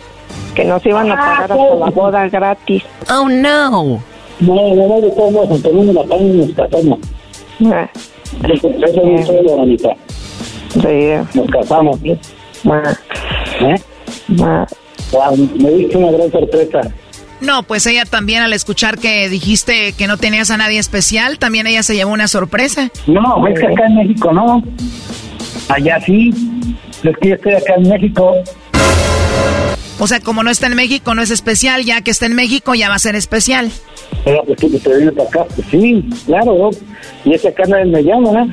[0.56, 2.82] Que nos iban a pagar hasta la boda gratis.
[3.08, 4.02] Oh no.
[4.40, 4.98] No, no,
[6.80, 6.98] no.
[7.72, 8.11] Ah, Eso
[8.52, 9.90] eso es todo, Anita.
[10.74, 11.38] sí.
[11.38, 11.98] Nos casamos.
[12.04, 12.18] ¿Eh?
[14.42, 14.66] ah.
[15.12, 16.80] Wow, me diste una gran sorpresa.
[17.40, 21.66] No, pues ella también al escuchar que dijiste que no tenías a nadie especial, también
[21.66, 22.90] ella se llevó una sorpresa.
[23.06, 24.62] No, es que acá en México no.
[25.68, 26.30] Allá sí.
[27.02, 28.32] Es que yo estoy acá en México.
[29.98, 32.74] O sea, como no está en México, no es especial, ya que está en México
[32.74, 33.70] ya va a ser especial.
[34.24, 35.44] Pero pues tú que te vienes para acá.
[35.54, 36.70] Pues sí, claro.
[37.24, 38.42] Y ese nadie me llama.
[38.42, 38.48] ¿eh?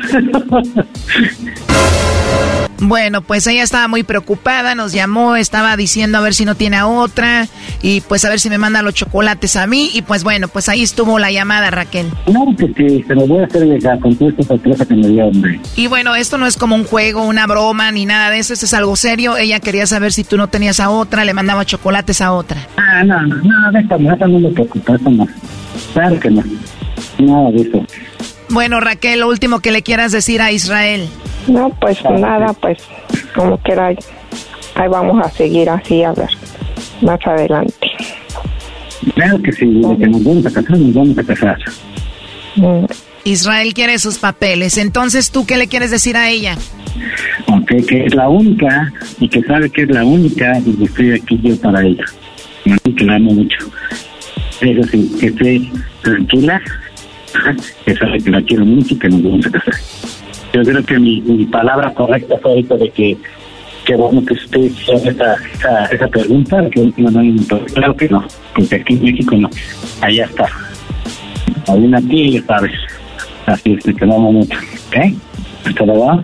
[2.82, 6.78] Bueno, pues ella estaba muy preocupada, nos llamó, estaba diciendo a ver si no tiene
[6.78, 7.48] a otra
[7.82, 10.70] y pues a ver si me manda los chocolates a mí y pues bueno, pues
[10.70, 12.08] ahí estuvo la llamada Raquel.
[12.26, 15.10] Claro que sí, se lo voy a hacer llegar con toda esta sorpresa que me
[15.10, 15.60] dio, hombre.
[15.76, 18.66] Y bueno, esto no es como un juego, una broma ni nada de eso, esto
[18.66, 19.36] es algo serio.
[19.36, 22.66] Ella quería saber si tú no tenías a otra, le mandaba chocolates a otra.
[22.78, 25.28] Ah, no, no, no, déjame, eso no me preocupa, no.
[25.94, 26.44] Claro que no.
[27.20, 27.86] Nada de eso.
[28.50, 31.08] Bueno, Raquel, lo último que le quieras decir a Israel.
[31.48, 32.80] No, pues nada, pues
[33.36, 33.98] como quiera, ahí,
[34.76, 36.30] ahí vamos a seguir así, a ver,
[37.02, 37.88] más adelante.
[39.16, 41.58] Claro que sí, de que nos vamos a casar, nos vamos a casar.
[42.56, 42.86] Mm,
[43.24, 46.58] Israel quiere sus papeles, entonces tú qué le quieres decir a ella?
[47.48, 51.12] Ok, que es la única y que sabe que es la única y que estoy
[51.14, 52.06] aquí yo para ella.
[52.66, 53.58] Y que la amo mucho.
[54.62, 55.62] Eso sí, que esté
[56.02, 56.62] tranquila,
[57.86, 59.74] que sabe que la quiero mucho y que nos vamos a casar.
[60.54, 63.18] Yo creo que mi, palabra correcta fue ahorita de que
[63.86, 68.08] que bueno que usted hizo esa, esa, esa pregunta, que no, no, no, claro que
[68.10, 68.24] no,
[68.54, 69.50] porque aquí en México no,
[70.02, 70.48] allá está.
[71.68, 72.72] Hay aquí, ya sabes.
[73.46, 74.58] Así es, te amo mucho,
[74.88, 75.14] ¿ok?
[75.66, 76.24] Hasta luego.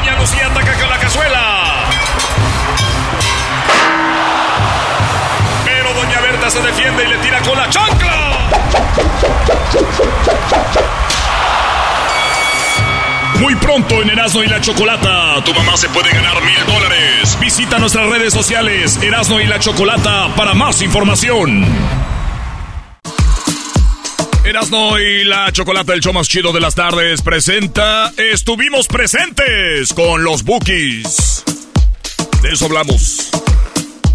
[0.00, 1.84] Doña Lucía ataca con la cazuela.
[5.66, 8.48] Pero doña Berta se defiende y le tira con la chancla.
[13.40, 17.36] Muy pronto en Erasmo y la Chocolata, tu mamá se puede ganar mil dólares.
[17.38, 21.66] Visita nuestras redes sociales, Erasmo y la Chocolata, para más información.
[24.50, 30.24] Erasmo y la Chocolata, el show más chido de las tardes, presenta Estuvimos presentes con
[30.24, 31.44] los Bookies.
[32.42, 33.30] De eso hablamos.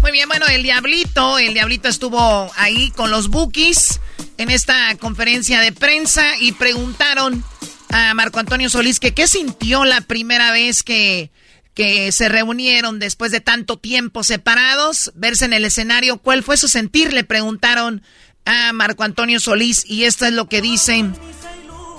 [0.02, 3.98] Muy bien, bueno, el Diablito, el Diablito estuvo ahí con los Bookies
[4.36, 7.42] en esta conferencia de prensa y preguntaron
[7.88, 11.30] a Marco Antonio Solís que qué sintió la primera vez que,
[11.72, 16.68] que se reunieron después de tanto tiempo separados, verse en el escenario, cuál fue su
[16.68, 18.02] sentir, le preguntaron
[18.46, 21.14] a Marco Antonio Solís y esto es lo que dicen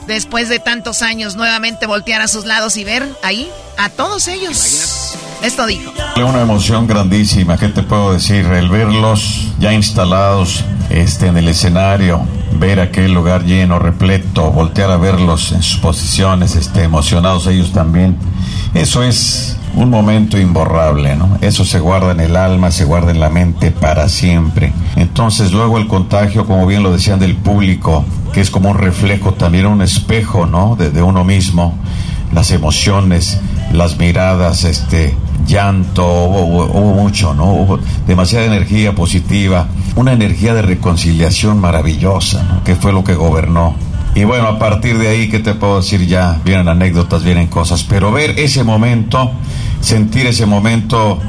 [0.07, 5.15] después de tantos años nuevamente voltear a sus lados y ver ahí a todos ellos.
[5.43, 5.93] Esto dijo.
[6.15, 8.45] Una emoción grandísima, ¿qué te puedo decir?
[8.45, 14.97] El verlos ya instalados este, en el escenario, ver aquel lugar lleno, repleto, voltear a
[14.97, 18.17] verlos en sus posiciones, este, emocionados ellos también.
[18.73, 21.37] Eso es un momento imborrable, ¿no?
[21.41, 24.73] Eso se guarda en el alma, se guarda en la mente para siempre.
[24.95, 29.33] Entonces luego el contagio, como bien lo decían del público, que es como un reflejo,
[29.33, 30.75] también un espejo, ¿no?
[30.75, 31.75] De, de uno mismo,
[32.33, 33.39] las emociones,
[33.71, 37.53] las miradas, este, llanto, hubo, mucho, ¿no?
[37.53, 42.63] Hubo demasiada energía positiva, una energía de reconciliación maravillosa, ¿no?
[42.63, 43.75] Que fue lo que gobernó.
[44.15, 46.41] Y bueno, a partir de ahí, ¿qué te puedo decir ya?
[46.43, 49.31] Vienen anécdotas, vienen cosas, pero ver ese momento,
[49.81, 51.19] sentir ese momento,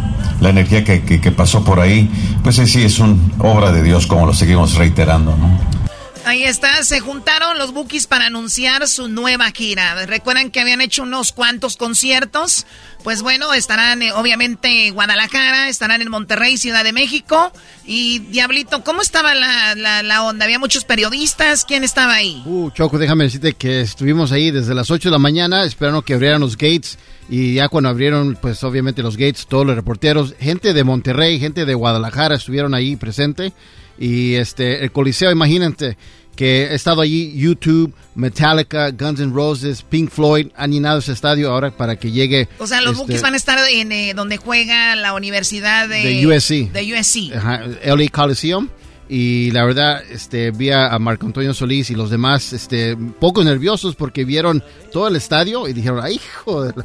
[0.41, 2.11] la energía que, que, que pasó por ahí,
[2.43, 5.88] pues sí, es una obra de Dios, como lo seguimos reiterando, ¿no?
[6.25, 10.07] Ahí está, se juntaron los Bookies para anunciar su nueva gira.
[10.07, 12.67] Recuerdan que habían hecho unos cuantos conciertos.
[13.03, 17.53] Pues bueno, estarán eh, obviamente en Guadalajara, estarán en Monterrey, Ciudad de México.
[17.87, 20.45] Y Diablito, ¿cómo estaba la, onda?
[20.45, 21.65] ¿Había muchos periodistas?
[21.65, 22.43] ¿Quién estaba ahí?
[22.45, 26.15] Uh, Choco, déjame decirte que estuvimos ahí desde las 8 de la mañana esperando que
[26.15, 26.99] abrieran los gates.
[27.31, 31.65] Y ya cuando abrieron, pues obviamente los gates, todos los reporteros, gente de Monterrey, gente
[31.65, 33.53] de Guadalajara estuvieron ahí presente.
[33.99, 35.97] Y este, el Coliseo, imagínate
[36.39, 41.51] que he estado allí, YouTube, Metallica, Guns N' Roses, Pink Floyd, han llenado ese estadio
[41.51, 42.49] ahora para que llegue.
[42.59, 46.05] O sea, los este, Bookies van a estar en eh, donde juega la universidad de,
[46.05, 46.71] de USC.
[46.73, 47.35] De USC.
[47.37, 48.69] Ajá, LA Coliseum.
[49.09, 53.97] Y la verdad, este, vi a Marco Antonio Solís y los demás, este, poco nerviosos
[53.97, 54.63] porque vieron
[54.93, 56.85] todo el estadio y dijeron, ay, hijo de la...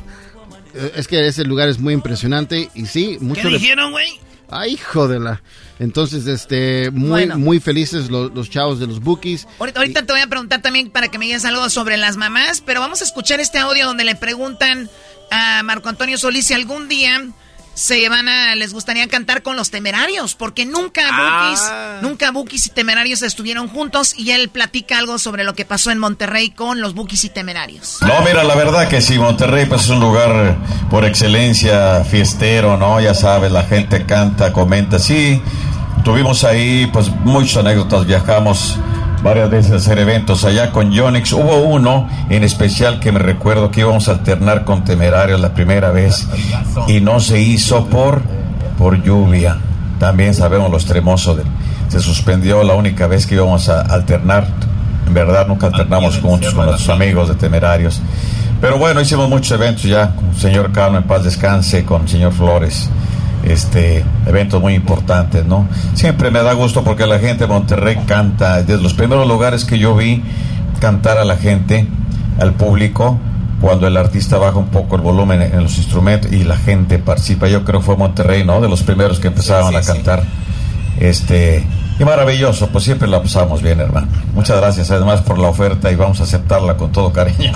[0.95, 4.19] Es que ese lugar es muy impresionante y sí, mucho ¿Qué dijeron, güey?
[4.49, 5.41] Ay, hijo de la.
[5.79, 7.37] Entonces, este, muy, bueno.
[7.37, 9.47] muy felices los, los, chavos de los bookies.
[9.59, 10.05] Ahorita, ahorita y...
[10.05, 13.01] te voy a preguntar también para que me digas algo sobre las mamás, pero vamos
[13.01, 14.89] a escuchar este audio donde le preguntan
[15.31, 17.25] a Marco Antonio Solís si algún día
[17.73, 21.99] se van a, les gustaría cantar con los temerarios, porque nunca ah.
[22.01, 25.99] nunca Bookies y temerarios estuvieron juntos y él platica algo sobre lo que pasó en
[25.99, 27.97] Monterrey con los Bookies y temerarios.
[28.01, 30.57] No, mira, la verdad que sí, Monterrey pues es un lugar
[30.89, 32.99] por excelencia fiestero, ¿no?
[33.01, 35.41] Ya sabes, la gente canta, comenta, sí,
[36.03, 38.77] tuvimos ahí pues muchas anécdotas, viajamos
[39.23, 41.31] varias veces hacer eventos allá con Yonix.
[41.31, 45.91] Hubo uno en especial que me recuerdo que íbamos a alternar con Temerarios la primera
[45.91, 46.27] vez
[46.87, 48.21] y no se hizo por,
[48.77, 49.57] por lluvia.
[49.99, 51.43] También sabemos lo extremoso de
[51.87, 54.47] se suspendió la única vez que íbamos a alternar.
[55.05, 58.01] En verdad nunca alternamos juntos con nuestros amigos de Temerarios.
[58.59, 62.09] Pero bueno, hicimos muchos eventos ya con el señor Cano en paz descanse, con el
[62.09, 62.89] señor Flores
[63.43, 65.67] este eventos muy importantes, ¿no?
[65.93, 69.79] Siempre me da gusto porque la gente de Monterrey canta, desde los primeros lugares que
[69.79, 70.23] yo vi
[70.79, 71.87] cantar a la gente,
[72.39, 73.19] al público,
[73.61, 77.47] cuando el artista baja un poco el volumen en los instrumentos y la gente participa.
[77.47, 78.59] Yo creo que fue Monterrey, ¿no?
[78.59, 80.23] De los primeros que sí, sí, a cantar.
[80.23, 80.27] Sí.
[80.99, 81.65] Este,
[81.99, 84.07] y maravilloso, pues siempre la pasamos bien, hermano.
[84.33, 87.53] Muchas gracias además por la oferta y vamos a aceptarla con todo cariño.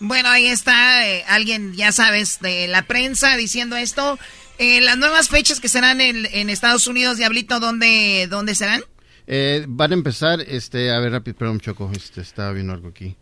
[0.00, 4.18] Bueno, ahí está eh, alguien, ya sabes, de la prensa diciendo esto.
[4.62, 8.80] Eh, las nuevas fechas que serán en, Estados Unidos, Diablito, ¿dónde, ¿dónde serán?
[9.26, 13.16] Eh, van a empezar, este, a ver, rápido, perdón, Choco, este, estaba viendo algo aquí.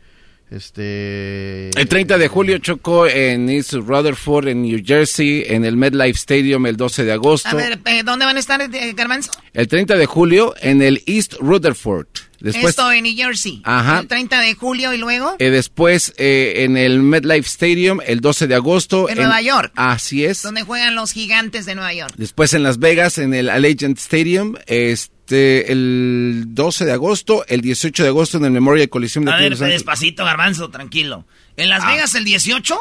[0.51, 1.71] Este...
[1.79, 6.67] El 30 de julio chocó en East Rutherford, en New Jersey, en el MedLife Stadium
[6.67, 7.49] el 12 de agosto.
[7.49, 9.31] A ver, eh, ¿dónde van a estar, eh, Garbanzo?
[9.53, 12.09] El 30 de julio en el East Rutherford.
[12.41, 13.61] Después, Esto en New Jersey.
[13.65, 14.01] Ajá.
[14.01, 15.37] El 30 de julio y luego.
[15.39, 19.11] Eh, después en el MedLife Stadium el 12 de agosto.
[19.11, 19.73] En, Nueva York.
[19.77, 20.43] Así es.
[20.43, 22.15] Donde juegan los gigantes de Nueva York.
[22.17, 24.55] Después en Las Vegas en el Allegiant Stadium.
[24.67, 29.33] Este este, el 12 de agosto, el 18 de agosto en el Memorial Coliseum de
[29.33, 31.25] A ver, despacito, garbanzo, tranquilo.
[31.57, 31.93] ¿En Las ah.
[31.93, 32.77] Vegas el 18?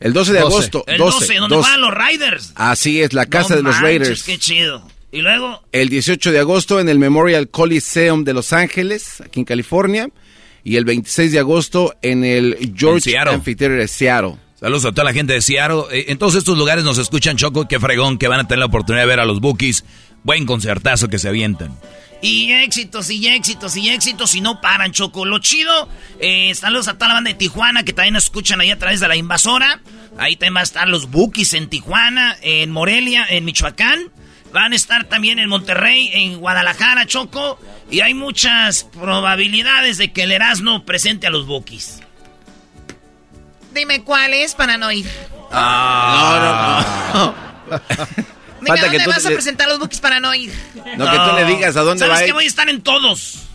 [0.00, 0.84] El 12 de agosto.
[0.88, 2.52] El 12, ¿dónde van los Raiders?
[2.56, 4.24] Así es, la casa de los Raiders.
[4.24, 4.88] Qué chido.
[5.12, 5.62] ¿Y luego?
[5.70, 10.10] El 18 de agosto en el Memorial Coliseum de Los Ángeles, aquí en California.
[10.64, 14.34] Y el 26 de agosto en el George Amphitheater de Seattle.
[14.58, 15.84] Saludos a toda la gente de Seattle.
[15.92, 18.66] Eh, en todos estos lugares nos escuchan Choco, qué fregón que van a tener la
[18.66, 19.84] oportunidad de ver a los Bookies
[20.24, 21.76] Buen concertazo que se avientan.
[22.20, 25.24] Y éxitos, y éxitos, y éxitos, y no paran, Choco.
[25.24, 25.88] Lo chido,
[26.18, 28.98] eh, saludos a toda la banda de Tijuana que también nos escuchan ahí a través
[29.00, 29.80] de la invasora.
[30.18, 34.10] Ahí también van a estar los Bookies en Tijuana, en Morelia, en Michoacán.
[34.52, 37.60] Van a estar también en Monterrey, en Guadalajara, Choco.
[37.88, 42.00] Y hay muchas probabilidades de que el Erasmo presente a los Bookies.
[43.72, 45.06] Dime cuál es para no ir.
[45.52, 47.34] Ah, no, no.
[47.36, 48.24] no.
[48.68, 50.52] Falta que tú vas a presentar los bookies para no ir?
[50.96, 53.48] No, que tú le digas a dónde va ¿Sabes que voy a estar en todos?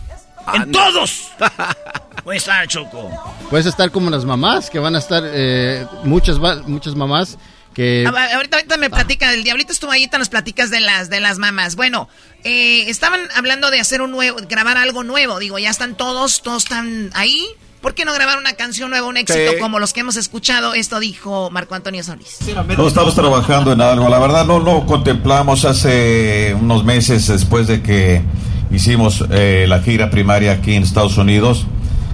[0.46, 1.28] Ah, ¡En todos!
[2.24, 3.10] voy a estar, Choco.
[3.48, 7.38] Puedes estar como las mamás, que van a estar eh, muchas, muchas mamás
[7.74, 8.06] que...
[8.06, 11.38] ahorita, ahorita me platica, el diablito estuvo ahí, te nos platicas de las, de las
[11.38, 11.76] mamás.
[11.76, 12.08] Bueno,
[12.44, 15.38] eh, estaban hablando de hacer un nuevo, grabar algo nuevo.
[15.38, 17.46] Digo, ya están todos, todos están ahí.
[17.84, 20.72] ¿Por qué no grabar una canción nueva, un éxito como los que hemos escuchado?
[20.72, 22.38] Esto dijo Marco Antonio Solís.
[22.78, 24.08] No estamos trabajando en algo.
[24.08, 28.22] La verdad no lo contemplamos hace unos meses después de que
[28.70, 31.66] hicimos eh, la gira primaria aquí en Estados Unidos.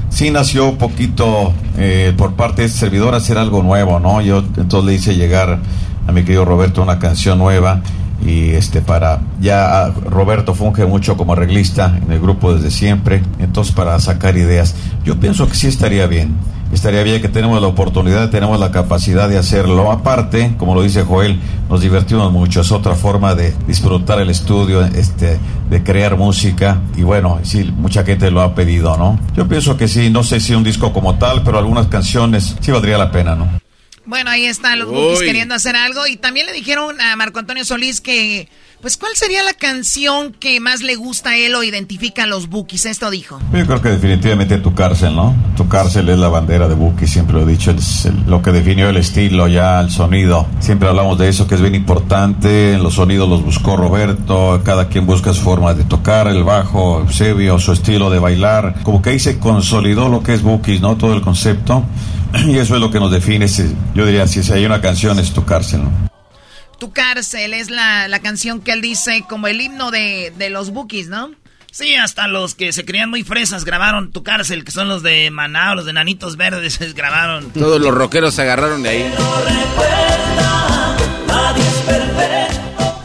[0.09, 4.21] Sí nació un poquito eh, por parte de este servidor hacer algo nuevo, ¿no?
[4.23, 5.61] Yo entonces le hice llegar
[6.05, 7.81] a mi querido Roberto una canción nueva
[8.25, 13.23] y este para ya Roberto funge mucho como arreglista en el grupo desde siempre.
[13.39, 14.75] Entonces para sacar ideas
[15.05, 16.35] yo pienso que sí estaría bien.
[16.73, 19.91] Estaría bien que tenemos la oportunidad tenemos la capacidad de hacerlo.
[19.91, 22.61] Aparte como lo dice Joel nos divertimos mucho.
[22.61, 25.39] Es otra forma de disfrutar el estudio este
[25.71, 26.81] de crear música.
[26.97, 30.11] Y bueno sí mucha gente lo ha pedido no yo pienso que sí.
[30.11, 33.70] No sé si un disco como tal pero algunas canciones sí valdría la pena no
[34.07, 36.07] bueno, ahí están los Bookies queriendo hacer algo.
[36.07, 38.49] Y también le dijeron a Marco Antonio Solís que,
[38.81, 42.49] pues, ¿cuál sería la canción que más le gusta a él o identifica a los
[42.49, 42.87] Bookies?
[42.87, 43.39] Esto dijo.
[43.53, 45.37] Yo creo que definitivamente tu cárcel, ¿no?
[45.57, 48.89] Tu cárcel es la bandera de Bookies, siempre lo he dicho, es lo que definió
[48.89, 50.47] el estilo, ya el sonido.
[50.61, 52.79] Siempre hablamos de eso, que es bien importante.
[52.79, 57.59] Los sonidos los buscó Roberto, cada quien busca su forma de tocar, el bajo, Eusebio,
[57.59, 58.77] su estilo de bailar.
[58.83, 60.97] Como que ahí se consolidó lo que es Bookies, ¿no?
[60.97, 61.85] Todo el concepto.
[62.47, 63.47] Y eso es lo que nos define.
[63.95, 65.83] Yo diría, si hay una canción, es tu cárcel.
[66.79, 71.33] Tu cárcel es la, canción que él dice como el himno de, los bookies, ¿no?
[71.71, 75.31] Sí, hasta los que se creían muy fresas grabaron Tu Cárcel, que son los de
[75.31, 77.53] Maná, los de Nanitos Verdes, grabaron.
[77.53, 79.13] Todos los rockeros se agarraron de ahí.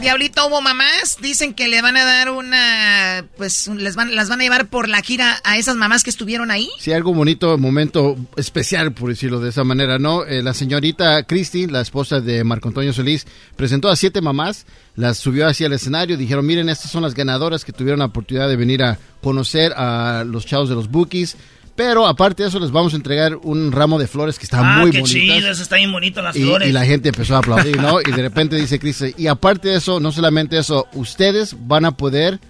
[0.06, 4.38] Diablito, hubo mamás, dicen que le van a dar una, pues les van, las van
[4.38, 6.70] a llevar por la gira a esas mamás que estuvieron ahí.
[6.78, 10.24] Sí, algo bonito, momento especial, por decirlo de esa manera, ¿no?
[10.24, 13.26] Eh, la señorita Cristi, la esposa de Marco Antonio Solís,
[13.56, 17.64] presentó a siete mamás, las subió hacia el escenario, dijeron, miren, estas son las ganadoras
[17.64, 21.36] que tuvieron la oportunidad de venir a conocer a los chavos de los Bookies.
[21.76, 24.78] Pero aparte de eso, les vamos a entregar un ramo de flores que está ah,
[24.78, 25.06] muy bonito.
[25.06, 26.68] chido, eso está bien bonito las y, flores.
[26.68, 28.00] Y la gente empezó a aplaudir, ¿no?
[28.00, 31.92] y de repente dice Cris, y aparte de eso, no solamente eso, ustedes van a
[31.92, 32.40] poder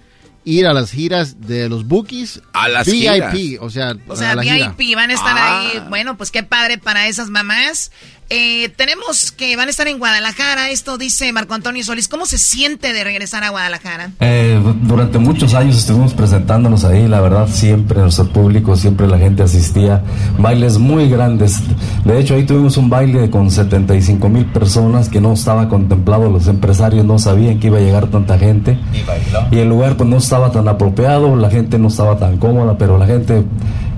[0.47, 2.41] ir a las giras de los bookies.
[2.53, 5.73] A las VIP, o sea, o sea, VIP, van a estar ahí.
[5.75, 5.85] Ah.
[5.89, 7.91] Bueno, pues qué padre para esas mamás.
[8.29, 12.07] Eh, tenemos que van a estar en Guadalajara, esto dice Marco Antonio Solís.
[12.07, 14.11] ¿Cómo se siente de regresar a Guadalajara?
[14.19, 19.43] Eh, durante muchos años estuvimos presentándonos ahí, la verdad siempre nuestro público, siempre la gente
[19.43, 20.03] asistía.
[20.37, 21.59] Bailes muy grandes.
[22.03, 26.47] De hecho, ahí tuvimos un baile con 75 mil personas que no estaba contemplado, los
[26.47, 28.77] empresarios no sabían que iba a llegar tanta gente.
[29.51, 32.77] Y, y el lugar pues no estaba tan apropiado, la gente no estaba tan cómoda,
[32.77, 33.45] pero la gente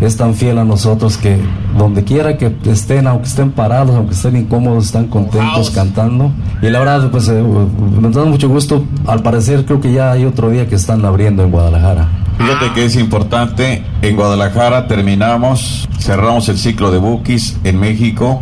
[0.01, 1.39] es tan fiel a nosotros que
[1.77, 6.31] donde quiera que estén, aunque estén parados, aunque están incómodos, están contentos cantando.
[6.61, 8.83] Y la verdad, pues eh, nos da mucho gusto.
[9.05, 12.07] Al parecer, creo que ya hay otro día que están abriendo en Guadalajara.
[12.37, 18.41] Fíjate que es importante, en Guadalajara terminamos, cerramos el ciclo de Bookies en México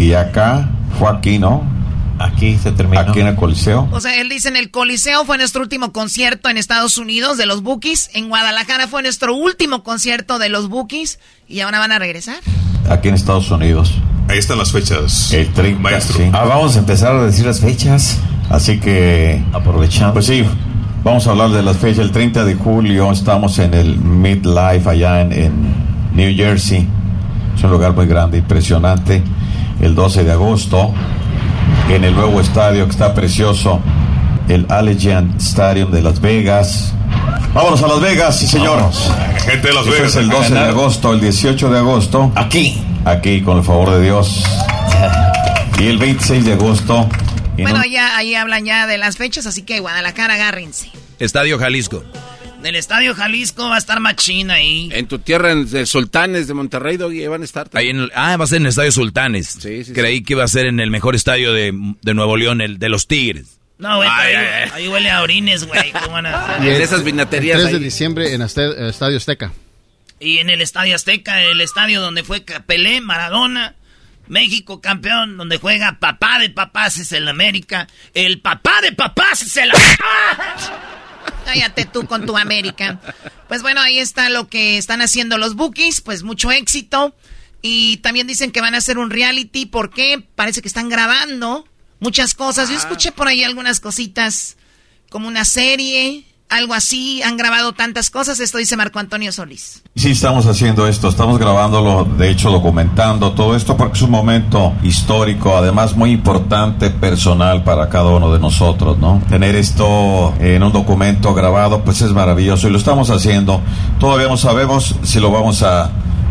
[0.00, 0.68] y acá
[0.98, 1.75] fue aquí, ¿no?
[2.18, 3.00] Aquí se terminó.
[3.00, 3.88] Aquí en el Coliseo.
[3.92, 7.46] O sea, él dice en el Coliseo fue nuestro último concierto en Estados Unidos de
[7.46, 8.10] los Bookies.
[8.14, 11.18] En Guadalajara fue nuestro último concierto de los Bookies.
[11.48, 12.36] Y ahora van a regresar.
[12.88, 13.92] Aquí en Estados Unidos.
[14.28, 15.32] Ahí están las fechas.
[15.32, 16.24] El 30, maestro.
[16.32, 18.18] Ah, vamos a empezar a decir las fechas.
[18.48, 20.14] Así que aprovechando.
[20.14, 20.44] Pues sí,
[21.04, 21.98] vamos a hablar de las fechas.
[21.98, 25.52] El 30 de julio estamos en el Midlife allá en, en
[26.14, 26.88] New Jersey.
[27.54, 29.22] Es un lugar muy grande, impresionante.
[29.80, 30.94] El 12 de agosto
[31.88, 33.80] en el nuevo estadio que está precioso,
[34.48, 36.92] el Allegiant Stadium de Las Vegas.
[37.54, 38.90] Vámonos a Las Vegas, sí señor.
[39.44, 40.10] Gente de Las Vegas.
[40.10, 42.32] Es el 12 de agosto, el 18 de agosto.
[42.34, 42.82] Aquí.
[43.04, 44.44] Aquí, con el favor de Dios.
[45.78, 47.06] Y el 26 de agosto.
[47.58, 50.90] Bueno, ya ahí hablan ya de las fechas, así que Guadalajara, agárrense.
[51.18, 52.02] Estadio Jalisco.
[52.66, 54.88] Del Estadio Jalisco va a estar Machín ahí.
[54.92, 57.70] En tu tierra, en el Sultanes de Monterrey, Doggy, van a estar.
[57.74, 59.56] Ahí en ah, va a ser en el Estadio Sultanes.
[59.60, 62.80] Sí, sí, Creí que iba a ser en el mejor estadio de, Nuevo León, el
[62.80, 63.60] de los Tigres.
[63.78, 65.80] No, güey, ahí, huele a orines, güey.
[66.60, 67.60] Y en esas vinaterías.
[67.60, 69.52] El 3 de diciembre en el Estadio Azteca.
[70.18, 73.76] Y en el Estadio Azteca, el estadio donde fue Pelé, Maradona.
[74.26, 77.86] México campeón, donde juega papá de papás es el América.
[78.12, 79.70] El papá de papás es el
[81.46, 83.00] Cállate tú con tu América.
[83.46, 87.14] Pues bueno, ahí está lo que están haciendo los bookies, pues mucho éxito.
[87.62, 91.64] Y también dicen que van a hacer un reality, porque parece que están grabando
[92.00, 92.68] muchas cosas.
[92.68, 92.78] Yo ah.
[92.78, 94.56] escuché por ahí algunas cositas,
[95.08, 97.22] como una serie, algo así.
[97.22, 98.40] Han grabado tantas cosas.
[98.40, 99.82] Esto dice Marco Antonio Solís.
[99.94, 101.08] Sí, estamos haciendo esto.
[101.08, 106.90] Estamos grabándolo, de hecho, documentando todo esto porque es un momento histórico, además muy importante,
[106.90, 109.22] personal para cada uno de nosotros, ¿no?
[109.28, 113.60] Tener esto en un documento grabado, pues es maravilloso y lo estamos haciendo.
[113.98, 115.90] Todavía no sabemos si lo vamos a,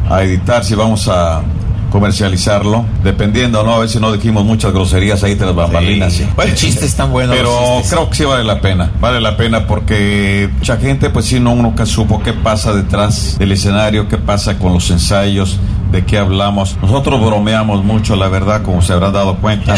[0.10, 1.42] a editar, si vamos a
[1.96, 3.74] comercializarlo, dependiendo, ¿no?
[3.74, 6.12] A veces no dijimos muchas groserías ahí tras bambalinas.
[6.12, 6.28] Sí.
[6.36, 7.32] Bueno, el chiste es tan bueno.
[7.32, 11.40] Pero creo que sí vale la pena, vale la pena porque mucha gente pues sí
[11.40, 15.58] no nunca supo qué pasa detrás del escenario, qué pasa con los ensayos,
[15.92, 16.78] de qué hablamos.
[16.82, 19.76] Nosotros bromeamos mucho, la verdad, como se habrán dado cuenta,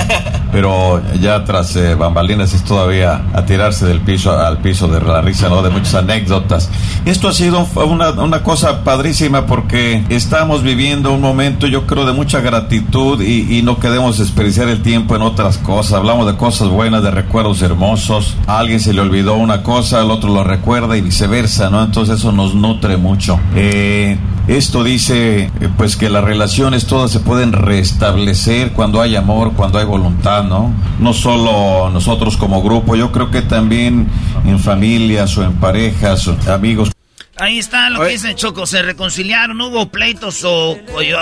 [0.52, 5.22] pero ya tras eh, bambalinas es todavía a tirarse del piso al piso de la
[5.22, 5.62] risa, ¿no?
[5.62, 6.70] De muchas anécdotas.
[7.06, 12.14] Esto ha sido una, una cosa padrísima porque estamos viviendo un momento, yo creo, de
[12.14, 15.94] mucha gratitud y, no queremos desperdiciar el tiempo en otras cosas.
[15.94, 18.38] Hablamos de cosas buenas, de recuerdos hermosos.
[18.48, 21.84] A alguien se le olvidó una cosa, el otro lo recuerda y viceversa, ¿no?
[21.84, 23.40] Entonces eso nos nutre mucho.
[23.56, 24.18] Eh,
[24.48, 29.80] esto dice, eh, pues que las relaciones todas se pueden restablecer cuando hay amor, cuando
[29.80, 30.74] hay voluntad, ¿no?
[31.00, 34.08] No solo nosotros como grupo, yo creo que también
[34.46, 36.92] en familias o en parejas, o amigos.
[37.40, 40.76] Ahí está lo que dice Choco, se reconciliaron, no hubo pleitos o,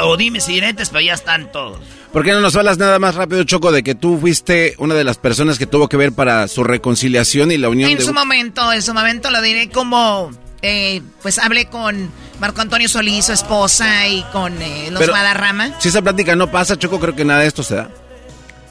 [0.04, 1.80] o, dimes y diretes, pero ya están todos.
[2.14, 5.04] ¿Por qué no nos hablas nada más rápido, Choco, de que tú fuiste una de
[5.04, 8.72] las personas que tuvo que ver para su reconciliación y la unión en su momento,
[8.72, 10.32] en su momento lo diré como,
[10.68, 15.80] eh, pues hablé con Marco Antonio Solís, su esposa, y con eh, los Guadarrama.
[15.80, 17.90] Si esa plática no pasa, Choco, creo que nada de esto se da.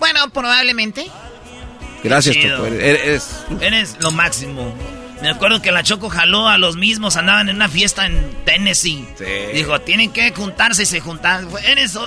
[0.00, 1.06] Bueno, probablemente.
[2.02, 2.66] Gracias, Choco.
[2.66, 4.74] Eres, eres lo máximo.
[5.22, 9.08] Me acuerdo que la Choco jaló a los mismos, andaban en una fiesta en Tennessee.
[9.16, 9.24] Sí.
[9.54, 11.48] Dijo, tienen que juntarse y se juntaron.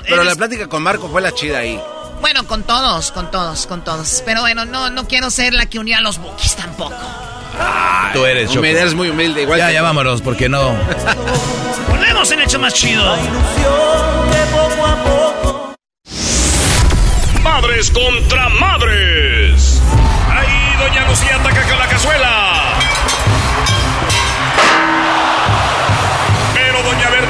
[0.05, 1.79] Pero la plática con Marco fue la chida ahí.
[2.21, 4.21] Bueno, con todos, con todos, con todos.
[4.25, 6.95] Pero bueno, no, no quiero ser la que unía a los bookies tampoco.
[8.13, 8.65] Tú eres, Choco.
[8.65, 9.59] eres muy humilde, igual.
[9.59, 10.75] Ya, ya vámonos, porque no.
[11.89, 13.15] Volvemos en Hecho Más Chido.
[17.43, 19.81] Madres contra madres.
[20.29, 22.57] Ahí Doña Lucía ataca con la cazuela.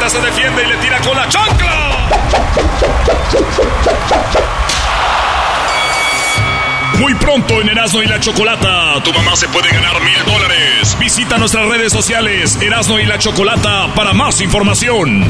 [0.10, 2.08] se defiende y le tira con la chancla.
[7.00, 10.98] Muy pronto en Erasmo y la Chocolata, tu mamá se puede ganar mil dólares.
[11.00, 15.24] Visita nuestras redes sociales Erasmo y la Chocolata para más información.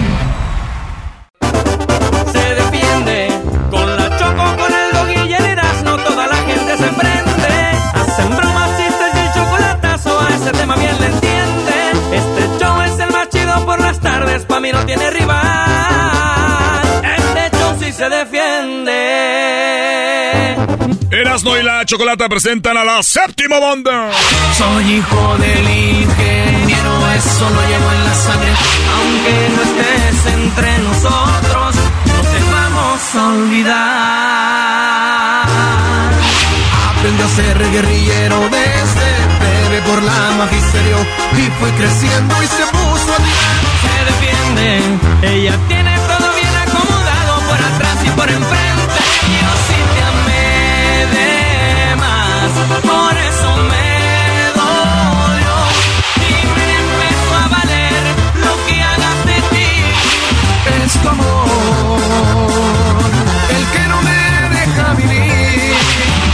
[2.31, 3.27] Se defiende
[3.69, 7.49] con la Choco, con el dog y el Erasmo, toda la gente se prende.
[7.94, 11.98] Hacen bromas, chistes y el chocolatazo, a ese tema bien le entienden.
[12.14, 15.44] Este show es el más chido por las tardes, pa' mí no tiene rival.
[17.03, 20.07] Este show sí se defiende.
[21.10, 24.12] Erasmo y la Chocolata presentan a la séptima banda.
[24.58, 28.52] Soy hijo del ingeniero, eso lo llevo en la sangre.
[28.98, 31.76] Aunque no estés entre nosotros,
[32.08, 33.78] no te vamos a olvidar.
[36.90, 40.98] Aprendí a ser guerrillero desde bebé por la magisterio
[41.38, 43.18] y fui creciendo y se puso a
[43.82, 44.68] Se defiende,
[45.22, 48.77] ella tiene todo bien acomodado por atrás y por enfrente.
[52.53, 53.90] por eso me
[54.56, 55.56] dolió
[56.15, 58.02] y me empezó a valer
[58.45, 59.72] lo que hagas de ti.
[60.86, 61.99] Es tu amor,
[63.49, 64.19] el que no me
[64.57, 65.76] deja vivir.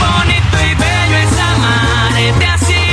[0.00, 2.86] Bonito y bello es amarte así,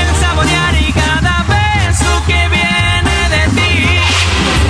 [0.00, 3.74] el saborear y cada beso que viene de ti.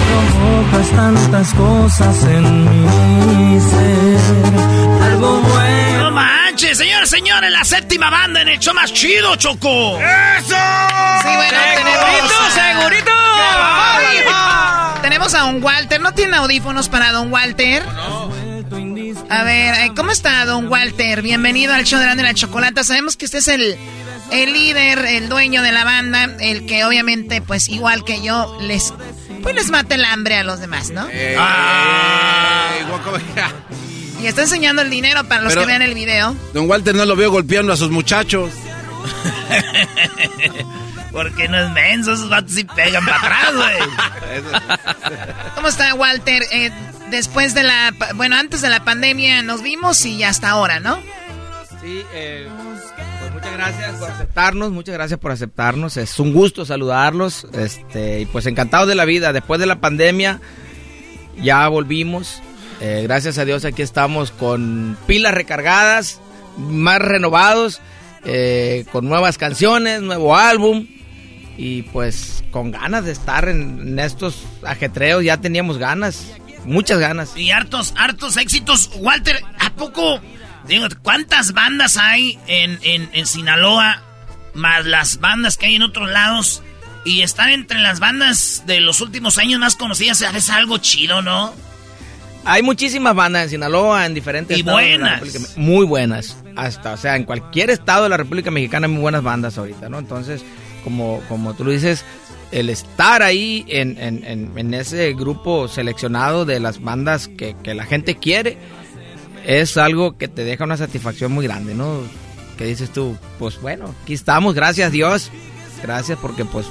[0.08, 4.20] Provocas tantas cosas en mi ser,
[5.04, 6.04] algo bueno.
[6.04, 6.78] No manches
[7.08, 9.98] señores, señores, la séptima banda en el show más chido, Choco.
[9.98, 10.56] ¡Eso!
[11.22, 12.52] Sí, bueno, tenemos...
[12.54, 13.12] segurito!
[15.02, 16.00] Tenemos a Don Walter.
[16.00, 17.82] ¿No tiene audífonos para Don Walter?
[19.30, 21.22] A ver, eh, ¿cómo está Don Walter?
[21.22, 22.84] Bienvenido al show de la, chocolata.
[22.84, 23.78] Sabemos que usted es el,
[24.30, 28.92] el líder, el dueño de la banda, el que obviamente, pues igual que yo, les,
[29.42, 31.08] pues les mata el hambre a los demás, ¿no?
[31.10, 31.36] Eh,
[34.20, 36.34] y está enseñando el dinero para los que vean el video.
[36.52, 38.50] Don Walter no lo veo golpeando a sus muchachos.
[41.12, 43.76] Porque no es menso, esos vatos sí pegan para atrás, güey.
[45.54, 46.42] ¿Cómo está Walter?
[46.50, 46.70] Eh,
[47.10, 47.94] después de la...
[48.14, 50.96] Bueno, antes de la pandemia nos vimos y hasta ahora, ¿no?
[51.80, 52.48] Sí, eh,
[53.20, 55.96] pues muchas gracias por aceptarnos, muchas gracias por aceptarnos.
[55.96, 59.32] Es un gusto saludarlos, este, y pues encantados de la vida.
[59.32, 60.40] Después de la pandemia
[61.40, 62.42] ya volvimos.
[62.80, 66.20] Eh, gracias a Dios aquí estamos con pilas recargadas,
[66.56, 67.80] más renovados,
[68.24, 70.86] eh, con nuevas canciones, nuevo álbum
[71.56, 75.24] y pues con ganas de estar en estos ajetreos.
[75.24, 76.26] Ya teníamos ganas
[76.68, 77.36] muchas ganas.
[77.36, 78.90] Y hartos, hartos éxitos.
[78.96, 80.20] Walter, ¿a poco?
[80.66, 82.78] Digo, ¿cuántas bandas hay en,
[83.12, 84.02] en, Sinaloa?
[84.54, 86.62] Más las bandas que hay en otros lados.
[87.04, 90.20] Y están entre las bandas de los últimos años más conocidas.
[90.20, 91.54] Es algo chido, ¿no?
[92.44, 95.56] Hay muchísimas bandas en Sinaloa, en diferentes y buenas.
[95.56, 96.36] muy buenas.
[96.56, 99.88] Hasta, o sea, en cualquier estado de la República Mexicana hay muy buenas bandas ahorita,
[99.88, 99.98] ¿no?
[99.98, 100.42] Entonces,
[100.82, 102.04] como, como tú lo dices,
[102.50, 107.84] el estar ahí en, en, en, ese grupo seleccionado de las bandas que, que, la
[107.84, 108.56] gente quiere
[109.44, 112.00] es algo que te deja una satisfacción muy grande, ¿no?
[112.56, 115.30] Que dices tú, pues bueno, aquí estamos, gracias Dios,
[115.82, 116.66] gracias porque pues,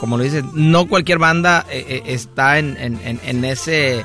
[0.00, 4.04] como lo dices, no cualquier banda eh, eh, está en, en, ese,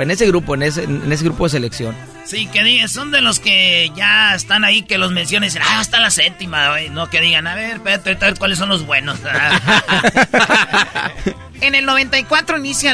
[0.00, 1.94] en ese grupo, en ese, en ese grupo de selección.
[2.24, 6.00] Sí, que digan, son de los que ya están ahí, que los mencionen, ah, hasta
[6.00, 9.18] la séptima, no que digan, a ver, espérate, cuáles son los buenos.
[11.60, 12.92] en el 94 inicia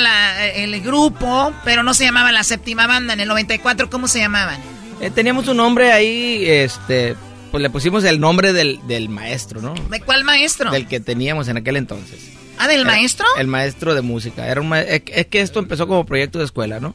[0.55, 3.15] el grupo, pero no se llamaba la séptima banda.
[3.15, 4.61] En el 94, ¿cómo se llamaban?
[5.01, 7.17] Eh, teníamos un nombre ahí, este,
[7.51, 9.75] pues le pusimos el nombre del, maestro, ¿no?
[9.91, 10.71] ¿De cuál maestro?
[10.71, 12.31] Del que teníamos en aquel entonces.
[12.59, 13.27] ¿Ah, del maestro?
[13.39, 14.47] El maestro de música.
[14.47, 16.95] Era es que esto empezó como proyecto de escuela, ¿no?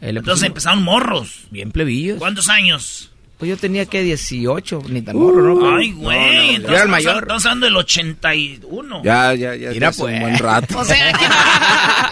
[0.00, 1.42] Entonces empezaron morros.
[1.50, 2.18] Bien plebillos.
[2.18, 3.10] ¿Cuántos años?
[3.38, 5.76] Pues yo tenía que 18, ni tan morro, ¿no?
[5.76, 6.60] Ay, güey.
[6.60, 7.22] yo era el mayor.
[7.22, 9.02] Estamos hablando del 81.
[9.02, 9.70] Ya, ya, ya.
[9.70, 10.14] Mira, pues.
[10.14, 10.78] Un buen rato.
[10.78, 11.12] O sea,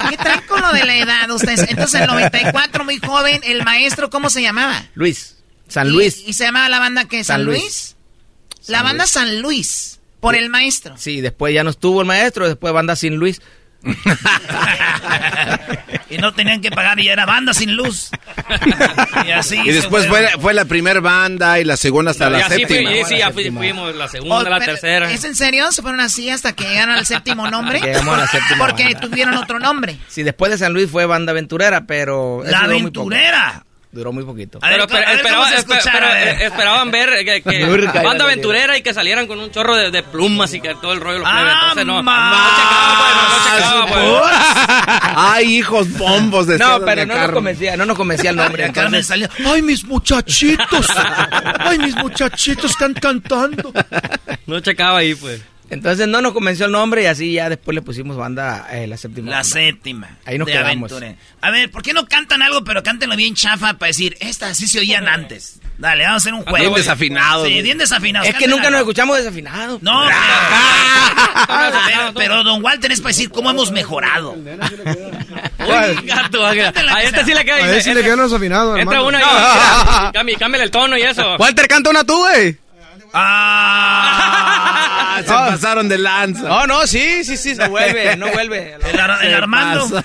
[0.09, 1.67] ¿qué, traen con lo de la edad ustedes?
[1.69, 4.87] Entonces, en el 94, muy joven, el maestro, ¿cómo se llamaba?
[4.95, 5.37] Luis.
[5.69, 6.23] San Luis.
[6.27, 7.23] ¿Y, se llamaba la banda qué?
[7.23, 7.95] ¿San, Luis?
[8.67, 9.98] La banda San Luis.
[10.21, 10.97] Por el maestro.
[10.97, 13.41] Sí, después ya no estuvo el maestro, después banda Sin Luis.
[16.11, 18.11] y no tenían que pagar y era banda sin luz.
[19.27, 19.61] y así.
[19.65, 22.91] Y después fue, fue, la primera banda y la segunda hasta la séptima.
[22.91, 25.13] sí, sí, ya fuimos la segunda, la tercera.
[25.13, 25.71] ¿Es en serio?
[25.71, 27.81] ¿Se fueron así hasta que llegaron al séptimo nombre?
[28.59, 29.99] Porque tuvieron otro nombre.
[30.09, 32.43] Sí, después de San Luis fue banda aventurera, pero...
[32.45, 33.65] La aventurera.
[33.91, 34.59] Duró muy poquito.
[34.61, 34.85] pero,
[36.41, 37.41] esperaban ver que,
[38.05, 41.21] banda aventurera y que salieran con un chorro de, plumas y que todo el rollo
[41.21, 44.05] lo ah, Entonces no, no, pues,
[45.17, 48.67] Ay, hijos bombos de No, pero no nos convencía, no nos convencía el nombre.
[48.67, 49.07] Entonces...
[49.07, 50.87] salía, ay, mis muchachitos.
[51.59, 53.73] Ay, mis muchachitos están cantando.
[54.47, 55.41] No checaba ahí, pues.
[55.71, 58.97] Entonces no nos convenció el nombre y así ya después le pusimos banda eh, la
[58.97, 59.31] séptima.
[59.31, 60.17] La séptima.
[60.25, 60.93] Ahí nos quedamos.
[61.41, 64.67] A ver, ¿por qué no cantan algo pero cántenlo bien chafa para decir, estas sí
[64.67, 65.61] se oían antes?
[65.77, 66.57] Dale, vamos a hacer un juego.
[66.57, 67.47] Bien desafinado.
[67.47, 68.25] Sí, bien desafinado.
[68.27, 69.83] Es que nunca nos escuchamos desafinados.
[69.83, 70.03] No,
[72.17, 74.33] pero, Don Walter es para decir cómo hemos mejorado.
[74.33, 74.47] Uy,
[76.05, 77.57] gato, a este sí le queda.
[77.57, 81.37] A este sí le quedan desafinados, Entra uno y cámbiale el tono y eso.
[81.37, 82.57] Walter, canta una tú, güey.
[83.15, 84.41] Ah,
[85.25, 86.49] se pasaron de lanza.
[86.49, 88.77] No, no, sí, sí, sí, no vuelve, no vuelve.
[88.91, 90.03] El, Armando.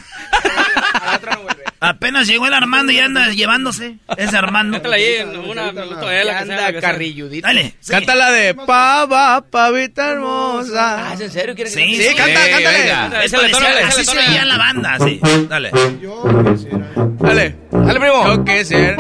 [1.79, 3.97] Apenas llegó el Armando y anda llevándose.
[4.17, 4.77] Ese Armando.
[4.77, 5.17] Cántala ahí,
[5.47, 6.29] una minuto él.
[6.29, 7.45] Anda carrilludito.
[7.45, 7.75] Dale.
[7.87, 11.09] Cántala de pava, pavita hermosa.
[11.11, 13.25] Ah, ¿en serio quieres Sí, sí, canta, cántale.
[13.25, 15.19] Es así se veía la banda, sí.
[15.49, 15.71] Dale.
[17.19, 17.55] Dale.
[17.71, 18.27] Dale, primo.
[18.27, 18.95] Yo qué ser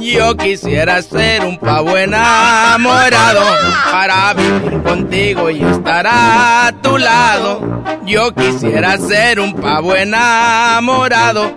[0.00, 3.42] Yo quisiera ser un pavo enamorado
[3.90, 7.82] para vivir contigo y estar a tu lado.
[8.06, 11.52] Yo quisiera ser un pavo enamorado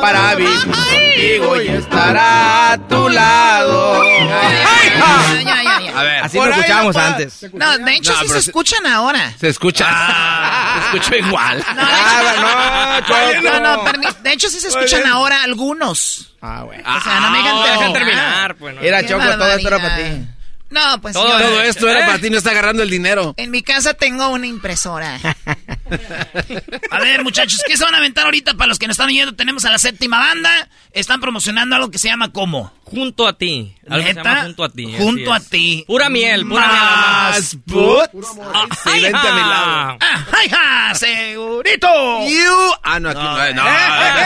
[0.00, 4.02] para vivir contigo y estar a tu lado.
[5.94, 7.46] A ver, así lo escuchábamos antes.
[7.52, 9.32] No, de hecho No, sí se se- escuchan ahora.
[9.38, 9.86] Se escucha.
[10.74, 11.64] se escucha igual.
[11.68, 13.00] Ah,
[13.42, 16.34] No, no, permi- de hecho sí se escuchan ahora algunos.
[16.40, 16.82] Ah, bueno.
[16.96, 17.92] O sea, no me dejan Ah, terminar.
[17.92, 18.80] terminar, pues, no.
[18.80, 20.26] Mira, Qué Choco, todo esto era para ti.
[20.70, 22.06] No, pues Todo, yo- todo esto era ¿Eh?
[22.06, 23.34] para ti, no está agarrando el dinero.
[23.36, 25.18] En mi casa tengo una impresora.
[26.90, 29.34] A ver, muchachos, ¿qué se van a aventar ahorita para los que nos están oyendo?
[29.34, 30.68] Tenemos a la séptima banda.
[30.92, 32.72] Están promocionando algo que se llama ¿cómo?
[32.84, 33.74] Junto a ti.
[33.88, 34.28] Algo que se ¿Neta?
[34.30, 34.94] llama junto a ti.
[34.98, 35.84] Junto a ti.
[35.86, 37.62] Pura miel, pura Más miel.
[37.66, 38.28] boots.
[38.54, 39.98] Ah, Sí, vente a mi lado.
[40.54, 41.88] Ah, segurito.
[42.28, 42.72] You.
[42.82, 43.36] Ah, no, aquí no.
[43.38, 43.64] No, no,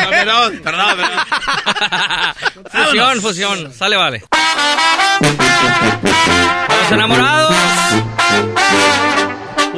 [0.05, 1.21] no, perdón, perdón, perdón.
[2.87, 3.73] Fusión, fusión.
[3.73, 4.25] Sale, vale.
[6.81, 7.55] Los enamorados.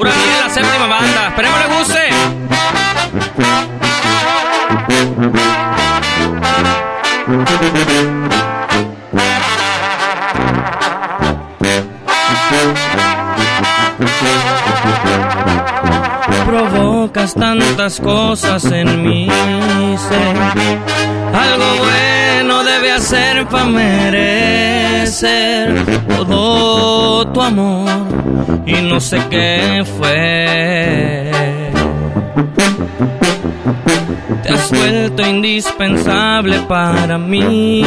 [0.04, 0.14] Miel,
[0.44, 1.28] la séptima banda.
[1.28, 2.08] Esperemos les guste.
[16.46, 20.36] Provocas tantas cosas en mí, ser.
[21.34, 24.97] Algo bueno debe hacer para merecer
[26.06, 27.88] todo tu amor
[28.66, 31.30] y no sé qué fue.
[34.42, 37.82] Te has vuelto indispensable para mí.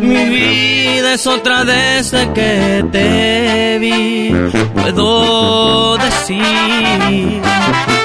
[0.00, 4.32] Mi vida es otra desde que te vi.
[4.74, 7.42] Puedo decir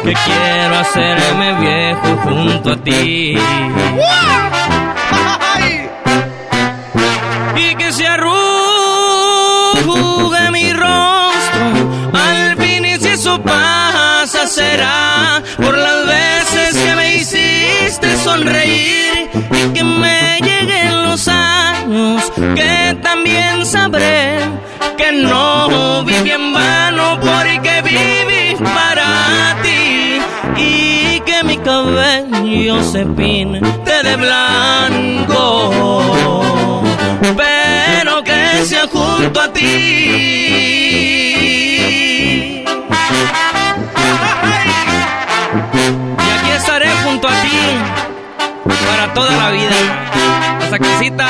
[0.04, 3.38] que quiero hacerme viejo junto a ti.
[18.28, 22.22] Sonreír y que me lleguen los años
[22.56, 24.40] que también sabré
[24.98, 30.20] que no viví en vano porque viví para ti
[30.58, 35.50] y que mi cabello se pinte de blanco
[37.42, 39.64] pero que sea junto a ti.
[46.26, 48.07] Y aquí estaré junto a ti
[49.14, 49.76] toda la vida.
[50.62, 51.28] Hasta casita.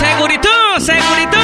[0.00, 0.48] Segurito,
[0.78, 1.38] segurito.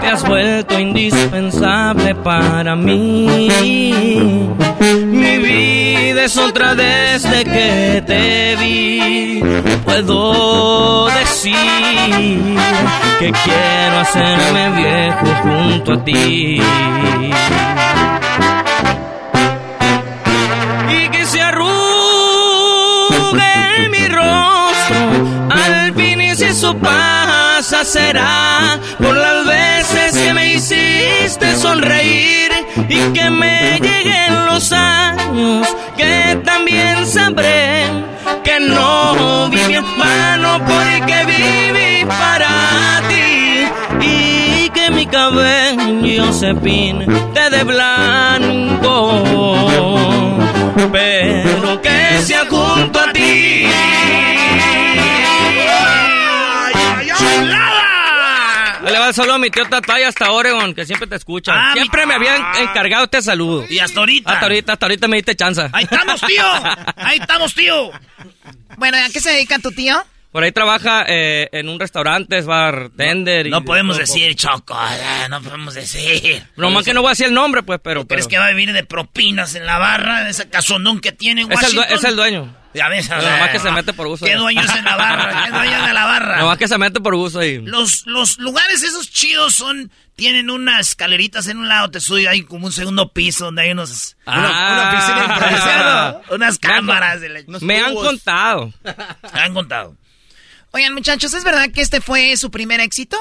[0.00, 4.50] Te has vuelto indispensable para mí.
[5.26, 9.42] Mi vida es otra desde que te vi.
[9.84, 11.56] Puedo decir
[13.18, 16.62] que quiero hacerme viejo junto a ti.
[20.90, 21.68] Y que se arrugue
[23.90, 24.96] mi rostro
[25.50, 32.55] al fin y si eso pasa será por las veces que me hiciste sonreír
[32.88, 35.66] y que me lleguen los años
[35.96, 37.84] que también sabré
[38.44, 43.66] que no viví en vano porque viví para ti.
[44.00, 49.22] Y que mi cabello se pinte de blanco
[50.92, 53.66] pero que sea junto a ti
[59.06, 61.52] A mi tío Tatay hasta Oregon, que siempre te escucha.
[61.54, 63.64] Ah, mi- siempre me habían encargado este saludo.
[63.68, 64.32] Y hasta ahorita.
[64.32, 65.68] Hasta ahorita, hasta ahorita me diste chanza.
[65.72, 66.44] Ahí estamos, tío.
[66.96, 67.90] Ahí estamos, tío.
[68.76, 69.96] Bueno, ¿a qué se dedica tu tío?
[70.32, 73.46] Por ahí trabaja eh, en un restaurante, es bartender.
[73.46, 74.76] y No de podemos decir, Choco.
[74.78, 76.42] eh, No podemos decir.
[76.56, 78.06] Nomás que no voy a decir el nombre, pues, pero...
[78.06, 80.24] ¿Crees pero- que va a vivir de propinas en la barra?
[80.24, 82.54] De ese casondón que tiene en Es el, es el dueño.
[82.76, 84.26] Ya ves, Pero nomás que se mete por gusto.
[84.26, 85.44] ¿Qué dueño es en la barra?
[85.46, 86.36] ¿Qué dueño de la barra?
[86.38, 87.58] Nomás que se mete por gusto ahí.
[87.62, 89.90] Los, los lugares esos chidos son...
[90.16, 93.72] Tienen unas escaleritas en un lado, te sube ahí como un segundo piso donde hay
[93.72, 94.16] unos...
[94.24, 94.38] Ah.
[94.38, 97.20] una, una piscina improvisada, unas Me han cámaras.
[97.20, 98.72] de la- Me han contado.
[99.34, 99.94] Me han contado.
[100.70, 103.16] Oigan, muchachos, ¿es verdad que este fue su primer éxito?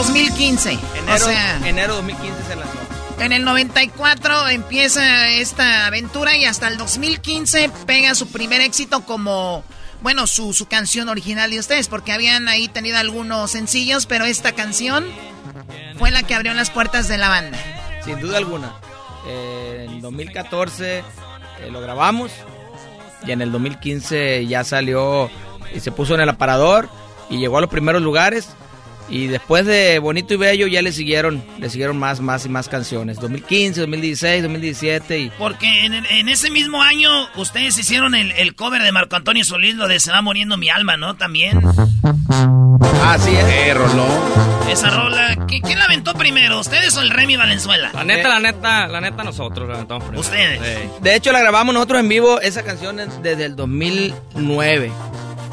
[0.00, 0.70] 2015.
[0.70, 2.78] Enero, o sea, enero 2015 se lanzó.
[3.18, 9.62] En el 94 empieza esta aventura y hasta el 2015 pega su primer éxito como,
[10.00, 14.52] bueno, su, su canción original de ustedes, porque habían ahí tenido algunos sencillos, pero esta
[14.52, 15.04] canción
[15.98, 17.58] fue la que abrió las puertas de la banda.
[18.02, 18.72] Sin duda alguna.
[19.26, 21.02] Eh, en 2014 eh,
[21.70, 22.32] lo grabamos
[23.26, 25.30] y en el 2015 ya salió
[25.74, 26.88] y se puso en el aparador
[27.28, 28.48] y llegó a los primeros lugares.
[29.10, 32.68] Y después de Bonito y Bello ya le siguieron, le siguieron más, más y más
[32.68, 33.18] canciones.
[33.18, 35.30] 2015, 2016, 2017 y...
[35.36, 39.74] Porque en, en ese mismo año ustedes hicieron el, el, cover de Marco Antonio Solís,
[39.74, 41.16] lo de Se va muriendo mi alma, ¿no?
[41.16, 41.60] También.
[43.02, 44.06] Ah, sí, eh, roló.
[44.70, 46.60] Esa rola, ¿quién la aventó primero?
[46.60, 47.90] ¿Ustedes o el Remy Valenzuela?
[47.92, 50.20] La neta, la neta, la neta nosotros la aventamos primero.
[50.20, 50.60] ¿Ustedes?
[51.02, 54.92] De hecho, la grabamos nosotros en vivo, esa canción desde el 2009.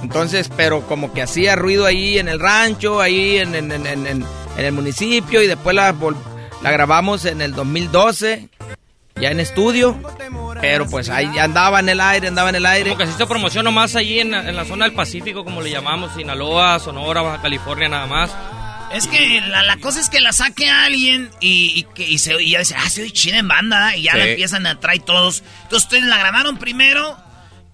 [0.01, 4.25] Entonces, pero como que hacía ruido ahí en el rancho, ahí en, en, en, en
[4.57, 5.95] el municipio, y después la,
[6.61, 8.49] la, grabamos en el 2012,
[9.15, 9.99] ya en estudio.
[10.59, 12.89] Pero pues ahí andaba en el aire, andaba en el aire.
[12.89, 16.15] Como que se hizo promoción nomás allí en, la zona del Pacífico, como le llamamos,
[16.15, 18.31] Sinaloa, Sonora, Baja California, nada más.
[18.91, 22.41] Es que la, la, cosa es que la saque a alguien y, y, y, se,
[22.41, 24.17] y ya dice, ah, soy chida en banda, y ya sí.
[24.17, 25.43] la empiezan a traer todos.
[25.63, 27.17] Entonces ustedes la grabaron primero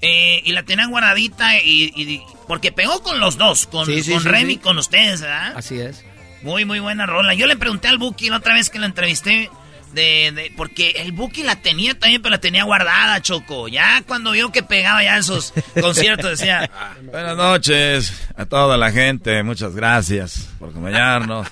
[0.05, 4.11] eh, y la tenían guardadita y, y, porque pegó con los dos, con, sí, sí,
[4.11, 5.53] con sí, Remy y con ustedes, ¿verdad?
[5.55, 6.03] Así es.
[6.41, 7.33] Muy, muy buena rola.
[7.33, 9.49] Yo le pregunté al Buki la otra vez que lo entrevisté,
[9.93, 13.67] de, de, porque el Buki la tenía también, pero la tenía guardada, Choco.
[13.67, 16.69] Ya cuando vio que pegaba ya esos conciertos, decía...
[17.03, 21.47] Buenas noches a toda la gente, muchas gracias por acompañarnos.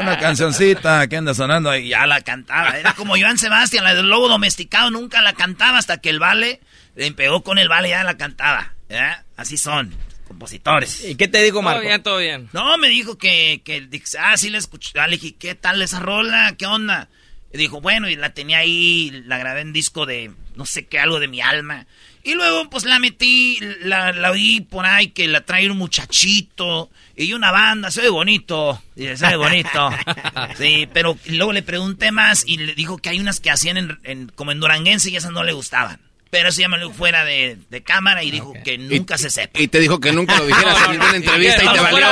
[0.00, 2.78] Una cancioncita que anda sonando y ya la cantaba.
[2.78, 6.60] Era como Joan Sebastián, la del lobo domesticado, nunca la cantaba hasta que el Vale
[6.96, 8.72] le pegó con el Vale y ya la cantaba.
[8.88, 9.24] ¿ya?
[9.36, 9.94] Así son
[10.26, 11.04] compositores.
[11.04, 11.80] ¿Y qué te dijo, Marco?
[11.80, 12.48] Todo bien, todo bien.
[12.52, 13.88] No, me dijo que, que
[14.18, 14.92] ah, sí la escuché.
[14.94, 16.54] Le dije, ¿qué tal esa rola?
[16.58, 17.08] ¿Qué onda?
[17.54, 20.98] Y dijo, bueno, y la tenía ahí, la grabé en disco de, no sé qué,
[20.98, 21.86] algo de mi alma.
[22.24, 26.90] Y luego, pues, la metí, la, la oí por ahí, que la trae un muchachito
[27.14, 28.82] y una banda, se ve bonito.
[28.96, 29.90] Y se ve bonito.
[30.58, 33.98] sí, pero luego le pregunté más y le dijo que hay unas que hacían en,
[34.02, 36.00] en, como en Duranguense y esas no le gustaban.
[36.34, 38.62] Pero eso ya me lo fuera de, de cámara y dijo okay.
[38.64, 39.60] que nunca y, se sepa.
[39.60, 42.06] Y te dijo que nunca lo dijeras en ninguna entrevista y te valió,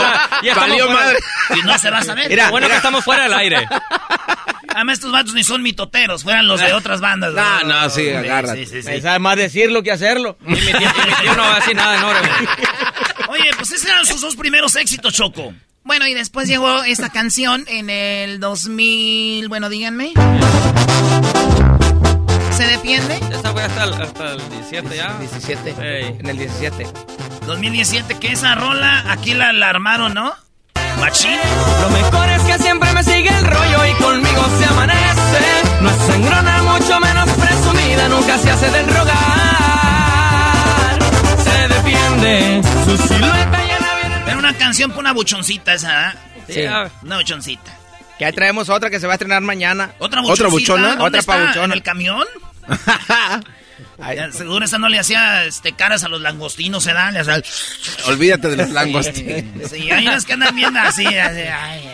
[0.55, 1.19] valió madre.
[1.57, 2.29] Y no se va a saber.
[2.29, 2.75] Mira, bueno mira.
[2.75, 3.67] que estamos fuera del aire.
[4.69, 7.35] Además, estos vatos ni son mitoteros, fueran los de otras bandas.
[7.35, 8.55] No, no, no sí, agarra.
[8.55, 9.01] Sí, sí, sí.
[9.01, 10.39] Sabe más decirlo que hacerlo.
[10.47, 12.29] Y mi tío, mi tío no va a decir nada enorme.
[13.29, 15.53] Oye, pues esos eran sus dos primeros éxitos, Choco.
[15.83, 20.13] Bueno, y después llegó esta canción en el 2000, bueno, díganme.
[22.57, 23.17] ¿Se defiende?
[23.31, 25.17] Esa fue hasta el, hasta el 17 ya.
[25.19, 25.75] 17.
[25.81, 26.17] Hey.
[26.21, 26.87] En el 17.
[27.47, 30.33] 2017, que esa rola aquí la, la armaron, ¿no?
[31.01, 31.39] Machín.
[31.81, 35.63] Lo mejor es que siempre me sigue el rollo y conmigo se amanece.
[35.81, 39.13] No es sangrona, mucho menos presumida, nunca se hace del rogar.
[41.43, 44.23] Se defiende, su silueta llena viene.
[44.27, 46.15] Era una canción para una buchoncita esa, ¿eh?
[46.49, 46.65] Sí.
[47.05, 47.73] Una buchoncita.
[48.19, 49.93] Que ahí traemos otra que se va a estrenar mañana.
[49.99, 50.45] ¿Otra buchoncita?
[50.45, 51.05] ¿Otra buchona?
[51.05, 51.65] Otra pabuchona.
[51.65, 52.27] ¿En el camión?
[54.33, 57.17] Seguro esa no le hacía este, caras a los langostinos, ¿se dan?
[57.17, 57.43] Hacía...
[58.07, 59.71] Olvídate de los langostinos.
[59.71, 61.89] Sí, hay unas que andan viendo así, así ay.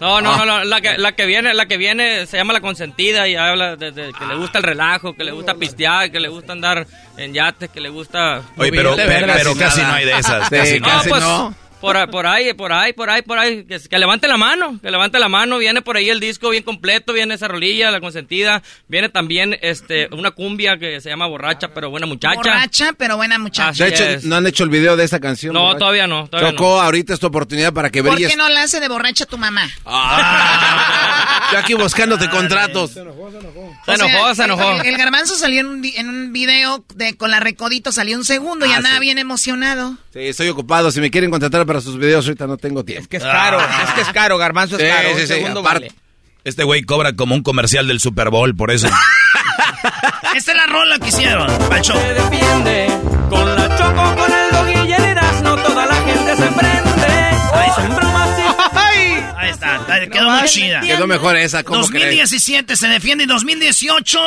[0.00, 3.26] No, no, no, la que, la que viene, la que viene se llama la consentida
[3.26, 6.28] y habla de, de que le gusta el relajo, que le gusta pistear, que le
[6.28, 6.86] gusta andar
[7.16, 8.42] en yates, que le gusta.
[8.56, 10.48] Oye, pero, pero, pero casi no hay de esas.
[10.48, 11.54] casi, no, pues, no.
[11.80, 13.64] Por, por ahí, por ahí, por ahí, por ahí.
[13.64, 15.58] Que, que, levante la mano, que levante la mano.
[15.58, 18.62] Viene por ahí el disco bien completo, viene esa rolilla, la consentida.
[18.88, 22.34] Viene también este una cumbia que se llama Borracha, pero buena muchacha.
[22.36, 23.68] Borracha, pero buena muchacha.
[23.68, 24.24] Así de hecho, es.
[24.24, 25.54] no han hecho el video de esa canción.
[25.54, 25.78] No, borracha.
[25.78, 26.26] todavía no.
[26.28, 26.80] Todavía Chocó, no.
[26.82, 28.30] ahorita es tu oportunidad para que ¿Por brilles.
[28.32, 29.68] qué no la hace de borracha tu mamá?
[29.84, 32.90] Ah, yo aquí buscándote Ay, contratos.
[32.92, 33.74] Se enojó, se enojó.
[33.86, 34.80] Se enojó, sea, se enojó.
[34.80, 38.24] El, el, garbanzo salió en un, en un video de, con la Recodito, salió un
[38.24, 39.00] segundo y Ah, andaba sí.
[39.02, 39.96] bien emocionado.
[40.12, 40.90] Sí, estoy ocupado.
[40.90, 43.02] Si me quieren contratar para sus videos, ahorita no tengo tiempo.
[43.02, 45.08] Es que es caro, es que es caro, Garbanzo es Sí, caro.
[45.14, 45.88] sí, sí, segundo aparte.
[45.90, 46.00] vale.
[46.42, 48.88] Este güey cobra como un comercial del Super Bowl, por eso.
[50.34, 51.96] Esta es la rola que hicieron, pa'l show.
[52.00, 52.88] Se defiende
[53.30, 57.06] con la choco, con el dog y el Erasmo, toda la gente se prende.
[57.54, 59.36] Ay, son bromas y...
[59.36, 60.80] Ahí está, quedó muy chida.
[60.80, 64.18] Quedó mejor esa, ¿cómo 2017 se defiende y 2018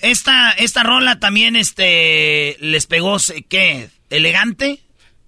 [0.00, 3.16] esta, esta rola también este les pegó,
[3.48, 3.88] ¿qué?
[4.10, 4.80] ¿Elegante?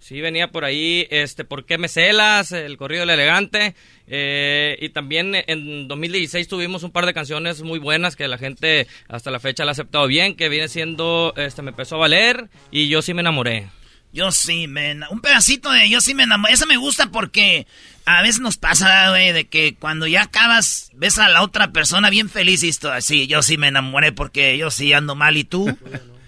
[0.08, 2.52] Sí, venía por ahí, este, ¿por qué me celas?
[2.52, 3.74] El corrido del elegante.
[4.06, 8.86] Eh, y también en 2016 tuvimos un par de canciones muy buenas que la gente
[9.06, 12.48] hasta la fecha la ha aceptado bien, que viene siendo, este, me empezó a valer
[12.70, 13.68] y yo sí me enamoré.
[14.10, 14.96] Yo sí me...
[15.10, 16.54] Un pedacito de yo sí me enamoré.
[16.54, 17.66] Esa me gusta porque
[18.06, 22.08] a veces nos pasa, güey, de que cuando ya acabas, ves a la otra persona
[22.08, 23.26] bien feliz y esto así.
[23.26, 25.76] Yo sí me enamoré porque yo sí ando mal y tú,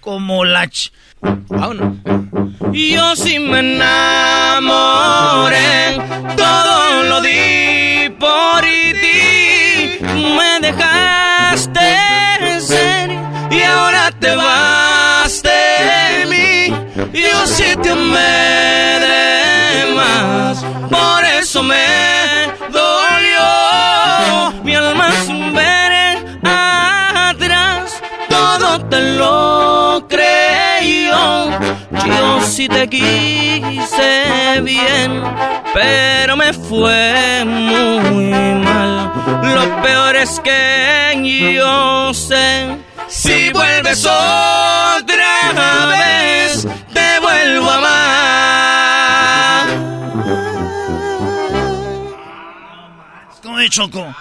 [0.01, 0.69] como la...
[0.69, 0.93] Ch
[2.73, 3.99] yo sí me enamoré,
[6.37, 9.99] todo lo di por ti.
[10.37, 11.81] Me dejaste
[12.61, 13.11] ser
[13.51, 16.73] y ahora te vas de mí.
[17.13, 19.00] Yo sí te amé
[32.07, 35.23] Yo sí te quise bien,
[35.75, 38.31] pero me fue muy
[38.65, 39.13] mal.
[39.43, 41.01] Lo peor es que
[41.55, 42.79] yo sé,
[43.09, 49.67] si vuelves otra vez, te vuelvo a amar.
[53.43, 54.15] ¿Cómo de Choco?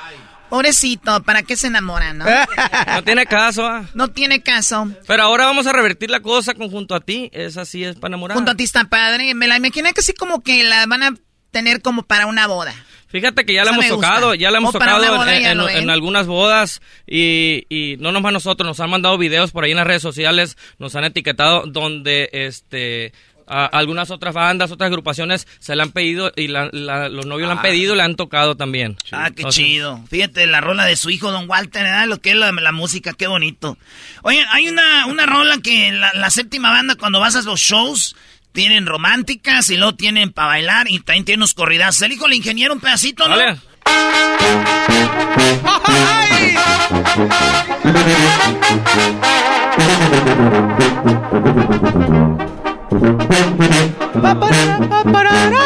[0.49, 2.25] Pobrecito, ¿para qué se enamora, no?
[2.93, 3.65] No tiene caso.
[3.65, 3.85] ah.
[3.93, 4.89] No tiene caso.
[5.07, 7.29] Pero ahora vamos a revertir la cosa con junto a ti.
[7.33, 8.35] Esa sí es para enamorar.
[8.35, 9.33] Junto a ti está padre.
[9.35, 11.13] Me la imaginé que así como que la van a
[11.51, 12.73] tener como para una boda.
[13.09, 13.95] Fíjate que ya la hemos gusta.
[13.95, 18.79] tocado, ya la hemos O tocado en, algunas bodas y, y no nomás nosotros, nos
[18.79, 23.13] han mandado videos por ahí en las redes sociales, nos han etiquetado donde este
[23.49, 27.47] a- algunas otras bandas, otras agrupaciones se le han pedido y la- la- los novios
[27.47, 27.63] le han Ah.
[27.63, 28.95] pedido y le han tocado también.
[29.11, 30.03] Ah, qué Entonces, chido.
[30.09, 32.07] Fíjate, la rola de su hijo, Don Walter, ¿verdad?
[32.07, 33.77] Lo que es la, la música, qué bonito.
[34.21, 38.15] Oye, hay una, una rola que la, la séptima banda, cuando vas a los shows,
[38.51, 42.01] tienen románticas y luego tienen para bailar y también tienen unos corridas.
[42.01, 43.37] El hijo del ingeniero, un pedacito, ¿no?
[43.37, 43.59] Dale.
[52.89, 55.65] Pa-pa-ra-pa-pa-ra-ra!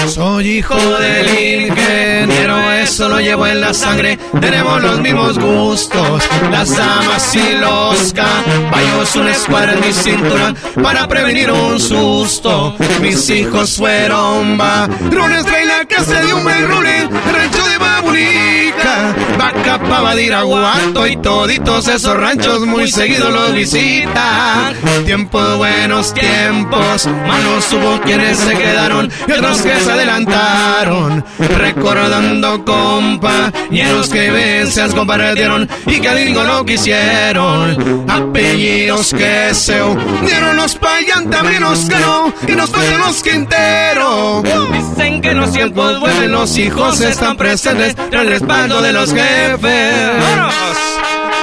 [0.08, 1.28] Soy hijo del
[1.66, 4.18] ingeniero, eso lo llevo en la sangre.
[4.42, 9.16] Tenemos los mismos gustos, las damas y los caballos.
[9.16, 12.76] Una escuadra en mi cintura para prevenir un susto.
[13.02, 19.80] Mis hijos fueron varones, trae la casa de un buen rule, rancho de Babunica, vaca
[19.80, 24.74] pava de Iraguato y toditos esos ranchos muy seguido los visita.
[25.06, 31.24] Tiempos buenos, tiempos malos, hubo quienes se quedaron y otros que se adelantaron.
[31.38, 38.06] Recordando compañeros que veces compartieron y que gringo no quisieron.
[38.10, 44.44] Apellidos que se unieron los payantabrinos que no, y nos faltan los quinteros.
[44.72, 50.14] Dicen que los tiempos vuelven, los hijos están presentes, el respaldo de los jefes.
[50.20, 50.78] ¡Vámonos!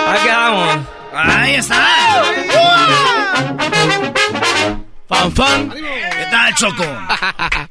[0.09, 0.78] Aquí vamos.
[1.15, 1.87] Ahí está.
[5.09, 5.85] Fan, fan.
[6.57, 7.69] ¿Qué tal, Choco?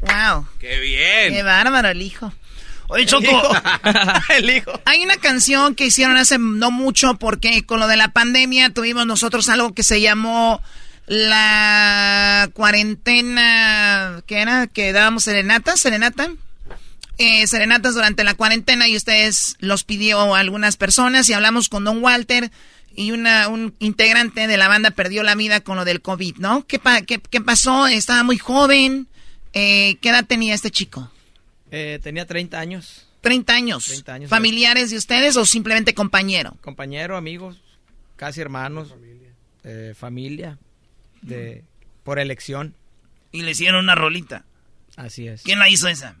[0.00, 0.46] Wow.
[0.60, 1.32] ¡Qué bien!
[1.32, 2.32] Qué bárbaro el hijo.
[2.86, 3.26] Oye, Choco.
[4.28, 4.80] el hijo.
[4.84, 9.06] Hay una canción que hicieron hace no mucho porque con lo de la pandemia tuvimos
[9.06, 10.62] nosotros algo que se llamó
[11.06, 14.66] la cuarentena, ¿qué era?
[14.68, 16.30] Que dábamos serenatas, serenata.
[17.20, 21.82] Eh, serenatas durante la cuarentena y ustedes los pidió a algunas personas y hablamos con
[21.82, 22.52] Don Walter
[22.98, 26.66] y una, un integrante de la banda perdió la vida con lo del COVID, ¿no?
[26.66, 27.86] ¿Qué, pa- qué, qué pasó?
[27.86, 29.06] Estaba muy joven.
[29.52, 31.10] Eh, ¿Qué edad tenía este chico?
[31.70, 33.06] Eh, tenía 30 años.
[33.20, 33.86] 30 años.
[33.86, 34.30] 30 años.
[34.30, 36.56] ¿Familiares de ustedes o simplemente compañero?
[36.60, 37.60] Compañero, amigos,
[38.16, 38.94] casi hermanos,
[39.64, 40.58] eh, familia,
[41.22, 41.62] de,
[42.04, 42.74] por elección.
[43.32, 44.44] Y le hicieron una rolita.
[44.96, 45.42] Así es.
[45.42, 46.16] ¿Quién la hizo esa?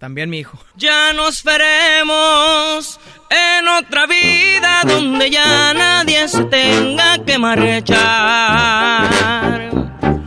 [0.00, 0.58] También mi hijo.
[0.76, 2.98] Ya nos veremos
[3.28, 7.90] en otra vida donde ya nadie se tenga que marchar.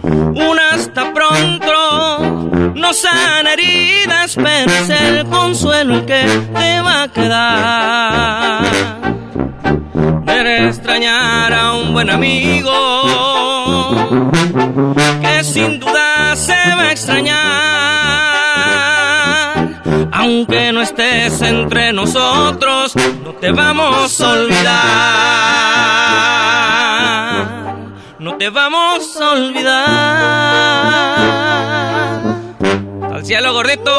[0.03, 2.19] Un hasta pronto
[2.75, 6.23] no sana heridas, pero es el consuelo el que
[6.53, 8.63] te va a quedar.
[10.67, 12.71] Extrañar a un buen amigo
[15.21, 17.92] que sin duda se va a extrañar.
[20.23, 22.95] Aunque no estés entre nosotros,
[23.25, 24.73] no te vamos a olvidar.
[28.19, 29.83] No te vamos a olvidar.
[33.11, 33.91] Al cielo, gordito.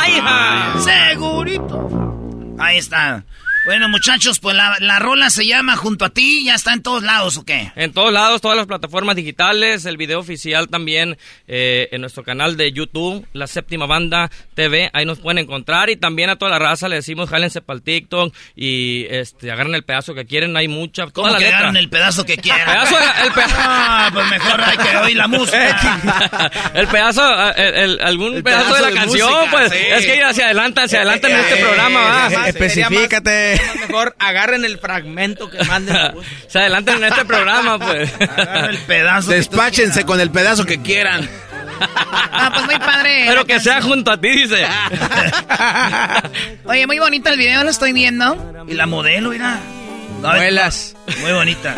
[0.00, 0.74] ¡Ay, hija!
[0.80, 2.56] ¡Segurito!
[2.58, 3.22] Ahí está.
[3.66, 7.02] Bueno, muchachos, pues la, la, rola se llama Junto a ti, ¿ya está en todos
[7.02, 7.72] lados o qué?
[7.74, 11.18] En todos lados, todas las plataformas digitales, el video oficial también
[11.48, 15.96] eh, en nuestro canal de YouTube, La Séptima Banda TV, ahí nos pueden encontrar y
[15.96, 19.82] también a toda la raza le decimos jálense para el TikTok y este, agarren el
[19.82, 21.08] pedazo que quieren, hay mucha...
[21.08, 22.68] ¿Cómo la que agarren el pedazo que quieran?
[23.24, 26.52] el pedazo, ah, pues mejor hay que oír la música.
[26.74, 31.28] el pedazo, el, algún pedazo, de la canción, pues es que hacia adelante, hacia adelante
[31.32, 32.48] en este programa, va.
[32.48, 33.55] Especifícate
[33.88, 35.96] mejor agarren el fragmento que manden.
[36.48, 38.12] Se adelanten en este programa, pues.
[38.20, 39.30] Agarren el pedazo.
[39.30, 41.28] Despáchense con el pedazo que quieran.
[41.80, 43.24] Ah, pues muy padre.
[43.28, 44.66] Pero que sea junto a ti, dice.
[46.64, 48.64] Oye, muy bonito el video, lo estoy viendo.
[48.66, 49.60] Y la modelo, mira.
[50.20, 50.96] Muelas.
[51.20, 51.74] Muy bonita.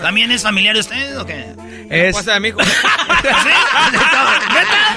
[0.00, 1.46] ¿También es familiar de ustedes o qué?
[1.90, 2.24] Es.
[2.24, 2.62] de mi hijo.
[2.62, 3.50] ¿Sí?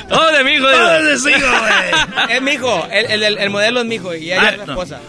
[0.10, 0.66] Oh, de mi hijo.
[0.66, 2.36] Todo de su hijo, güey.
[2.36, 2.88] Es mi hijo.
[2.92, 5.00] El, el, el, modelo es mi hijo y ella ah, es mi esposa.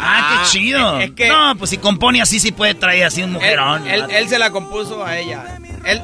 [0.00, 1.00] Ah, qué chido.
[1.00, 3.86] Es que no, pues si compone así, sí puede traer así un mujerón.
[3.86, 5.58] Él, él, se la compuso a ella.
[5.84, 6.00] Él,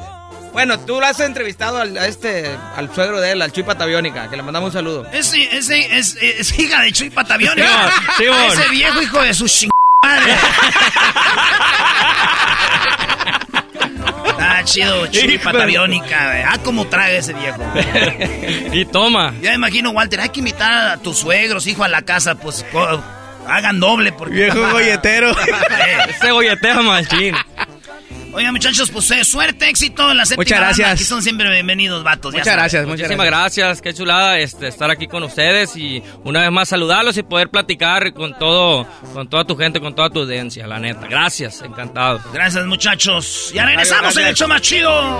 [0.53, 4.29] bueno, tú lo has entrevistado al, a este, al suegro de él, al Chuy Pataviónica,
[4.29, 5.05] que le mandamos un saludo.
[5.11, 7.91] Ese, ese, es, es, hija de Chuy Pataviónica.
[8.17, 9.69] Sí, ese viejo hijo de su ching
[10.03, 10.33] madre.
[14.39, 16.51] Ah, chido, Chuy Pataviónica.
[16.51, 17.61] Ah, cómo traga ese viejo.
[18.71, 19.33] y toma.
[19.41, 22.65] Ya me imagino, Walter, hay que invitar a tus suegros, hijo, a la casa, pues
[23.47, 24.35] hagan doble porque...
[24.35, 25.31] Viejo golletero.
[26.09, 27.35] Ese golletero machín.
[28.33, 30.91] Oigan, muchachos, pues eh, suerte, éxito en la séptima Muchas gracias.
[30.91, 32.33] Aquí son siempre bienvenidos, vatos.
[32.33, 33.81] Muchas gracias, Muchísimas gracias.
[33.81, 38.13] Qué chulada este, estar aquí con ustedes y una vez más saludarlos y poder platicar
[38.13, 41.07] con todo, con toda tu gente, con toda tu audiencia, la neta.
[41.07, 42.19] Gracias, encantado.
[42.31, 43.51] Gracias, muchachos.
[43.55, 45.19] Ya regresamos en el show más chido.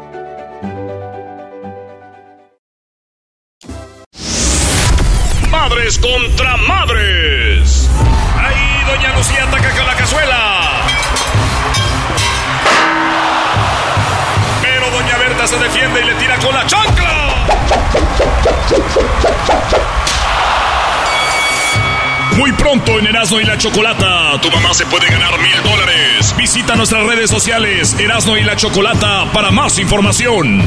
[23.31, 26.35] Erasmo y la Chocolata, tu mamá se puede ganar mil dólares.
[26.35, 30.61] Visita nuestras redes sociales Erasmo y la Chocolata para más información.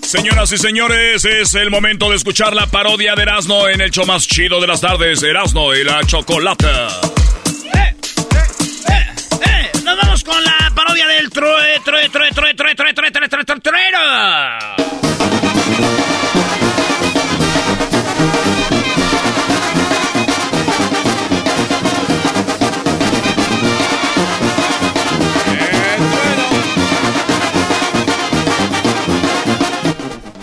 [0.00, 4.06] Señoras y señores, es el momento de escuchar la parodia de Erasmo en el show
[4.06, 6.88] más chido de las tardes, Erasmo y la Chocolata.
[7.74, 7.94] ¡Eh,
[8.88, 9.06] eh,
[9.46, 11.70] eh, Nos vamos con la parodia del true,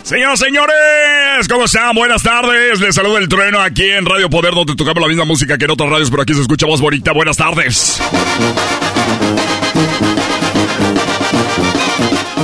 [0.07, 1.93] Señoras, señores, ¿cómo están?
[1.93, 2.79] Buenas tardes.
[2.79, 5.71] Les saludo el trueno aquí en Radio Poder, donde tocamos la misma música que en
[5.71, 7.11] otras radios, pero aquí se escucha más bonita.
[7.11, 8.01] Buenas tardes.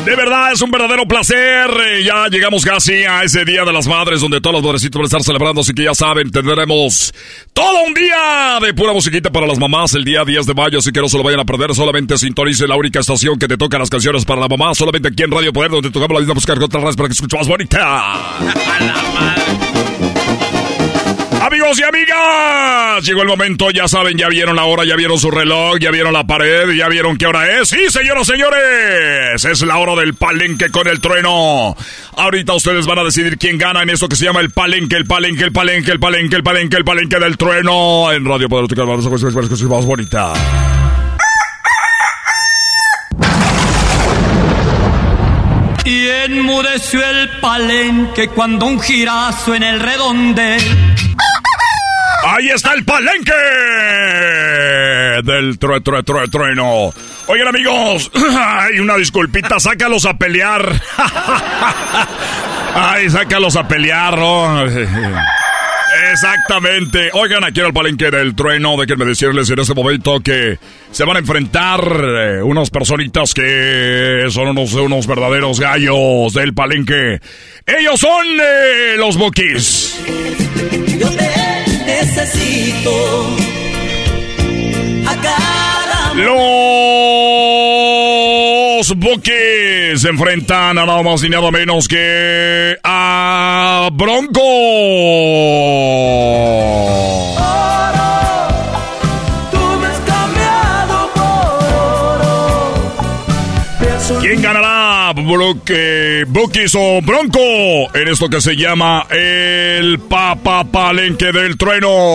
[0.05, 1.69] De verdad, es un verdadero placer.
[1.87, 5.03] Eh, Ya llegamos casi a ese Día de las Madres, donde todos los madrecitos van
[5.03, 7.13] a estar celebrando, así que ya saben, tendremos
[7.53, 10.91] todo un día de pura musiquita para las mamás el día 10 de mayo, así
[10.91, 11.73] que no se lo vayan a perder.
[11.73, 15.23] Solamente sintonice la única estación que te toca las canciones para la mamá, solamente aquí
[15.23, 17.47] en Radio Poder, donde tocamos la misma música que otras radios para que escuche más
[17.47, 18.09] bonita.
[21.45, 25.29] Amigos y amigas, llegó el momento, ya saben, ya vieron la hora, ya vieron su
[25.29, 27.67] reloj, ya vieron la pared, ya vieron qué hora es.
[27.67, 31.75] Sí, señoras, señores, es la hora del palenque con el trueno.
[32.15, 35.05] Ahorita ustedes van a decidir quién gana en esto que se llama el palenque, el
[35.05, 38.09] palenque, el palenque, el palenque, el palenque, el palenque del trueno.
[38.13, 38.69] En Radio Poder,
[39.67, 40.33] más bonita.
[45.83, 50.61] Y enmudeció el palenque cuando un girazo en el redondel.
[52.35, 53.31] Ahí está el palenque
[55.23, 56.91] del true, true, true, trueno.
[57.27, 60.67] Oigan amigos, ay, una disculpita, sácalos a pelear.
[62.75, 64.17] Ay, sácalos a pelear.
[66.11, 67.11] Exactamente.
[67.13, 70.57] Oigan, aquí en el palenque del trueno, déjenme decirles en este momento que
[70.89, 77.21] se van a enfrentar eh, unas personitas que son unos, unos verdaderos gallos del palenque.
[77.67, 79.99] Ellos son eh, los Bookies.
[82.03, 82.91] Necesito.
[85.07, 85.15] A
[88.79, 94.41] Los Bookies se enfrentan a nada más y nada menos que a Bronco.
[97.37, 98.32] ¿Quién
[105.33, 107.39] Broque, Bookies o Bronco?
[107.95, 112.13] En esto que se llama el Papa Palenque del Trueno.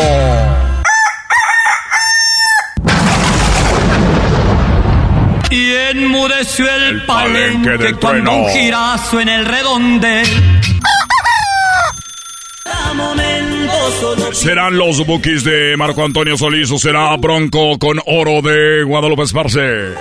[5.50, 8.44] Y enmudeció el, palenque, del cuando trueno.
[8.44, 10.22] un girazo en el redonde.
[14.32, 19.94] ¿Serán los Bookies de Marco Antonio Solís o será Bronco con oro de Guadalupe Esparce?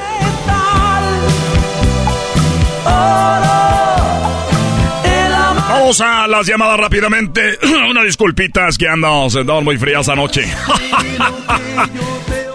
[5.70, 7.58] Vamos a las llamadas rápidamente.
[7.90, 10.44] Una disculpita, es que andamos, andamos muy frías anoche.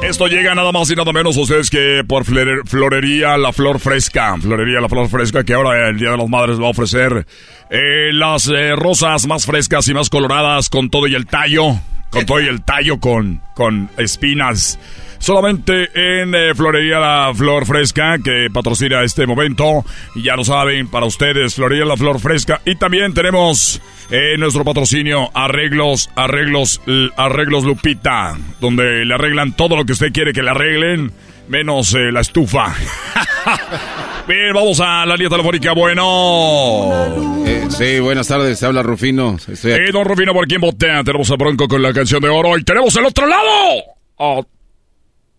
[0.02, 3.78] Esto llega nada más y nada menos a ustedes que por Flore- Florería La Flor
[3.78, 4.34] Fresca.
[4.38, 7.24] Florería La Flor Fresca que ahora el Día de las Madres va a ofrecer
[7.70, 11.76] eh, las eh, rosas más frescas y más coloradas con todo y el tallo.
[12.10, 14.78] Con todo y el tallo con, con espinas.
[15.22, 19.84] Solamente en eh, Florería La Flor Fresca, que patrocina este momento.
[20.16, 22.60] Y ya lo saben, para ustedes, Florería La Flor Fresca.
[22.64, 23.80] Y también tenemos
[24.10, 26.80] eh, nuestro patrocinio, Arreglos, Arreglos,
[27.16, 31.12] Arreglos Lupita, donde le arreglan todo lo que usted quiere que le arreglen,
[31.46, 32.74] menos eh, la estufa.
[34.26, 35.72] Bien, vamos a la línea telefónica.
[35.72, 37.44] Bueno.
[37.46, 39.36] Eh, sí, buenas tardes, se habla Rufino.
[39.36, 39.82] Estoy aquí.
[39.82, 41.04] Eh, don Rufino, ¿por quién botea?
[41.04, 42.58] Tenemos a Bronco con la canción de oro.
[42.58, 44.50] Y tenemos el otro lado.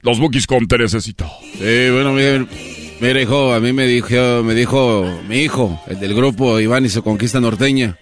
[0.03, 1.29] Los Bookies con Te Necesito.
[1.57, 2.45] Sí, bueno, mire,
[2.99, 6.89] mire, hijo, a mí me dijo, me dijo mi hijo, el del grupo Iván y
[6.89, 7.97] su conquista norteña,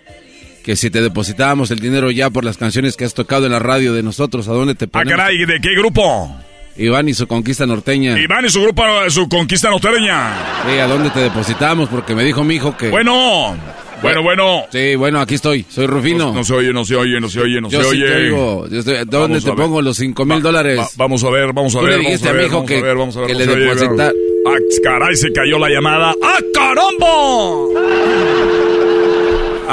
[0.63, 3.59] que si te depositábamos el dinero ya por las canciones que has tocado en la
[3.59, 5.17] radio de nosotros, ¿a dónde te Ah, ponemos?
[5.17, 6.35] caray, ¿de qué grupo?
[6.77, 8.17] Iván y su conquista norteña.
[8.19, 10.33] Iván y su grupo, su conquista norteña.
[10.67, 11.89] Sí, ¿a dónde te depositamos?
[11.89, 12.89] Porque me dijo mi hijo que...
[12.89, 13.55] Bueno,
[14.01, 14.65] bueno, bueno.
[14.71, 16.25] Sí, bueno, aquí estoy, soy Rufino.
[16.29, 18.07] No, no se oye, no se oye, no se oye, no Yo se sí oye.
[18.13, 18.29] te.
[18.29, 20.79] Yo estoy- ¿Dónde Vamos te pongo los cinco mil Va- dólares?
[20.79, 22.01] va- vamos a ver, vamos a ver.
[22.03, 23.59] vamos a ver, hijo vamos que- a ver, vamos a ver, que le a ver.
[23.77, 24.11] deposita-
[24.47, 26.13] Ah, caray, se cayó la llamada.
[26.23, 27.07] ¡Ah, caramba!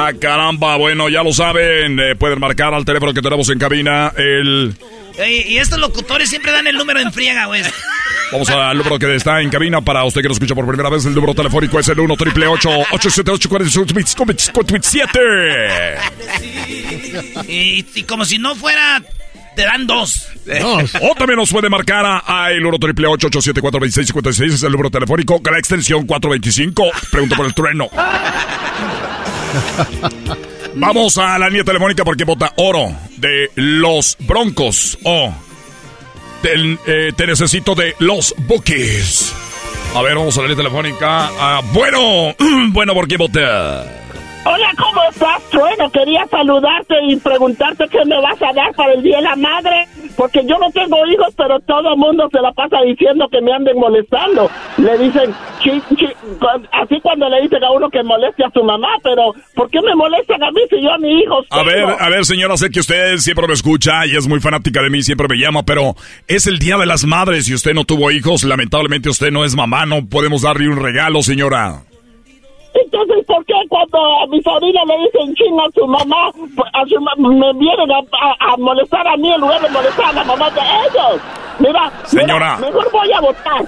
[0.01, 4.13] Ah, caramba, bueno, ya lo saben, eh, pueden marcar al teléfono que tenemos en cabina
[4.17, 4.73] el...
[5.19, 7.63] Ey, y estos locutores siempre dan el número en friega, güey.
[8.31, 11.07] Vamos al número que está en cabina para usted que nos escucha por primera vez.
[11.07, 15.21] El número telefónico es el 1 triple 878 47
[17.49, 19.03] Y, y como si no fuera,
[19.57, 20.29] te dan dos.
[21.01, 24.91] O también nos puede marcar a, a el 1 triple 874 2656 Es el número
[24.91, 26.85] telefónico con la extensión 425.
[27.11, 27.89] Pregunta por el trueno.
[30.75, 35.35] Vamos a la línea telefónica porque vota oro de los Broncos o
[36.43, 39.35] del, eh, te necesito de los Bookies.
[39.95, 41.31] A ver, vamos a la línea telefónica.
[41.39, 42.35] Ah, bueno,
[42.71, 44.08] bueno, ¿por qué vota?
[44.45, 45.91] Hola, ¿cómo estás, Trueno?
[45.91, 49.87] Quería saludarte y preguntarte qué me vas a dar para el Día de la Madre,
[50.17, 53.53] porque yo no tengo hijos, pero todo el mundo se la pasa diciendo que me
[53.53, 54.51] anden molestando.
[54.79, 56.07] Le dicen, chi, chi,
[56.73, 59.95] así cuando le dicen a uno que moleste a su mamá, pero ¿por qué me
[59.95, 63.17] molestan a mí si yo ni hijos A ver, a ver, señora, sé que usted
[63.19, 65.95] siempre me escucha y es muy fanática de mí, siempre me llama, pero
[66.27, 69.55] es el Día de las Madres y usted no tuvo hijos, lamentablemente usted no es
[69.55, 71.83] mamá, no podemos darle un regalo, señora.
[72.85, 76.29] Entonces, ¿por qué cuando a mi sobrina le dicen chino a su mamá,
[76.73, 80.07] a su ma- me vienen a, a- a molestar a mí en lugar de molestar
[80.07, 81.21] a la mamá de ellos?
[81.59, 82.57] Mira, Señora.
[82.57, 83.65] mira, mejor voy a votar.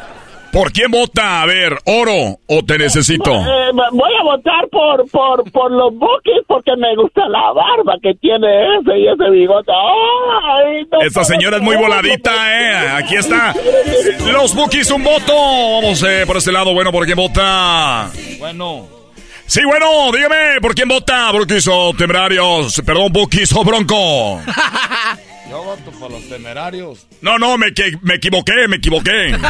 [0.53, 1.43] ¿Por quién vota?
[1.43, 3.31] A ver, oro o te necesito.
[3.31, 8.15] Eh, voy a votar por, por, por los Bookies porque me gusta la barba que
[8.15, 9.70] tiene ese y ese bigote.
[9.73, 12.89] Ay, no Esta señora es muy voladita, ¿eh?
[12.97, 13.55] Aquí está.
[14.32, 15.32] Los Bookies, un voto.
[15.82, 16.74] Vamos eh, por este lado.
[16.74, 18.11] Bueno, ¿por quién vota?
[18.41, 18.99] Bueno.
[19.51, 21.32] Sí, bueno, dígame, ¿por quién vota?
[21.32, 22.81] ¿Bookies o temerarios?
[22.86, 24.40] Perdón, Bookies o Bronco.
[25.51, 27.09] Yo voto por los temerarios.
[27.22, 27.72] No, no, me,
[28.02, 29.36] me equivoqué, me equivoqué.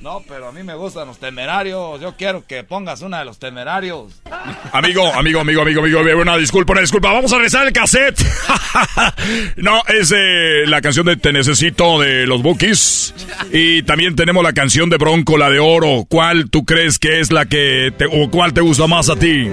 [0.00, 2.00] No, pero a mí me gustan los temerarios.
[2.00, 4.22] Yo quiero que pongas una de los temerarios.
[4.72, 7.12] Amigo, amigo, amigo, amigo, amigo, una disculpa, una disculpa.
[7.12, 8.18] Vamos a regresar el cassette.
[9.56, 13.14] no, es eh, la canción de Te Necesito de los Bookies.
[13.52, 16.06] Y también tenemos la canción de Bronco, la de Oro.
[16.08, 19.48] ¿Cuál tú crees que es la que te, o cuál te gusta más a ti?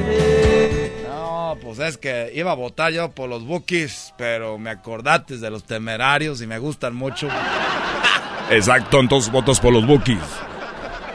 [1.75, 5.49] Pues pues es que iba a votar yo por los Bookies, pero me acordaste de
[5.49, 7.27] los temerarios y me gustan mucho.
[8.49, 10.21] Exacto, entonces votos por los Bookies.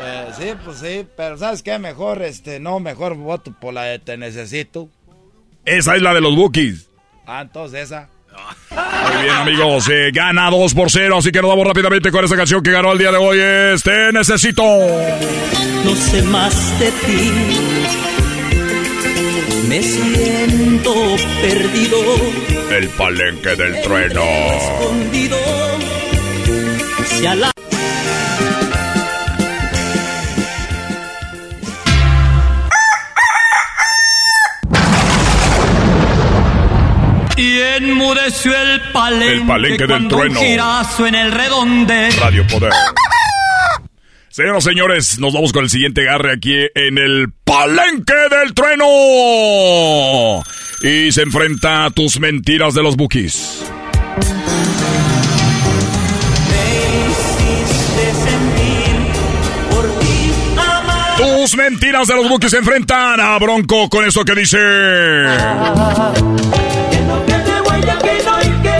[0.02, 1.78] Eh, sí, pues sí, pero ¿sabes qué?
[1.78, 4.90] Mejor, este, no, mejor voto por la de Te Necesito.
[5.64, 6.90] Esa es la de los Bookies.
[7.26, 8.10] Ah, entonces esa.
[8.70, 9.88] Muy bien, amigos.
[9.88, 11.16] Eh, gana 2 por 0.
[11.16, 13.38] Así que nos vamos rápidamente con esta canción que ganó el día de hoy.
[13.38, 14.62] Es Te Necesito.
[15.84, 18.29] No sé más de ti.
[19.70, 20.92] Me siento
[21.40, 21.96] perdido.
[22.76, 24.20] El palenque del trueno.
[24.24, 25.36] Escondido.
[26.98, 27.52] Hacia la.
[37.36, 40.40] Y enmudeció el palenque, El palenque del cuando trueno.
[40.40, 42.10] un girazo en el redonde.
[42.20, 42.72] Radio Poder.
[44.30, 48.84] Señoras y señores, nos vamos con el siguiente agarre aquí en el Palenque del Trueno.
[50.82, 53.64] Y se enfrenta a tus mentiras de los bookies.
[61.16, 64.58] Tus mentiras de los bookies se enfrentan a Bronco con eso que dice.
[67.66, 68.79] Huella, que no que.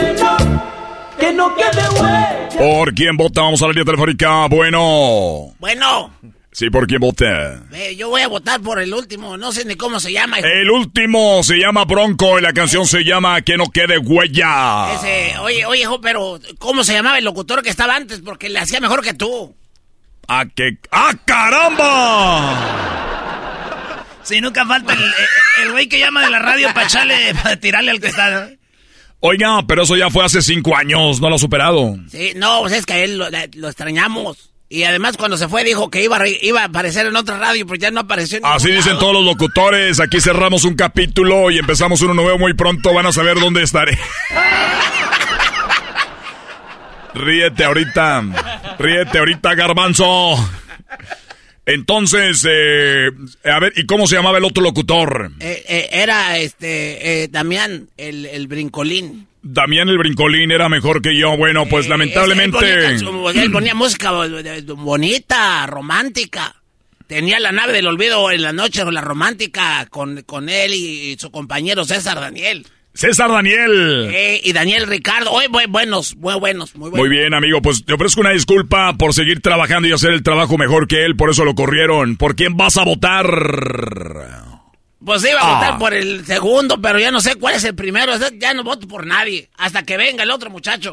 [2.60, 3.40] ¿Por quién vota?
[3.42, 4.46] Vamos a la línea telefónica.
[4.48, 5.54] Bueno.
[5.58, 6.12] Bueno,
[6.52, 7.62] Sí, ¿por quién vota?
[7.72, 10.40] eh, yo voy a votar por el último, no sé ni cómo se llama.
[10.40, 10.48] hijo.
[10.48, 14.92] El último se llama Bronco y la canción se llama Que no quede huella.
[14.94, 18.20] Ese, oye, oye, hijo, pero ¿cómo se llamaba el locutor que estaba antes?
[18.20, 19.54] Porque le hacía mejor que tú.
[20.28, 20.76] ¡Ah, que...
[20.90, 22.76] ¡Ah, caramba!
[24.22, 25.00] Sí, nunca falta el
[25.62, 28.50] el güey que llama de la radio para echarle, para tirarle al que está.
[29.20, 31.96] Oiga, pero eso ya fue hace cinco años, no lo ha superado.
[32.10, 34.46] Sí, no, pues es que a él lo, lo extrañamos.
[34.72, 37.36] Y además cuando se fue dijo que iba a, re- iba a aparecer en otra
[37.38, 39.00] radio, pero ya no apareció en Así dicen lado.
[39.00, 39.98] todos los locutores.
[40.00, 42.94] Aquí cerramos un capítulo y empezamos uno nuevo muy pronto.
[42.94, 43.98] Van a saber dónde estaré.
[47.14, 48.22] Ríete ahorita.
[48.78, 50.36] Ríete ahorita, garbanzo.
[51.66, 53.10] Entonces, eh,
[53.44, 55.30] a ver, ¿y cómo se llamaba el otro locutor?
[55.40, 59.28] Eh, eh, era este eh, Damián, el, el brincolín.
[59.42, 61.36] Damián el Brincolín era mejor que yo.
[61.36, 62.58] Bueno, pues Él lamentablemente...
[63.02, 64.10] ponía, él ponía música
[64.76, 66.56] bonita, romántica.
[67.06, 71.30] Tenía la nave del olvido en la noche, la romántica, con, con él y su
[71.30, 72.66] compañero César Daniel.
[73.00, 74.10] César Daniel.
[74.12, 75.30] Eh, y Daniel Ricardo.
[75.30, 77.08] Hoy muy buenos, muy buenos, muy buenos.
[77.08, 80.58] Muy bien, amigo, pues te ofrezco una disculpa por seguir trabajando y hacer el trabajo
[80.58, 82.18] mejor que él, por eso lo corrieron.
[82.18, 83.24] ¿Por quién vas a votar?
[85.02, 85.54] Pues iba a Ah.
[85.54, 88.12] votar por el segundo, pero ya no sé cuál es el primero.
[88.38, 89.48] Ya no voto por nadie.
[89.56, 90.92] Hasta que venga el otro muchacho.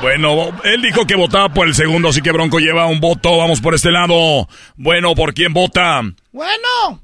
[0.00, 3.36] Bueno, él dijo que votaba por el segundo, así que Bronco lleva un voto.
[3.38, 4.48] Vamos por este lado.
[4.76, 6.02] Bueno, ¿por quién vota?
[6.30, 7.02] Bueno.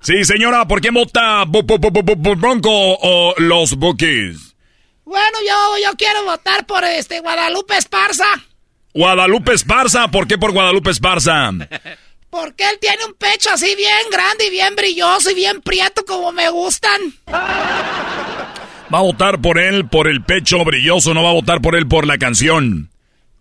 [0.00, 1.44] Sí, señora, ¿por quién vota?
[1.44, 4.54] ¿Bronco o los Bookies?
[5.04, 8.24] Bueno, yo, yo quiero votar por este Guadalupe Esparza.
[8.94, 11.50] Guadalupe Esparza, ¿por qué por Guadalupe Esparza?
[12.30, 16.30] Porque él tiene un pecho así bien grande y bien brilloso y bien prieto como
[16.30, 17.00] me gustan.
[17.28, 21.88] Va a votar por él por el pecho brilloso, no va a votar por él
[21.88, 22.88] por la canción.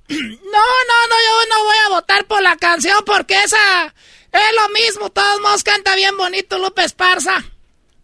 [0.10, 3.94] No, no, no, yo no voy a votar por la canción porque esa
[4.31, 5.10] es lo mismo.
[5.10, 7.43] Todos modos canta bien bonito Lupe Esparza.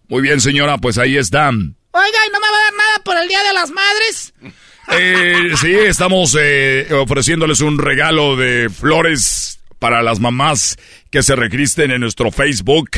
[0.07, 1.49] Muy bien, señora, pues ahí está.
[1.49, 4.34] Oiga, ¿y no me va a dar nada por el Día de las Madres?
[4.91, 10.77] Eh, sí, estamos eh, ofreciéndoles un regalo de flores para las mamás
[11.10, 12.89] que se recristen en nuestro Facebook.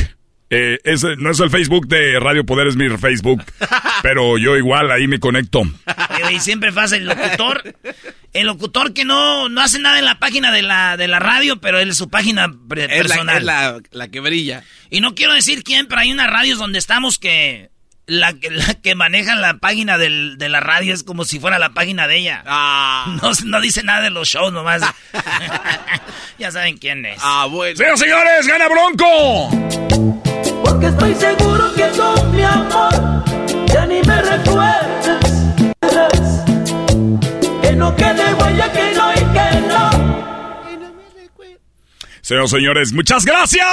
[0.50, 3.42] Eh, ese no es el Facebook de Radio Poder, es mi Facebook.
[4.02, 5.62] Pero yo igual ahí me conecto.
[6.24, 7.74] Oye, Y siempre pasa el locutor.
[8.32, 11.60] El locutor que no, no hace nada en la página de la, de la radio,
[11.60, 13.36] pero él es su página pre- Es la, personal.
[13.38, 14.62] es la, la que brilla.
[14.90, 17.70] Y no quiero decir quién, pero hay unas radios donde estamos que
[18.06, 21.58] la, que- la que maneja la página del- de la radio es como si fuera
[21.58, 22.42] la página de ella.
[23.22, 24.82] No, no dice nada de los shows nomás.
[26.38, 27.18] ya saben quién es.
[27.22, 27.76] Ah, bueno.
[27.76, 29.50] Señoras señores, gana Bronco.
[30.64, 33.24] Porque estoy seguro que tú, mi amor,
[33.72, 35.37] ya ni me recuerdas.
[37.62, 40.18] Que no quede huella, que no y que no.
[42.28, 43.66] Señoras y señores, muchas gracias.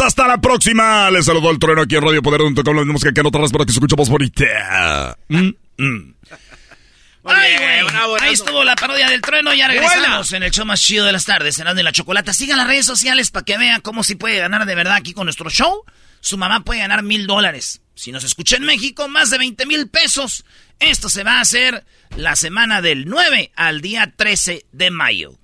[0.00, 1.10] Hasta la próxima.
[1.10, 3.50] Les saludó el trueno aquí en Radio Poder, donde tocamos la música que en otras
[3.50, 5.16] para que se escuche más bonita.
[5.28, 6.14] Mm, mm.
[7.24, 8.20] Ay, güey.
[8.20, 9.52] Ahí estuvo la parodia del trueno.
[9.54, 12.32] Ya regresamos en el show más chido de las tardes, cenando en la chocolata.
[12.32, 15.26] Sigan las redes sociales para que vean cómo si puede ganar de verdad aquí con
[15.26, 15.84] nuestro show.
[16.20, 17.82] Su mamá puede ganar mil dólares.
[18.00, 20.46] Si nos escucha en México, más de 20 mil pesos.
[20.78, 21.84] Esto se va a hacer
[22.16, 25.38] la semana del 9 al día 13 de mayo.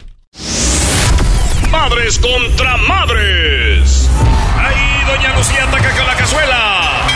[1.70, 4.08] Madres contra madres.
[4.56, 7.06] Ahí doña Lucía ataca con la cazuela.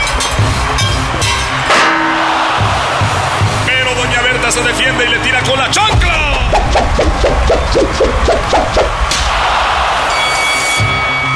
[3.65, 6.51] Pero doña Berta se defiende y le tira con la chancla.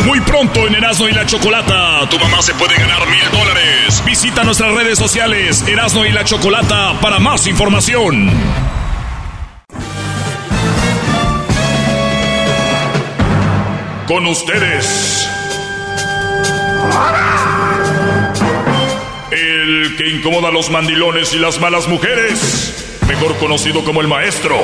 [0.05, 4.02] Muy pronto en Erasmo y la Chocolata, tu mamá se puede ganar mil dólares.
[4.05, 8.31] Visita nuestras redes sociales Erasmo y la Chocolata para más información.
[14.06, 15.26] Con ustedes.
[19.31, 24.56] El que incomoda a los mandilones y las malas mujeres, mejor conocido como el maestro.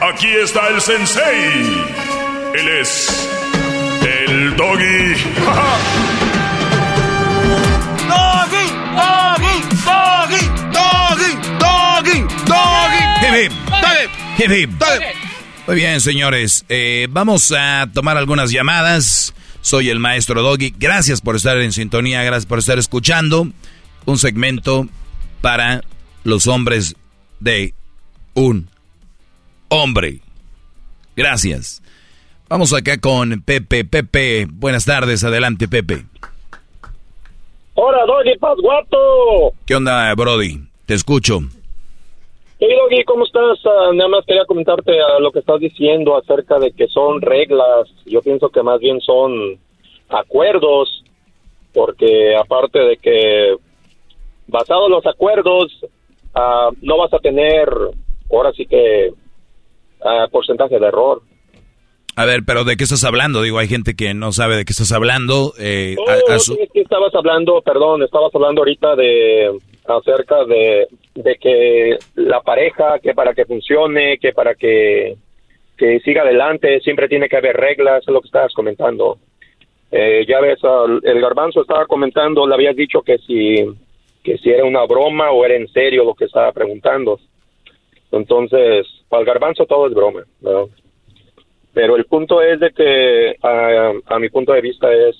[0.00, 2.05] Aquí está el sensei.
[2.54, 3.28] Él es
[4.02, 5.14] el doggy.
[8.08, 8.66] Doggy,
[8.96, 12.96] doggy, doggy, doggy, doggy,
[14.78, 15.26] doggy.
[15.66, 16.64] Muy bien, señores.
[16.68, 19.34] Eh, vamos a tomar algunas llamadas.
[19.60, 20.72] Soy el maestro Doggy.
[20.78, 23.48] Gracias por estar en sintonía, gracias por estar escuchando
[24.04, 24.88] un segmento
[25.40, 25.82] para
[26.22, 26.94] los hombres
[27.40, 27.74] de
[28.34, 28.70] un
[29.68, 30.20] hombre.
[31.16, 31.82] Gracias.
[32.48, 33.84] Vamos acá con Pepe.
[33.84, 35.24] Pepe, buenas tardes.
[35.24, 36.04] Adelante, Pepe.
[37.74, 39.52] Hola, Doggy Pasguato.
[39.66, 40.60] ¿Qué onda, Brody?
[40.86, 41.40] Te escucho.
[42.60, 43.58] Hey, Doggy, ¿cómo estás?
[43.66, 47.88] Ah, nada más quería comentarte a lo que estás diciendo acerca de que son reglas.
[48.04, 49.58] Yo pienso que más bien son
[50.08, 51.02] acuerdos,
[51.74, 53.56] porque aparte de que
[54.46, 55.84] basado en los acuerdos,
[56.32, 57.68] ah, no vas a tener,
[58.30, 59.12] ahora sí que,
[60.30, 61.22] porcentaje de error.
[62.18, 63.42] A ver, pero ¿de qué estás hablando?
[63.42, 65.52] Digo, hay gente que no sabe de qué estás hablando.
[65.58, 66.32] Eh, Oh,
[66.62, 69.50] es que estabas hablando, perdón, estabas hablando ahorita de
[69.86, 75.14] acerca de, de que la pareja, que para que funcione, que para que,
[75.76, 79.18] que siga adelante, siempre tiene que haber reglas, es lo que estabas comentando.
[79.92, 83.56] Eh, ya ves, al- el garbanzo estaba comentando, le habías dicho que si,
[84.24, 87.20] que si era una broma o era en serio lo que estaba preguntando.
[88.10, 90.68] Entonces, para el garbanzo todo es broma, ¿no?
[91.76, 95.14] Pero el punto es de que, a, mi punto de vista, es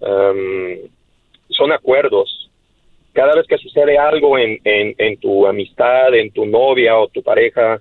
[0.00, 0.80] em,
[1.48, 2.50] son acuerdos.
[3.12, 7.22] Cada vez que sucede algo en, en, en tu amistad, en tu novia o tu
[7.22, 7.78] pareja,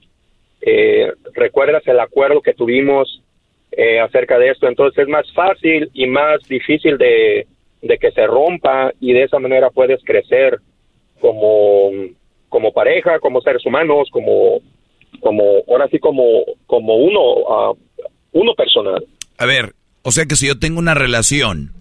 [0.62, 3.24] eh, recuerdas el acuerdo que tuvimos
[3.72, 4.68] eh, acerca de esto.
[4.68, 7.48] Entonces es más fácil y más difícil de,
[7.82, 10.60] de que se rompa y de esa manera puedes crecer
[11.20, 11.90] como,
[12.50, 14.62] como pareja, como seres humanos, como,
[15.20, 16.24] como ahora sí como,
[16.66, 17.20] como uno,
[17.50, 17.74] ah,
[18.32, 19.06] uno personal.
[19.38, 21.74] A ver, o sea que si yo tengo una relación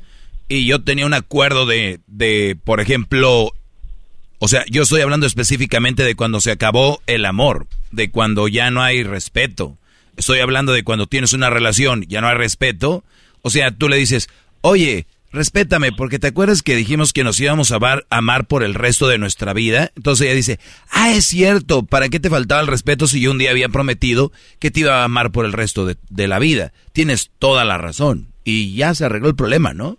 [0.49, 3.53] y yo tenía un acuerdo de, de, por ejemplo,
[4.39, 8.71] o sea, yo estoy hablando específicamente de cuando se acabó el amor, de cuando ya
[8.71, 9.77] no hay respeto.
[10.17, 13.05] Estoy hablando de cuando tienes una relación, ya no hay respeto.
[13.43, 14.29] O sea, tú le dices,
[14.61, 18.75] oye, respétame, porque te acuerdas que dijimos que nos íbamos a amar, amar por el
[18.75, 19.93] resto de nuestra vida.
[19.97, 20.59] Entonces ella dice,
[20.91, 24.33] ah, es cierto, ¿para qué te faltaba el respeto si yo un día había prometido
[24.59, 26.73] que te iba a amar por el resto de, de la vida?
[26.93, 28.29] Tienes toda la razón.
[28.45, 29.99] Y ya se arregló el problema, ¿no?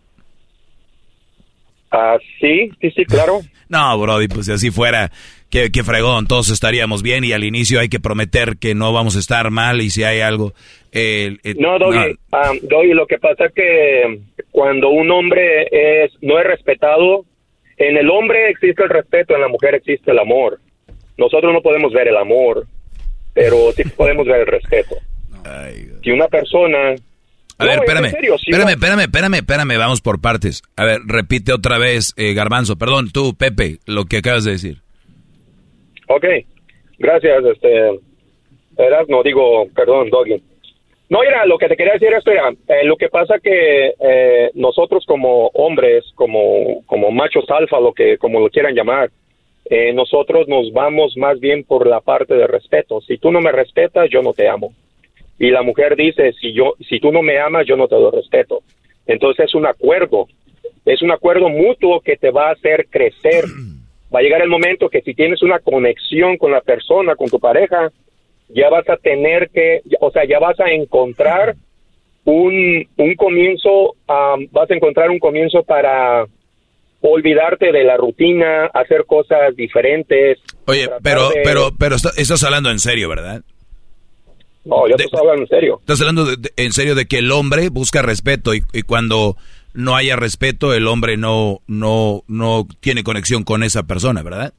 [1.91, 3.41] Ah, sí, sí, sí, claro.
[3.72, 5.14] No, Brody, pues si así fuera,
[5.52, 9.15] qué, qué fregón, todos estaríamos bien y al inicio hay que prometer que no vamos
[9.15, 10.53] a estar mal y si hay algo...
[10.91, 14.19] eh, eh, No, Doggy, ah, Doggy, lo que pasa es que
[14.49, 17.26] cuando un hombre es no es respetado,
[17.78, 20.60] en el hombre existe el respeto, en la mujer existe el amor.
[21.18, 22.65] Nosotros no podemos ver el amor,
[23.34, 24.95] pero sí podemos ver el respeto.
[26.03, 26.95] Si una persona...
[27.57, 30.64] A ver, No, espérame, en serio, sí, espérame, va- espérame, espérame, espérame, vamos por partes.
[30.78, 34.78] A ver, repite otra vez, eh, Garbanzo, perdón, tú, Pepe, lo que acabas de decir.
[36.14, 36.26] Ok,
[36.98, 38.00] gracias, este...
[39.08, 40.42] No digo, perdón, Doggy.
[41.10, 44.52] No, mira, lo que te quería decir esto era, eh, lo que pasa que eh,
[44.56, 49.10] nosotros como hombres, como, como machos alfa, lo que, como lo quieran llamar,
[49.66, 53.02] eh, nosotros nos vamos más bien por la parte de respeto.
[53.02, 54.74] Si tú no me respetas, yo no te amo.
[55.38, 58.12] Y la mujer dice, si yo, si tú no me amas, yo no te doy
[58.12, 58.64] respeto.
[59.06, 60.28] Entonces es un acuerdo,
[60.86, 63.46] es un acuerdo mutuo que te va a hacer crecer.
[64.14, 67.40] Va a llegar el momento que si tienes una conexión con la persona, con tu
[67.40, 67.92] pareja,
[68.50, 71.56] ya vas a tener que, o sea, ya vas a encontrar
[72.26, 76.26] un, un comienzo, vas a encontrar un comienzo para
[77.02, 80.38] olvidarte de la rutina, hacer cosas diferentes.
[80.68, 83.42] Oye, pero, pero, pero está- estás hablando en serio, ¿verdad?
[84.64, 85.78] No, yo te estoy hablando en serio.
[85.80, 89.36] Estás hablando de- de- en serio de que el hombre busca respeto y, y cuando
[89.73, 94.53] no haya respeto, el hombre no, no, no tiene conexión con esa persona, ¿verdad?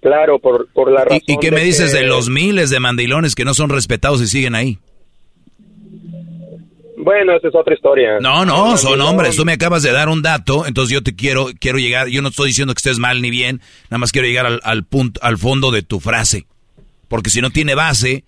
[0.00, 1.20] Claro, por, por la razón.
[1.26, 4.20] ¿Y, y qué me dices que- de los miles de mandilones que no son respetados
[4.20, 4.78] y siguen ahí?
[6.96, 8.18] Bueno, esa es otra historia.
[8.20, 9.34] No, no, son hombres.
[9.36, 12.06] Tú me acabas de dar un dato, entonces yo te quiero, quiero llegar.
[12.08, 13.60] Yo no estoy diciendo que estés mal ni bien,
[13.90, 16.46] nada más quiero llegar al, al punto, al fondo de tu frase,
[17.08, 18.24] porque si no tiene base,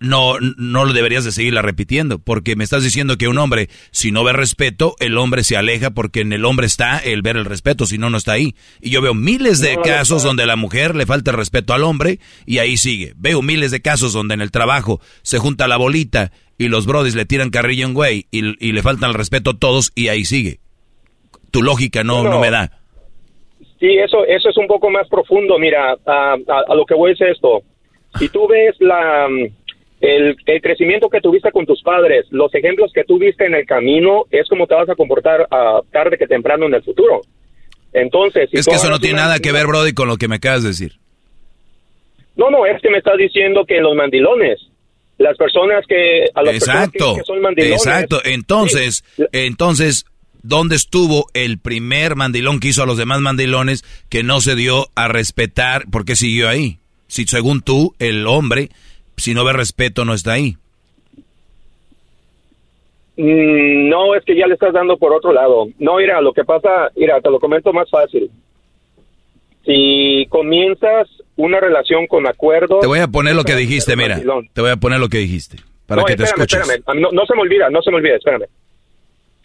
[0.00, 4.12] no, no lo deberías de seguirla repitiendo, porque me estás diciendo que un hombre, si
[4.12, 7.44] no ve respeto, el hombre se aleja porque en el hombre está el ver el
[7.44, 8.54] respeto, si no, no está ahí.
[8.80, 11.82] Y yo veo miles de casos donde a la mujer le falta el respeto al
[11.82, 13.12] hombre y ahí sigue.
[13.16, 17.14] Veo miles de casos donde en el trabajo se junta la bolita y los brodis
[17.14, 20.60] le tiran carrillo en güey y, le faltan el respeto a todos y ahí sigue.
[21.50, 22.72] Tu lógica no, no, me da.
[23.80, 25.58] Sí, eso, eso es un poco más profundo.
[25.58, 27.62] Mira, a, a lo que voy es esto.
[28.18, 29.28] Si tú ves la
[30.00, 34.48] el, crecimiento que tuviste con tus padres, los ejemplos que tuviste en el camino, es
[34.48, 37.20] como te vas a comportar uh, tarde que temprano en el futuro.
[37.92, 40.62] Entonces, es que eso no tiene nada que ver, Brody, con lo que me acabas
[40.62, 40.92] de decir.
[42.36, 44.60] No, no, es que me estás diciendo que los mandilones,
[45.16, 48.20] las personas que a las exacto, que son mandilones, exacto.
[48.24, 50.04] Entonces, entonces,
[50.42, 54.86] ¿dónde estuvo el primer mandilón que hizo a los demás mandilones que no se dio
[54.94, 55.86] a respetar?
[55.90, 56.78] ¿Por qué siguió ahí?
[57.08, 58.68] Si según tú, el hombre
[59.18, 60.56] si no ve respeto, no está ahí.
[63.16, 65.66] Mm, no, es que ya le estás dando por otro lado.
[65.78, 68.30] No, mira, lo que pasa, mira, te lo comento más fácil.
[69.64, 72.78] Si comienzas una relación con acuerdo...
[72.80, 74.20] Te voy a poner lo que dijiste, mira.
[74.52, 76.60] Te voy a poner lo que dijiste, para que te escuches.
[76.60, 77.00] Espérame.
[77.00, 78.46] No, no se me olvida, no se me olvida, espérame.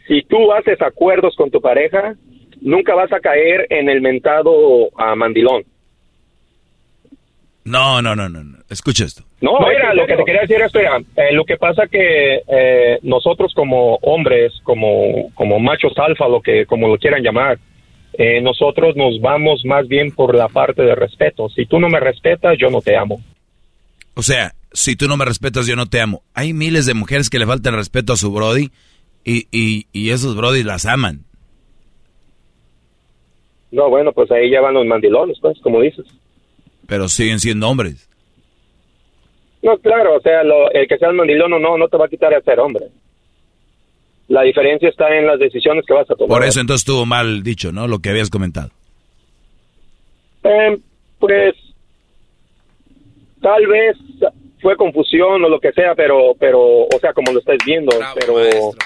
[0.08, 2.16] Si tú haces acuerdos con tu pareja,
[2.62, 5.64] nunca vas a caer en el mentado a mandilón.
[7.66, 8.58] No, no, no, no.
[8.70, 9.24] Escucha esto.
[9.44, 13.52] No, mira, lo que te quería decir es, eh, lo que pasa que eh, nosotros
[13.54, 17.60] como hombres, como, como machos alfa, lo que, como lo quieran llamar,
[18.14, 21.50] eh, nosotros nos vamos más bien por la parte de respeto.
[21.50, 23.20] Si tú no me respetas, yo no te amo.
[24.14, 26.22] O sea, si tú no me respetas, yo no te amo.
[26.34, 28.70] Hay miles de mujeres que le faltan respeto a su Brody
[29.26, 31.26] y, y, y esos Brody las aman.
[33.72, 36.06] No, bueno, pues ahí ya van los mandilones, pues, como dices
[36.88, 38.10] pero siguen siendo hombres.
[39.64, 42.10] No, claro, o sea, el que sea el mandilón o no, no te va a
[42.10, 42.88] quitar el ser hombre.
[44.28, 46.38] La diferencia está en las decisiones que vas a tomar.
[46.38, 47.88] Por eso entonces estuvo mal dicho, ¿no?
[47.88, 48.70] Lo que habías comentado.
[50.44, 50.78] Eh,
[51.18, 51.56] pues
[53.42, 53.98] tal vez
[54.62, 58.36] fue confusión o lo que sea, pero, pero, o sea, como lo estáis viendo, pero...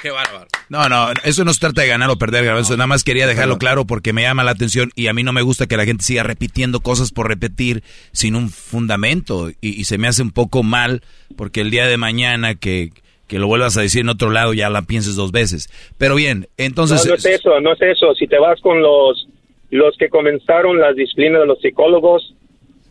[0.02, 0.48] qué bárbaro.
[0.70, 2.76] No, no, eso no se trata de ganar o perder, Garbanzo.
[2.76, 5.42] Nada más quería dejarlo claro porque me llama la atención y a mí no me
[5.42, 9.50] gusta que la gente siga repitiendo cosas por repetir sin un fundamento.
[9.62, 11.02] Y, se me hace un poco mal
[11.38, 12.90] porque el día de mañana que,
[13.28, 15.70] que lo vuelvas a decir en otro lado ya la pienses dos veces.
[15.98, 17.06] Pero bien, entonces...
[17.06, 18.14] No, no es eso, no es eso.
[18.16, 19.28] Si te vas con los,
[19.70, 22.36] los que comenzaron las disciplinas de los psicólogos,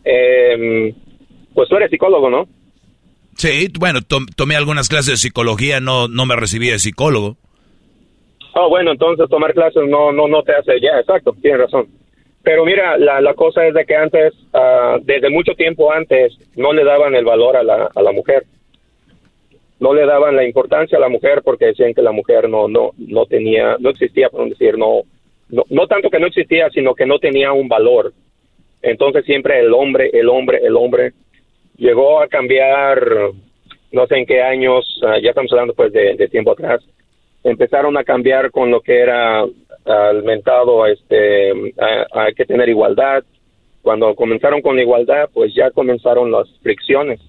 [0.03, 0.95] eh,
[1.53, 2.47] pues tú eres psicólogo, ¿no?
[3.35, 7.37] Sí, bueno, tomé algunas clases de psicología, no, no me recibí de psicólogo.
[8.59, 11.87] Oh, bueno, entonces tomar clases no, no, no te hace, ya, exacto, tienes razón.
[12.41, 16.73] Pero mira, la, la cosa es de que antes, uh, desde mucho tiempo antes, no
[16.73, 18.45] le daban el valor a la, a la mujer.
[19.79, 22.93] No le daban la importancia a la mujer porque decían que la mujer no, no,
[22.97, 25.01] no tenía, no existía, por decir, no,
[25.49, 28.11] no, no tanto que no existía, sino que no tenía un valor.
[28.81, 31.13] Entonces siempre el hombre, el hombre, el hombre,
[31.77, 33.05] llegó a cambiar,
[33.91, 36.81] no sé en qué años, ah, ya estamos hablando pues de, tiempo atrás,
[37.49, 39.43] empezaron a cambiar con lo que era
[39.85, 41.51] al mentado, este,
[42.11, 43.23] hay que tener igualdad.
[43.81, 47.21] Cuando comenzaron con la igualdad, pues ya comenzaron las fricciones,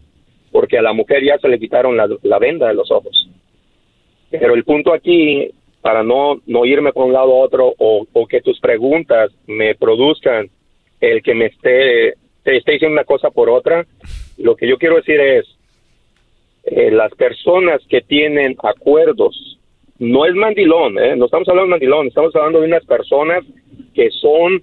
[0.51, 3.29] porque a la mujer ya se le quitaron la, venda de los ojos.
[4.31, 5.51] Pero el punto aquí,
[5.81, 9.77] para no, no irme por un lado a otro, o, o que tus preguntas me
[9.77, 10.51] produzcan
[11.01, 13.87] el que me esté, te esté diciendo una cosa por otra,
[14.37, 15.47] lo que yo quiero decir es,
[16.65, 19.58] eh, las personas que tienen acuerdos,
[19.99, 21.17] no es mandilón, ¿eh?
[21.17, 23.45] no estamos hablando de mandilón, estamos hablando de unas personas
[23.95, 24.63] que son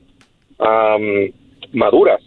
[1.74, 2.22] maduras.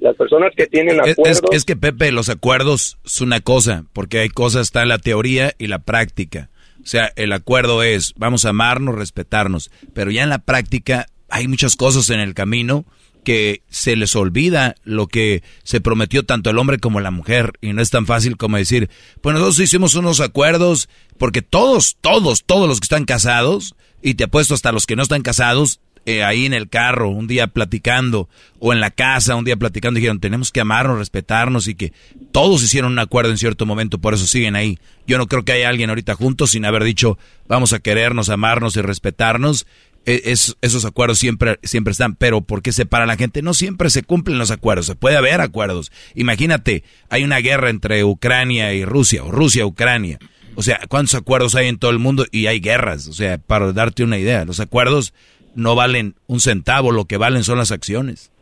[0.00, 1.42] Las personas que tienen acuerdos...
[1.52, 5.66] Es, que Pepe, los acuerdos es una cosa, porque hay cosas, está la teoría y
[5.66, 6.50] la práctica.
[6.82, 11.48] O sea, el acuerdo es, vamos a amarnos, respetarnos, pero ya en la práctica hay
[11.48, 12.84] muchas cosas en el camino
[13.30, 17.72] que se les olvida lo que se prometió tanto el hombre como la mujer y
[17.72, 22.68] no es tan fácil como decir, pues nosotros hicimos unos acuerdos porque todos, todos, todos
[22.68, 26.44] los que están casados y te apuesto hasta los que no están casados eh, ahí
[26.44, 28.28] en el carro un día platicando
[28.58, 31.92] o en la casa un día platicando dijeron tenemos que amarnos, respetarnos y que
[32.32, 34.80] todos hicieron un acuerdo en cierto momento, por eso siguen ahí.
[35.06, 38.74] Yo no creo que haya alguien ahorita juntos sin haber dicho vamos a querernos, amarnos
[38.74, 39.68] y respetarnos
[40.06, 43.42] e, esos acuerdos siempre, siempre están, pero ¿por qué se para la gente?
[43.42, 45.92] No siempre se cumplen los acuerdos, se puede haber acuerdos.
[46.14, 50.18] Imagínate, hay una guerra entre Ucrania y Rusia, o Rusia-Ucrania.
[50.56, 52.24] O sea, ¿cuántos acuerdos hay en todo el mundo?
[52.30, 53.06] Y hay guerras.
[53.08, 55.14] O sea, para darte una idea, los acuerdos
[55.54, 58.32] no valen un centavo, lo que valen son las acciones.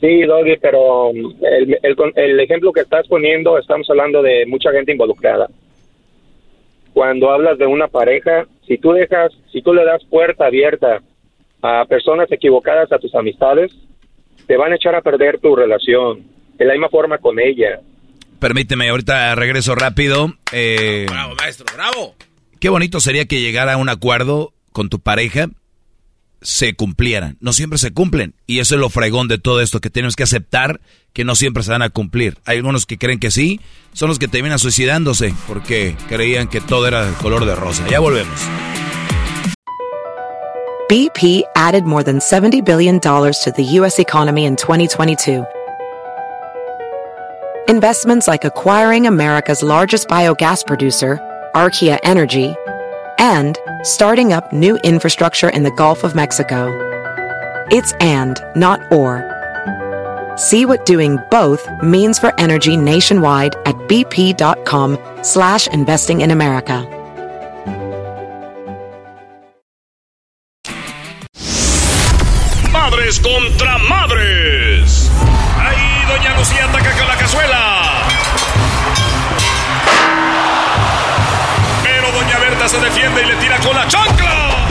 [0.00, 1.78] Sí, Doggy, pero um, el,
[2.14, 5.48] el, ejemplo que estás poniendo, estamos hablando de mucha gente involucrada.
[6.92, 11.00] Cuando hablas de una pareja, si tú dejas, si tú le das puerta abierta
[11.62, 13.72] a personas equivocadas a tus amistades,
[14.46, 16.22] te van a echar a perder tu relación.
[16.56, 17.80] De la misma forma con ella.
[18.40, 20.34] Permíteme, ahorita regreso rápido.
[20.52, 22.14] Eh, bravo, maestro, bravo.
[22.60, 25.48] Qué bonito sería que llegara a un acuerdo con tu pareja
[26.40, 27.36] se cumplieran.
[27.40, 28.34] No siempre se cumplen.
[28.46, 30.80] Y eso es lo fregón de todo esto, que tenemos que aceptar
[31.12, 32.38] que no siempre se van a cumplir.
[32.44, 33.60] Hay algunos que creen que sí,
[33.92, 37.86] son los que terminan suicidándose porque creían que todo era color de rosa.
[37.88, 38.40] Ya volvemos.
[40.88, 43.98] BP added more than $70 billion to the U.S.
[43.98, 45.44] economy in 2022.
[47.68, 51.20] Investments like acquiring America's largest biogas producer,
[51.54, 52.54] Archaea Energy,
[53.18, 56.68] and starting up new infrastructure in the Gulf of Mexico.
[57.70, 59.24] It's and, not or.
[60.36, 66.86] See what doing both means for energy nationwide at bp.com slash investing in America.
[72.72, 75.10] Madres contra madres.
[75.58, 77.97] Ahí doña Lucía ataca con la cazuela.
[82.68, 84.66] Se defiende y le tira con la chancla.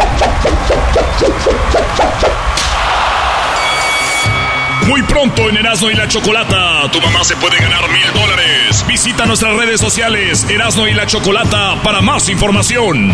[4.85, 8.85] Muy pronto en Erasmo y la Chocolata, tu mamá se puede ganar mil dólares.
[8.87, 13.11] Visita nuestras redes sociales, Erasmo y la Chocolata, para más información.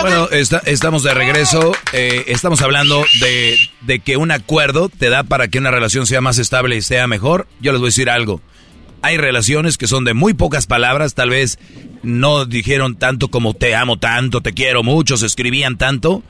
[0.00, 1.72] Bueno, estamos de regreso.
[1.92, 6.20] Eh, estamos hablando de, de, que un acuerdo te da para que una relación sea
[6.20, 7.46] más estable y sea mejor.
[7.60, 8.40] Yo les voy a decir algo.
[9.02, 11.58] Hay relaciones que son de muy pocas palabras, tal vez
[12.02, 16.22] no dijeron tanto como te amo tanto, te quiero mucho, se escribían tanto.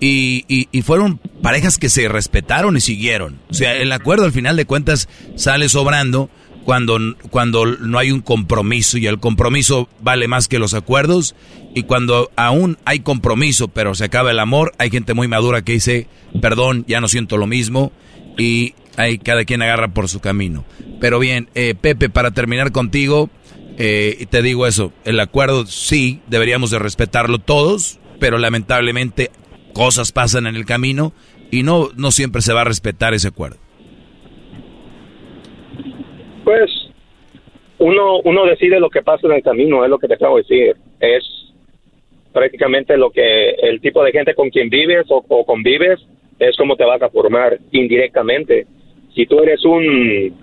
[0.00, 3.38] Y, y, fueron parejas que se respetaron y siguieron.
[3.48, 6.28] O sea, el acuerdo al final de cuentas sale sobrando
[6.64, 6.98] cuando,
[7.30, 11.34] cuando no hay un compromiso y el compromiso vale más que los acuerdos
[11.74, 15.72] y cuando aún hay compromiso pero se acaba el amor, hay gente muy madura que
[15.72, 16.08] dice,
[16.40, 17.92] perdón, ya no siento lo mismo
[18.36, 20.64] y hay cada quien agarra por su camino.
[21.00, 23.30] Pero bien, eh, Pepe, para terminar contigo,
[23.76, 29.30] eh, te digo eso, el acuerdo sí, deberíamos de respetarlo todos, pero lamentablemente
[29.74, 31.12] cosas pasan en el camino
[31.50, 33.58] y no, no siempre se va a respetar ese acuerdo.
[36.44, 36.70] Pues
[37.78, 40.42] uno, uno decide lo que pasa en el camino, es lo que te acabo de
[40.42, 40.76] decir.
[41.00, 41.24] Es
[42.32, 46.00] prácticamente lo que el tipo de gente con quien vives o, convives
[46.38, 48.66] es como te vas a formar indirectamente.
[49.14, 50.34] Si tú eres un,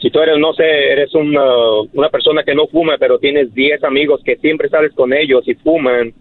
[0.00, 1.44] si tú eres, no sé, eres una,
[1.92, 5.54] una persona que no fuma, pero tienes 10 amigos que siempre sales con ellos y
[5.54, 6.12] fuman,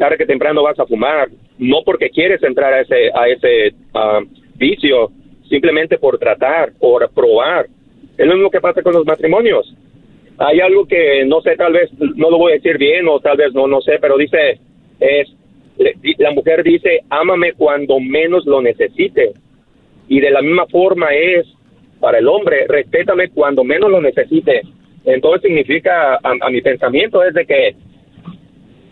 [0.00, 4.20] tarde que temprano vas a fumar, no porque quieres entrar a ese, a ese ah,
[4.56, 5.12] vicio,
[5.48, 7.66] simplemente por tratar, por probar
[8.20, 9.74] es lo mismo que pasa con los matrimonios.
[10.36, 13.38] Hay algo que no sé, tal vez no lo voy a decir bien o tal
[13.38, 14.58] vez no, no sé, pero dice,
[15.00, 15.34] es,
[16.18, 19.32] la mujer dice, ámame cuando menos lo necesite.
[20.06, 21.46] Y de la misma forma es
[21.98, 24.60] para el hombre, respétame cuando menos lo necesite.
[25.06, 27.74] Entonces significa, a, mi pensamiento es de que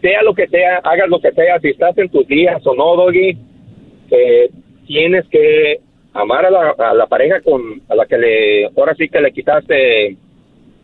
[0.00, 2.96] sea lo que sea, hagas lo que sea, si estás en tus días o no,
[2.96, 3.36] Doggy,
[4.10, 4.50] eh,
[4.86, 5.80] tienes que
[6.14, 9.32] amar a la, a la pareja con a la que le ahora sí que le
[9.32, 10.16] quitaste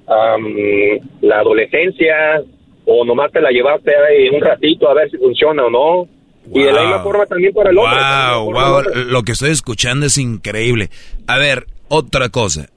[0.06, 2.42] la adolescencia
[2.84, 6.08] o nomás te la llevaste ahí un ratito a ver si funciona o no
[6.52, 7.98] y de la misma forma también para el hombre.
[7.98, 10.90] Wow, wow, lo que estoy escuchando es increíble.
[11.26, 12.68] A ver, otra cosa.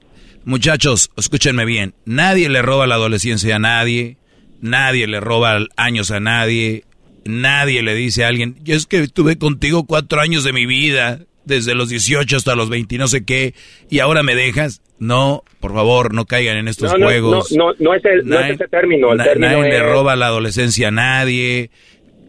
[0.44, 1.92] Muchachos, escúchenme bien.
[2.06, 4.16] Nadie le roba la adolescencia a nadie.
[4.60, 6.84] Nadie le roba años a nadie.
[7.24, 11.20] Nadie le dice a alguien, yo es que estuve contigo cuatro años de mi vida
[11.48, 13.54] desde los 18 hasta los 20 no sé qué,
[13.90, 14.82] y ahora me dejas.
[15.00, 17.52] No, por favor, no caigan en estos juegos.
[17.52, 19.12] No, no, es, el, ese término.
[19.12, 21.70] El término nadie le roba la adolescencia a nadie.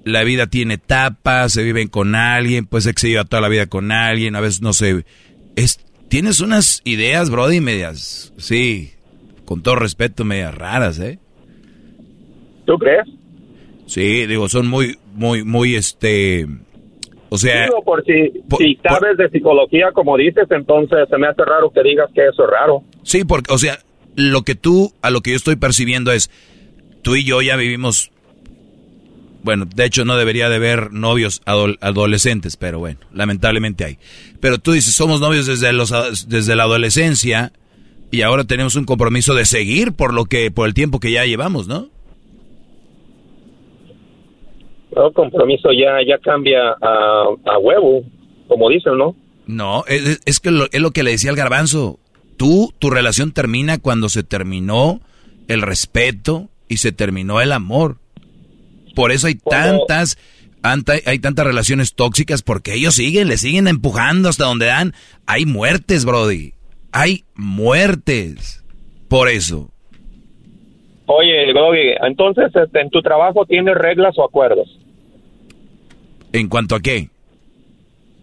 [0.03, 3.91] La vida tiene etapas, se viven con alguien, pues se lleva toda la vida con
[3.91, 5.03] alguien, a veces no sé.
[5.56, 8.91] Es, tienes unas ideas, Brody, medias, sí,
[9.45, 11.17] con todo respeto, medias raras, ¿eh?
[12.69, 13.07] ¿Tú crees?
[13.88, 16.45] Sí, digo, son muy, muy, muy, este,
[17.30, 21.72] o sea, por si, si sabes de psicología, como dices, entonces se me hace raro
[21.72, 22.83] que digas que eso es raro.
[23.01, 23.80] Sí, porque, o sea,
[24.15, 26.30] lo que tú, a lo que yo estoy percibiendo es,
[27.01, 28.11] tú y yo ya vivimos
[29.41, 33.98] Bueno, de hecho no debería de haber novios adolescentes, pero bueno, lamentablemente hay.
[34.41, 35.91] Pero tú dices, somos novios desde, los,
[36.30, 37.51] desde la adolescencia
[38.11, 41.25] y ahora tenemos un compromiso de seguir por lo que por el tiempo que ya
[41.25, 41.89] llevamos, ¿no?
[44.95, 48.01] El compromiso ya ya cambia a, a huevo,
[48.48, 49.16] como dicen, ¿no?
[49.50, 52.00] No, es, que es lo que le decía al garbanzo.
[52.38, 55.01] Tú, tu relación termina cuando se terminó
[55.48, 57.98] el respeto y se terminó el amor.
[58.95, 60.18] Por eso hay tantas,
[60.61, 64.93] hay tantas relaciones tóxicas porque ellos siguen, le siguen empujando hasta donde dan.
[65.26, 66.53] Hay muertes, Brody.
[66.92, 68.64] Hay muertes.
[69.08, 69.72] Por eso.
[71.08, 74.78] Oye, Brody, entonces este, en tu trabajo tienes reglas o acuerdos.
[76.33, 77.09] ¿En cuanto a qué?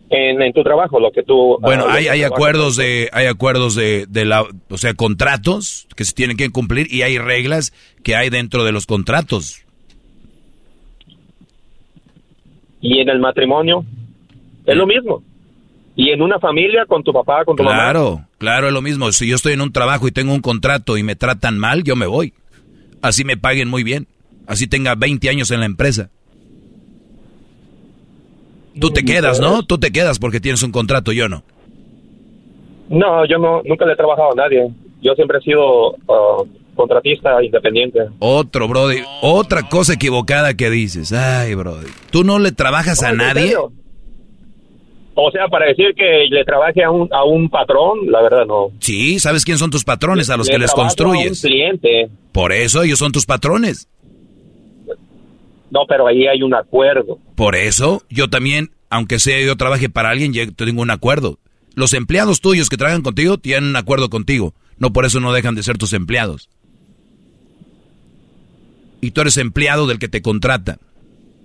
[0.09, 1.59] En, tu trabajo, lo que tú...
[1.61, 6.15] Bueno, hay, hay acuerdos de, hay acuerdos de, de la, o sea, contratos que se
[6.15, 7.73] tienen que cumplir y hay reglas
[8.05, 9.65] que hay dentro de los contratos.
[12.81, 13.85] Y en el matrimonio
[14.65, 15.23] es lo mismo.
[15.97, 17.77] Y en una familia con tu papá, con tu mamá.
[17.77, 19.11] Claro, claro, es lo mismo.
[19.13, 21.97] Si yo estoy en un trabajo y tengo un contrato y me tratan mal, yo
[21.97, 22.35] me voy.
[23.01, 24.07] Así me paguen muy bien.
[24.47, 26.11] Así tenga 20 años en la empresa.
[28.81, 29.63] Tú te quedas, ¿no?
[29.63, 31.43] Tú te quedas porque tienes un contrato, yo no.
[32.89, 34.69] No, yo no, nunca le he trabajado a nadie.
[35.03, 38.01] Yo siempre he sido uh, contratista independiente.
[38.19, 39.03] Otro, Brody.
[39.23, 41.13] Otra cosa equivocada que dices.
[41.13, 41.89] Ay, Brody.
[42.11, 43.55] ¿Tú no le trabajas a nadie?
[45.19, 48.69] O sea, para decir que le trabaje a un, a un patrón, la verdad no.
[48.81, 51.43] Sí, ¿sabes quién son tus patrones a los que les construyes?
[51.43, 52.11] A un cliente.
[52.33, 53.89] Por eso ellos son tus patrones.
[55.71, 57.19] No, pero ahí hay un acuerdo.
[57.35, 61.39] Por eso, yo también, aunque sea yo trabaje para alguien, yo tengo un acuerdo.
[61.75, 64.55] Los empleados tuyos que trabajan contigo tienen un acuerdo contigo.
[64.79, 66.49] No por eso no dejan de ser tus empleados.
[69.01, 70.79] Y tú eres empleado del que te contrata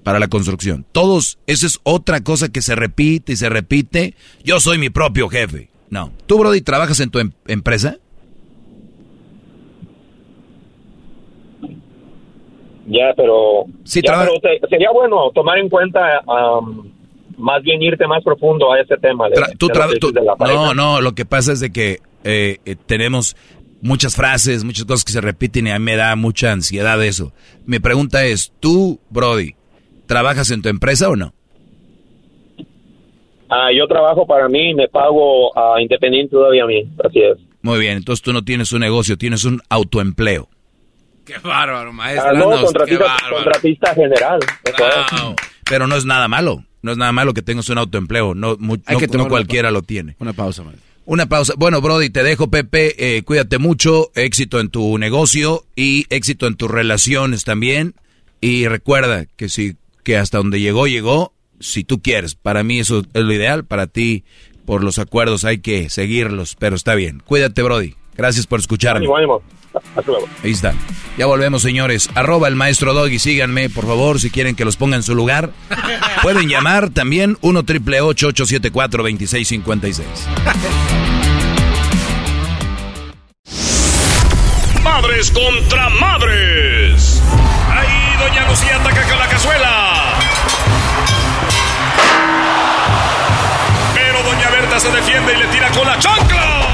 [0.03, 0.85] para la construcción.
[0.91, 4.15] Todos, esa es otra cosa que se repite y se repite.
[4.43, 5.69] Yo soy mi propio jefe.
[5.89, 6.11] No.
[6.25, 7.97] ¿Tú, Brody, trabajas en tu em-, empresa?
[12.91, 16.21] Ya, pero, sería bueno tomar en cuenta,
[17.37, 19.29] más bien irte más profundo a ese tema.
[20.39, 23.37] no, no, lo que pasa es de que eh, eh, tenemos
[23.81, 27.31] muchas frases, muchas cosas que se repiten y a mí me da mucha ansiedad eso.
[27.65, 29.55] Mi pregunta es, tú, Brody,
[30.05, 31.33] ¿trabajas en tu empresa o no?
[33.49, 37.37] Ah, yo trabajo para mí, me pago a independiente todavía a mí, así es.
[37.61, 40.49] Muy bien, entonces tú no tienes un negocio, tienes un autoempleo.
[41.25, 42.29] Qué bárbaro, maestro.
[42.29, 44.39] Ah, no, contratista, general.
[45.69, 46.63] Pero no es nada malo.
[46.81, 48.33] No es nada malo que tengas un autoempleo.
[48.33, 50.15] No, Hay que no cualquiera lo tiene.
[50.19, 50.83] Una pausa, maestro.
[51.05, 51.53] Una pausa.
[51.57, 53.17] Bueno, Brody, te dejo, Pepe.
[53.17, 54.11] Eh, cuídate mucho.
[54.15, 57.93] Éxito en tu negocio y éxito en tus relaciones también.
[58.39, 61.33] Y recuerda que si que hasta donde llegó, llegó.
[61.59, 62.33] Si tú quieres.
[62.33, 63.65] Para mí eso es lo ideal.
[63.65, 64.23] Para ti,
[64.65, 66.55] por los acuerdos, hay que seguirlos.
[66.57, 67.21] Pero está bien.
[67.23, 67.95] Cuídate, Brody.
[68.17, 69.07] Gracias por escucharme.
[70.43, 70.73] Ahí está.
[71.17, 72.09] Ya volvemos, señores.
[72.15, 73.19] Arroba el maestro Doggy.
[73.19, 75.51] Síganme, por favor, si quieren que los ponga en su lugar.
[76.21, 80.07] Pueden llamar también 1 triple 874 2656.
[84.83, 87.21] Madres contra madres.
[87.69, 90.19] Ahí, doña Lucía ataca con la cazuela.
[93.93, 96.67] Pero doña Berta se defiende y le tira con la chancla.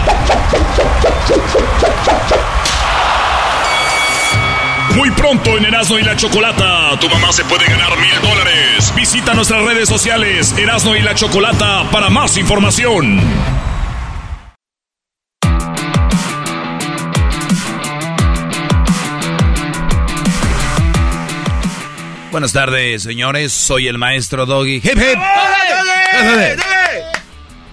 [4.97, 8.91] Muy pronto en Erasmo y la Chocolata, tu mamá se puede ganar mil dólares.
[8.95, 13.21] Visita nuestras redes sociales, Erasmo y la Chocolata, para más información.
[22.31, 23.53] Buenas tardes, señores.
[23.53, 24.77] Soy el maestro Doggy.
[24.77, 25.19] ¡Hip, hip!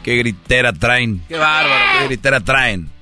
[0.03, 1.25] ¡Qué gritera traen!
[1.27, 2.01] ¡Qué bárbaro!
[2.01, 2.94] ¡Qué gritera traen!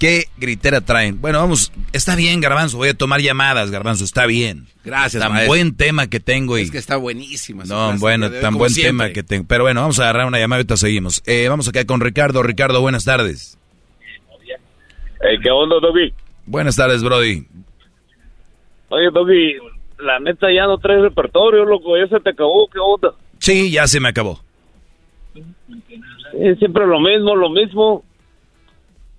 [0.00, 1.20] ¿Qué gritera traen?
[1.20, 4.66] Bueno, vamos, está bien, Garbanzo, voy a tomar llamadas, Garbanzo, está bien.
[4.82, 6.62] Gracias, Tan buen tema que tengo y...
[6.62, 7.64] Es que está buenísima.
[7.64, 9.44] No, bueno, tan buen tema que tengo.
[9.46, 11.22] Pero bueno, vamos a agarrar una llamada y ahorita seguimos.
[11.26, 12.42] Eh, vamos acá con Ricardo.
[12.42, 13.58] Ricardo, buenas tardes.
[15.42, 16.14] ¿Qué onda, Doggy?
[16.46, 17.46] Buenas tardes, Brody.
[18.88, 19.56] Oye, Doggy,
[19.98, 23.12] la neta ya no traes repertorio, loco, ya se te acabó, ¿qué onda?
[23.38, 24.40] Sí, ya se me acabó.
[26.58, 28.02] siempre lo mismo, lo mismo.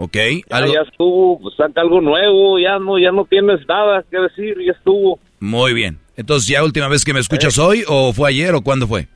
[0.04, 0.18] Ok.
[0.50, 4.72] Ya, estuvo, pues, saca algo nuevo, ya no, ya no tienes nada que decir, ya
[4.72, 5.20] estuvo.
[5.40, 6.00] Muy bien.
[6.18, 7.62] Entonces, ¿ya última vez que me escuchas eh.
[7.62, 9.08] hoy o fue ayer o cuándo fue?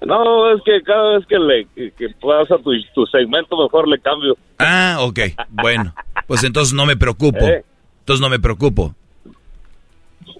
[0.00, 4.38] No, es que cada vez que le que, pasa tu, tu, segmento mejor le cambio.
[4.58, 5.20] Ah, ok.
[5.50, 5.94] Bueno,
[6.26, 7.44] pues entonces no me preocupo.
[7.44, 7.62] Eh.
[8.00, 8.94] Entonces no me preocupo.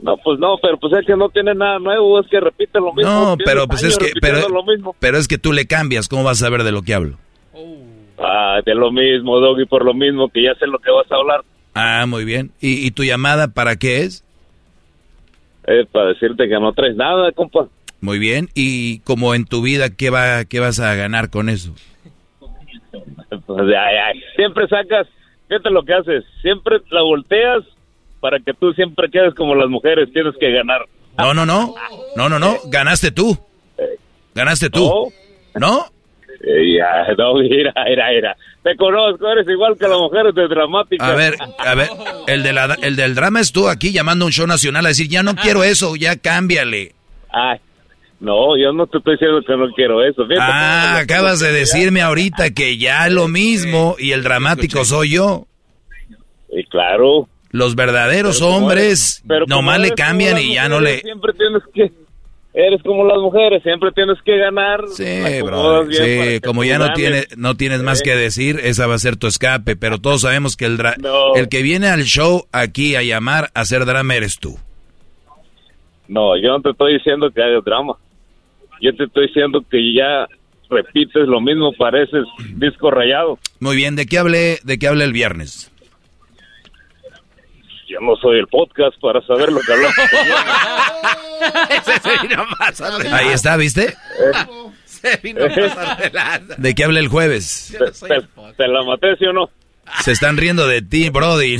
[0.01, 2.95] No, pues no, pero pues es que no tiene nada nuevo, es que repite lo
[2.95, 3.11] mismo.
[3.11, 4.41] No, pero pues es que, pero,
[4.99, 7.19] pero es que tú le cambias, ¿cómo vas a saber de lo que hablo?
[8.23, 11.17] Ah, de lo mismo, Doggy, por lo mismo, que ya sé lo que vas a
[11.17, 11.43] hablar.
[11.75, 12.53] Ah, muy bien.
[12.61, 14.25] ¿Y, y tu llamada para qué es?
[15.65, 17.69] Es para decirte que no traes nada, compa.
[18.01, 18.49] Muy bien.
[18.55, 21.75] ¿Y como en tu vida, qué, va, qué vas a ganar con eso?
[23.47, 25.09] Pues, ay, ay, Siempre sacas,
[25.49, 27.65] fíjate lo que haces, siempre la volteas
[28.21, 30.83] para que tú siempre quedes como las mujeres, tienes que ganar.
[31.19, 31.75] No, no, no.
[32.17, 32.57] No, no, no.
[32.67, 33.37] Ganaste tú.
[34.35, 35.13] Ganaste tú.
[35.55, 35.87] ¿No?
[36.77, 38.37] Ya, no, mira, mira, mira.
[38.65, 41.07] Te conozco, eres igual que las mujeres de dramática.
[41.07, 41.89] A ver, a ver,
[42.27, 44.89] el, de la, el del drama es tú aquí llamando a un show nacional a
[44.89, 46.95] decir, ya no quiero eso, ya cámbiale.
[47.31, 47.59] Ay,
[48.21, 50.27] no, yo no te estoy diciendo que no quiero eso.
[50.27, 55.47] Fíjate Ah, acabas de decirme ahorita que ya lo mismo y el dramático soy yo.
[56.51, 57.29] Y claro.
[57.51, 61.01] Los verdaderos Pero hombres eres- pero nomás le las y ya no le...
[61.01, 62.02] Siempre tienes que...
[62.55, 64.85] Eres como las mujeres, siempre tienes que ganar.
[64.89, 65.91] Sí, bro.
[65.91, 69.27] Sí, como ya no, tiene, no tienes más que decir, esa va a ser tu
[69.27, 69.75] escape.
[69.75, 71.35] Pero todos sabemos que el, dra- No.
[71.35, 74.59] el que viene al show aquí a llamar a hacer drama eres tú.
[76.09, 77.95] No, yo no te estoy diciendo que hagas drama.
[78.83, 80.27] Yo te estoy diciendo que ya
[80.69, 82.25] repites lo mismo, pareces
[82.57, 83.39] disco rayado.
[83.61, 85.72] Muy bien, ¿de qué hablé, de qué hablé el viernes?
[87.93, 89.95] Yo no soy el podcast para saber lo que hablamos.
[93.13, 93.95] Ahí está, ¿viste?
[94.87, 96.55] Se vino a pasar de lanza.
[96.57, 97.77] ¿De qué hablé el jueves?
[97.79, 99.51] ¿Te, te- te la maté, sí o no?
[100.03, 101.59] Se están riendo de ti, Brody.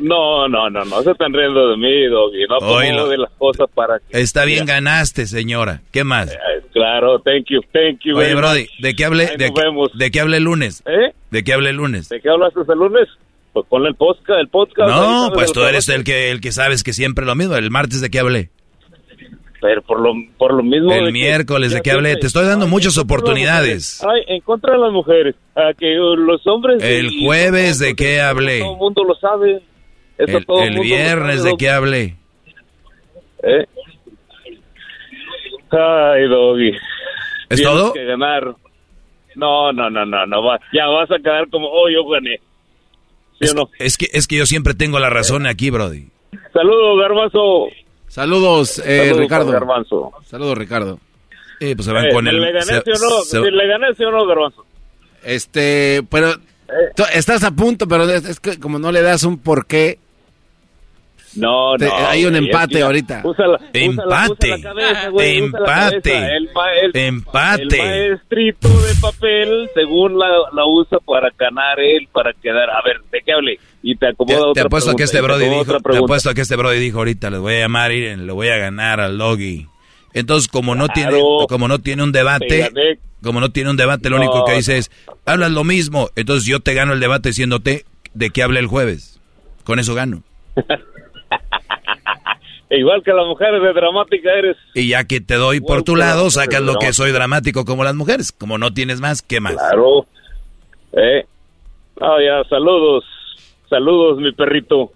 [0.00, 2.46] No, no, no, no se están riendo de mí, Doggy.
[2.48, 2.88] No Oílo.
[2.90, 4.20] acomodo de las cosas para que...
[4.20, 5.80] Está bien, ganaste, señora.
[5.92, 6.30] ¿Qué más?
[6.32, 6.36] Eh,
[6.74, 8.18] Claro, thank you, thank you.
[8.18, 8.70] Oye, Brody, much.
[8.80, 9.90] ¿de qué hablé, de, nos vemos.
[9.96, 10.82] de qué hablé el lunes?
[10.84, 11.14] ¿Eh?
[11.30, 12.10] ¿De qué hablé el lunes?
[12.10, 13.08] ¿De qué hablaste el lunes?
[13.56, 14.90] Pues ponle el podcast, el podcast.
[14.90, 17.56] No, pues tú eres el que, el que sabes que siempre lo mismo.
[17.56, 18.50] El martes, ¿de qué hablé?
[19.62, 20.92] Pero por lo, por lo mismo...
[20.92, 22.10] de El que- miércoles, ¿de qué hablé?
[22.10, 24.04] siempre- Te estoy dando Ay, muchas oportunidades.
[24.06, 25.36] Ay, en contra de las mujeres.
[25.54, 26.82] A que los hombres...
[26.82, 28.58] El y- jueves, ¿de qué hablé?
[28.58, 29.62] Todo el mundo lo sabe.
[30.18, 32.16] Eso El, todo el mundo lo viernes, sabe, ¿de qué hablé?
[33.42, 33.64] ¿Eh?
[35.70, 36.68] Ay, Doggy.
[37.48, 37.92] ¿Es Tienes todo?
[37.94, 38.54] que ganar.
[39.34, 40.42] No, no, no, no, no.
[40.74, 42.38] Ya vas a quedar como, oh, yo gané.
[43.40, 43.70] ¿Sí o no?
[43.78, 46.08] Es que, es que yo siempre tengo la razón aquí, Brody.
[46.52, 47.66] Saludos, Garbanzo.
[48.08, 49.52] Saludos, eh, Saludos, Ricardo.
[49.52, 50.12] Garbanzo.
[50.24, 50.98] Saludos, Ricardo.
[51.60, 52.40] Eh, pues se van Eh, con el...
[52.40, 53.22] ¿Le gané se- sí o no?
[53.22, 54.64] se- ¿Sí ¿Le gané sí o no, Garbanzo?
[55.22, 56.34] Este, pero
[56.94, 59.98] tú estás a punto, pero es, es que como no le das un porqué,
[61.36, 61.94] No, Te- no.
[62.08, 63.22] hay un empate que- ahorita.
[63.72, 64.54] Empate.
[64.54, 66.36] Empate.
[67.06, 67.62] Empate.
[67.62, 72.70] El maestrito de papel, según la, la usa para ganar él, para quedar.
[72.70, 73.58] A ver, ¿de qué hable?
[73.82, 75.80] Y te Te, acomoda te otra apuesto a que pregunta, este y te Brody dijo,
[75.90, 78.48] te apuesto a que este Brody dijo ahorita, les voy a llamar y le voy
[78.48, 79.66] a ganar al Logi.
[80.14, 82.70] Entonces, como no tiene, como no tiene un Te debate,
[83.22, 84.90] como no tiene un debate, lo No, único que dice es,
[85.26, 86.08] hablas lo mismo.
[86.16, 87.84] Entonces yo te gano el debate diciéndote
[88.14, 89.20] de qué hablé el jueves.
[89.64, 90.22] Con eso gano.
[92.70, 94.56] Igual que las mujeres de dramática eres.
[94.74, 97.94] Y ya que te doy por tu lado, sacas lo que soy dramático como las
[97.94, 98.32] mujeres.
[98.32, 99.54] Como no tienes más, ¿qué más?
[99.54, 100.04] Claro.
[100.92, 101.24] Eh.
[102.00, 103.04] Ah, ya, saludos.
[103.70, 104.90] Saludos, mi perrito.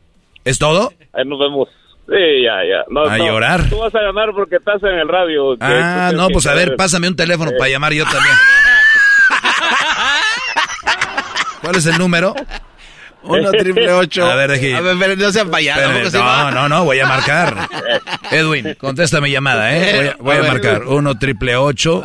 [0.45, 0.93] ¿Es todo?
[1.13, 1.69] Ahí nos vemos.
[2.09, 2.85] Sí, ya, ya.
[2.89, 3.69] No, A no, llorar.
[3.71, 5.57] Tú vas a ganar porque estás en el radio.
[5.61, 7.55] Ah, no, pues a ver, pásame un teléfono Eh.
[7.57, 8.35] para llamar yo también.
[11.63, 12.35] ¿Cuál es el número?
[13.23, 14.25] Uno triple ocho.
[14.27, 14.75] A ver, deje.
[14.75, 16.13] A ver, pero no sean payasos.
[16.15, 17.69] No, no, no, voy a marcar.
[18.31, 19.97] Edwin, contesta mi llamada, ¿eh?
[19.97, 20.83] Voy a, voy a A marcar.
[20.85, 22.03] 1 triple 8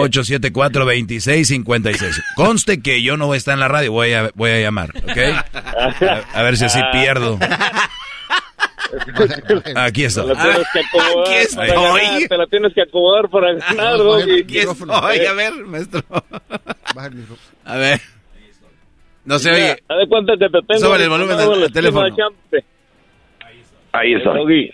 [0.00, 4.50] 874 2656 Conste que yo no voy a estar en la radio, voy a, voy
[4.50, 5.18] a llamar, ¿ok?
[5.54, 7.38] A, a ver si así pierdo.
[9.76, 10.26] Aquí Te estoy.
[10.28, 12.00] la tienes que acomodar Aquí para estoy.
[12.00, 13.94] ganar, Te la tienes que acomodar para ganar.
[14.42, 16.02] Aquí estoy, a ver, maestro.
[17.64, 18.00] A ver.
[19.28, 19.76] No se oye.
[19.86, 20.80] de cuenta que te tengo.
[20.80, 22.06] Súbale el volumen al teléfono.
[23.92, 24.32] Ahí está.
[24.32, 24.72] Doggy.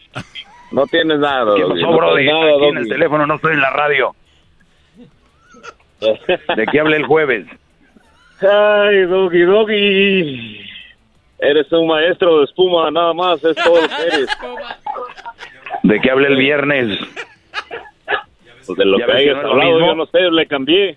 [0.71, 1.81] No tienes nada, ¿Qué Doggy.
[1.83, 2.27] pasó, no Brody?
[2.27, 4.15] nada, Aquí en el teléfono, no estoy en la radio.
[6.57, 7.47] ¿De qué hablé el jueves?
[8.41, 10.61] Ay, Doggy, Doggy.
[11.41, 14.29] Eres un maestro de espuma, nada más, es todo lo que eres.
[15.83, 16.99] ¿De qué hablé el viernes?
[18.67, 20.97] Pues de lo ¿Ya que hayas hablado, yo no sé, le cambié.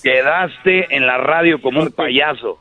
[0.00, 2.60] Quedaste en la radio como un payaso.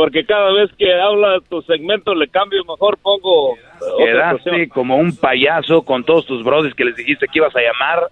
[0.00, 3.58] Porque cada vez que habla tu segmento le cambio, mejor pongo eh,
[4.06, 8.08] Quedaste como un payaso con todos tus brothers que les dijiste que ibas a llamar,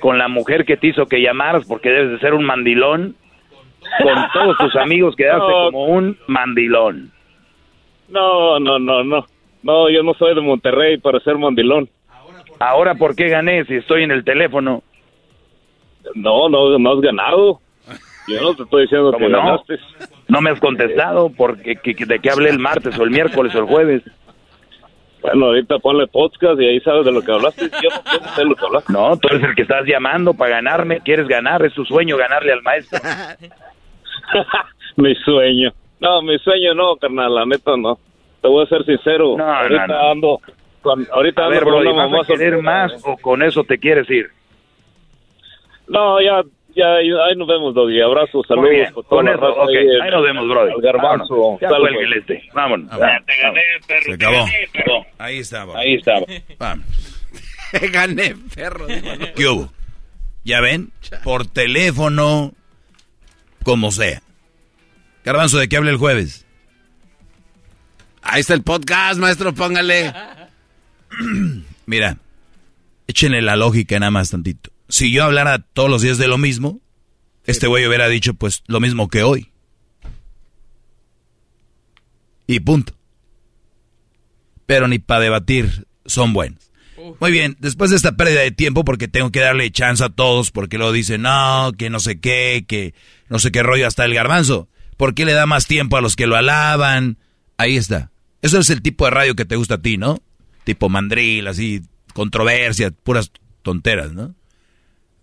[0.00, 3.14] con la mujer que te hizo que llamaras porque debes de ser un mandilón,
[4.02, 5.64] con todos tus amigos quedaste No.
[5.66, 7.12] como un mandilón.
[8.08, 9.24] No, no, no, no.
[9.62, 11.88] No, yo no soy de Monterrey para ser mandilón.
[12.58, 14.82] Ahora, ¿por qué gané si estoy en el teléfono?
[16.16, 17.60] No, no, no has ganado.
[18.26, 19.38] Yo no te estoy diciendo que ¿Cómo no?
[19.38, 19.78] ganaste.
[20.28, 23.54] No me has contestado porque que- que- de qué hablé el martes o el miércoles
[23.54, 24.02] o el jueves.
[25.20, 27.70] Bueno, ahorita ponle podcast y ahí sabes de lo que hablaste.
[27.82, 28.92] Yo no, sé lo que hablaste.
[28.92, 31.00] No, tú eres el que estás llamando para ganarme.
[31.00, 31.64] ¿Quieres ganar?
[31.64, 32.98] Es tu sueño ganarle al maestro.
[34.96, 35.72] mi sueño.
[36.00, 37.98] No, mi sueño no, carnal, la neta no.
[38.40, 39.36] Te voy a ser sincero.
[39.38, 40.10] No, ahorita no, no.
[40.10, 40.40] ando
[40.80, 43.42] con, ahorita A ando ver, con Brody, una ¿vas mamá a querer más o con
[43.42, 44.26] eso te quieres ir?
[45.86, 46.42] No, ya,
[46.74, 48.00] ya, ahí nos vemos, Doggy.
[48.00, 48.70] Abrazos, saludos.
[48.70, 49.68] Bien, por toda con la eso, raza ok.
[50.02, 50.72] ahí, nos vemos, Brody.
[50.72, 51.58] el garbanzo.
[51.60, 51.72] Pues.
[52.02, 52.42] el este.
[52.52, 52.90] Vámonos.
[52.90, 52.96] Te
[53.42, 54.02] gané, perro.
[54.04, 55.06] Se acabó.
[55.18, 55.78] Ahí estaba.
[55.78, 56.26] Ahí estaba.
[56.58, 56.86] Vamos.
[57.92, 58.86] Gané, perro.
[59.36, 59.72] ¿Qué hubo?
[60.44, 60.92] ¿Ya ven?
[61.22, 62.52] Por teléfono,
[63.64, 64.20] como sea.
[65.24, 66.44] Garbanzo, ¿de qué habla el jueves?
[68.22, 70.12] Ahí está el podcast, maestro, póngale.
[71.86, 72.16] Mira,
[73.06, 74.71] échenle la lógica nada más tantito.
[74.92, 76.82] Si yo hablara todos los días de lo mismo,
[77.44, 79.50] este güey hubiera dicho pues lo mismo que hoy.
[82.46, 82.92] Y punto.
[84.66, 86.70] Pero ni para debatir son buenos.
[87.20, 90.50] Muy bien, después de esta pérdida de tiempo, porque tengo que darle chance a todos,
[90.50, 92.92] porque luego dicen, no, que no sé qué, que
[93.30, 94.68] no sé qué rollo hasta el garbanzo.
[94.98, 97.16] ¿Por qué le da más tiempo a los que lo alaban?
[97.56, 98.10] Ahí está.
[98.42, 100.22] Eso es el tipo de radio que te gusta a ti, ¿no?
[100.64, 101.80] Tipo mandril, así,
[102.12, 104.34] controversia, puras tonteras, ¿no?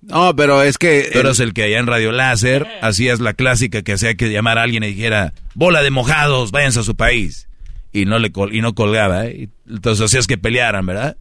[0.02, 1.10] No, pero es que...
[1.11, 4.58] Tú eras el que allá en Radio Láser hacías la clásica que hacía que llamar
[4.58, 7.48] a alguien y dijera, bola de mojados, váyanse a su país.
[7.92, 9.50] Y no, le col- y no colgaba, ¿eh?
[9.68, 11.18] Entonces hacías que pelearan, ¿verdad?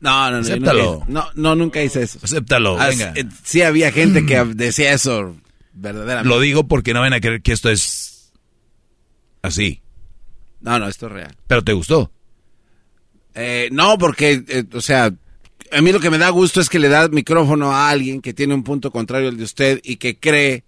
[0.00, 0.42] No, no, no.
[0.42, 0.96] Acéptalo.
[1.02, 2.18] hice- No, no, nunca hice eso.
[2.22, 3.12] Acéptalo, Ah, venga.
[3.16, 5.36] eh, Sí había gente que decía eso,
[5.74, 6.28] verdaderamente.
[6.28, 8.32] Lo digo porque no van a creer que esto es
[9.42, 9.82] así.
[10.60, 11.36] No, no, esto es real.
[11.46, 12.10] Pero te gustó.
[13.34, 15.12] Eh, no, porque, eh, o sea,
[15.74, 18.32] a mí lo que me da gusto es que le da micrófono a alguien que
[18.34, 20.64] tiene un punto contrario al de usted y que cree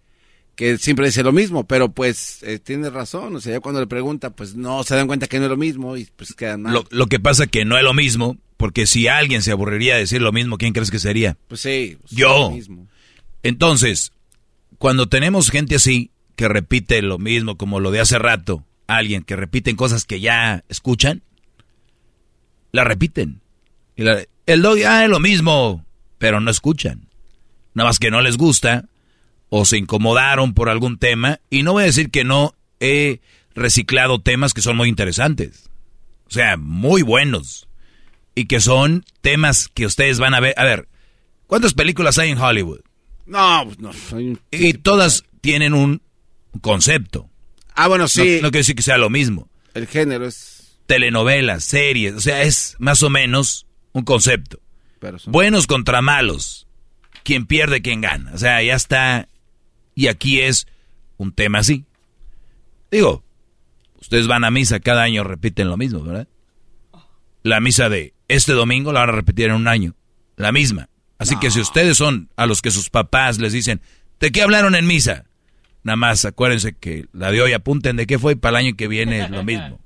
[0.55, 3.86] que siempre dice lo mismo, pero pues eh, tiene razón, o sea, ya cuando le
[3.86, 6.73] pregunta, pues no se dan cuenta que no es lo mismo y pues quedan mal.
[6.73, 10.01] Lo, lo que pasa que no es lo mismo, porque si alguien se aburriría de
[10.01, 11.36] decir lo mismo, ¿quién crees que sería?
[11.49, 12.51] Pues sí, pues, Yo.
[12.51, 12.86] mismo.
[13.43, 14.12] Entonces,
[14.78, 19.36] cuando tenemos gente así, que repite lo mismo como lo de hace rato, alguien que
[19.36, 21.23] repiten cosas que ya escuchan,
[22.73, 23.41] la repiten.
[23.94, 25.84] Y la- el dog, ah, es lo mismo,
[26.18, 27.08] pero no escuchan.
[27.75, 28.86] Nada más que no les gusta
[29.49, 31.41] o se incomodaron por algún tema.
[31.50, 33.20] Y no voy a decir que no he
[33.55, 35.68] reciclado temas que son muy interesantes.
[36.26, 37.68] O sea, muy buenos.
[38.34, 40.55] Y que son temas que ustedes van a ver.
[40.57, 40.89] A ver,
[41.47, 42.81] ¿cuántas películas hay en Hollywood?
[43.26, 46.02] No, pues no, soy Y todas tienen un
[46.60, 47.28] concepto.
[47.75, 49.49] Ah, bueno, No, sí, no quiere decir que sea lo mismo.
[49.75, 50.78] el género es...
[50.86, 53.66] Telenovelas, series, o sea, es más o menos
[53.97, 54.60] un concepto.
[55.00, 56.66] Pero son- Buenos contra malos.
[57.25, 58.33] Quien pierde, quien gana.
[58.34, 59.28] O sea, ya está.
[59.94, 60.66] Y aquí es
[61.16, 61.84] un tema así.
[62.91, 63.25] Digo,
[64.00, 66.28] ustedes van a misa cada año, repiten lo mismo, ¿verdad?
[67.42, 69.94] La misa de este domingo la van a repetir en un año.
[70.36, 70.89] La misma.
[71.18, 73.81] Así que si ustedes son a los que sus papás les dicen,
[74.20, 75.25] ¿de qué hablaron en misa?
[75.83, 78.76] Nada más acuérdense que la de hoy apunten de qué fue y para el año
[78.76, 79.81] que viene es lo mismo.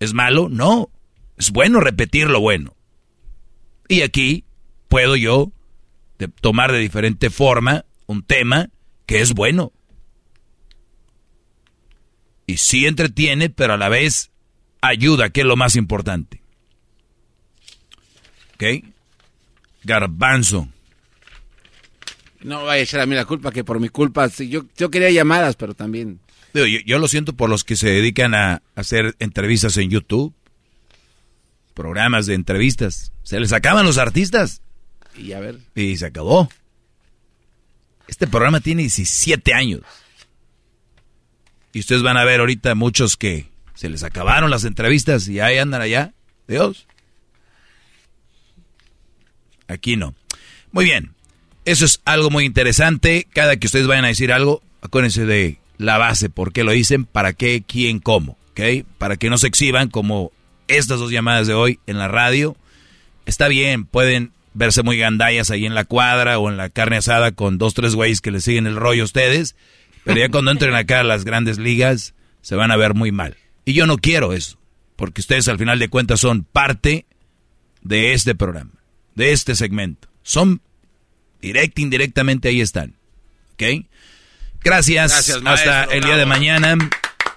[0.00, 0.48] ¿Es malo?
[0.48, 0.88] No.
[1.36, 2.74] Es bueno repetir lo bueno.
[3.88, 4.44] Y aquí
[4.88, 5.52] puedo yo
[6.18, 8.70] de- tomar de diferente forma un tema
[9.06, 9.72] que es bueno.
[12.46, 14.30] Y sí entretiene, pero a la vez
[14.80, 16.42] ayuda, que es lo más importante.
[18.54, 18.84] ¿Ok?
[19.84, 20.68] Garbanzo.
[22.42, 25.10] No vaya a echar a mí la culpa, que por mi culpa, yo, yo quería
[25.10, 26.20] llamadas, pero también...
[26.54, 30.34] Yo, yo lo siento por los que se dedican a hacer entrevistas en YouTube,
[31.74, 33.12] programas de entrevistas.
[33.22, 34.62] Se les acaban los artistas
[35.16, 35.58] Y a ver...
[35.74, 36.48] y se acabó.
[38.08, 39.80] Este programa tiene 17 años.
[41.72, 45.58] Y ustedes van a ver ahorita muchos que se les acabaron las entrevistas y ahí
[45.58, 46.12] andan allá.
[46.46, 46.86] Dios.
[49.68, 50.14] Aquí no.
[50.70, 51.14] Muy bien.
[51.64, 53.26] Eso es algo muy interesante.
[53.32, 57.04] Cada que ustedes vayan a decir algo, acuérdense de la base, por qué lo dicen,
[57.04, 58.36] para qué, quién, cómo.
[58.50, 58.84] ¿Ok?
[58.98, 60.32] Para que no se exhiban como
[60.76, 62.56] estas dos llamadas de hoy en la radio.
[63.26, 67.32] Está bien, pueden verse muy gandallas ahí en la cuadra o en la carne asada
[67.32, 69.56] con dos, tres güeyes que les siguen el rollo a ustedes.
[70.04, 73.36] Pero ya cuando entren acá a las grandes ligas, se van a ver muy mal.
[73.64, 74.58] Y yo no quiero eso,
[74.96, 77.06] porque ustedes al final de cuentas son parte
[77.82, 78.72] de este programa,
[79.14, 80.08] de este segmento.
[80.22, 80.60] Son
[81.40, 82.96] directa, indirectamente ahí están.
[83.52, 83.86] ¿Ok?
[84.64, 85.12] Gracias.
[85.12, 86.76] Gracias, Hasta maestro, el día de mañana.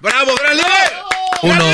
[0.02, 0.92] ¡Bravo, gran líder!
[1.44, 1.66] Uno,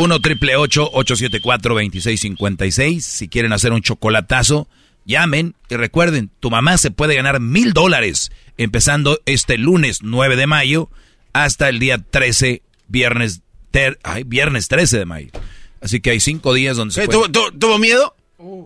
[0.00, 3.04] 1 triple 874 2656.
[3.04, 4.66] Si quieren hacer un chocolatazo,
[5.04, 10.46] llamen y recuerden, tu mamá se puede ganar mil dólares empezando este lunes 9 de
[10.46, 10.88] mayo
[11.34, 13.42] hasta el día 13, viernes,
[14.02, 15.30] ay, viernes 13 de mayo.
[15.82, 17.28] Así que hay cinco días donde se puede...
[17.28, 18.16] ¿Tuvo, miedo?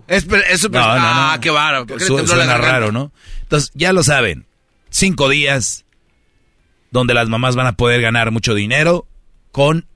[0.06, 1.84] Es, es no, ah, qué baro.
[1.98, 3.12] suena raro, ¿no?
[3.42, 4.46] Entonces, ya lo saben.
[4.90, 5.84] Cinco días
[6.92, 9.08] donde las mamás van a poder ganar mucho dinero
[9.50, 9.88] con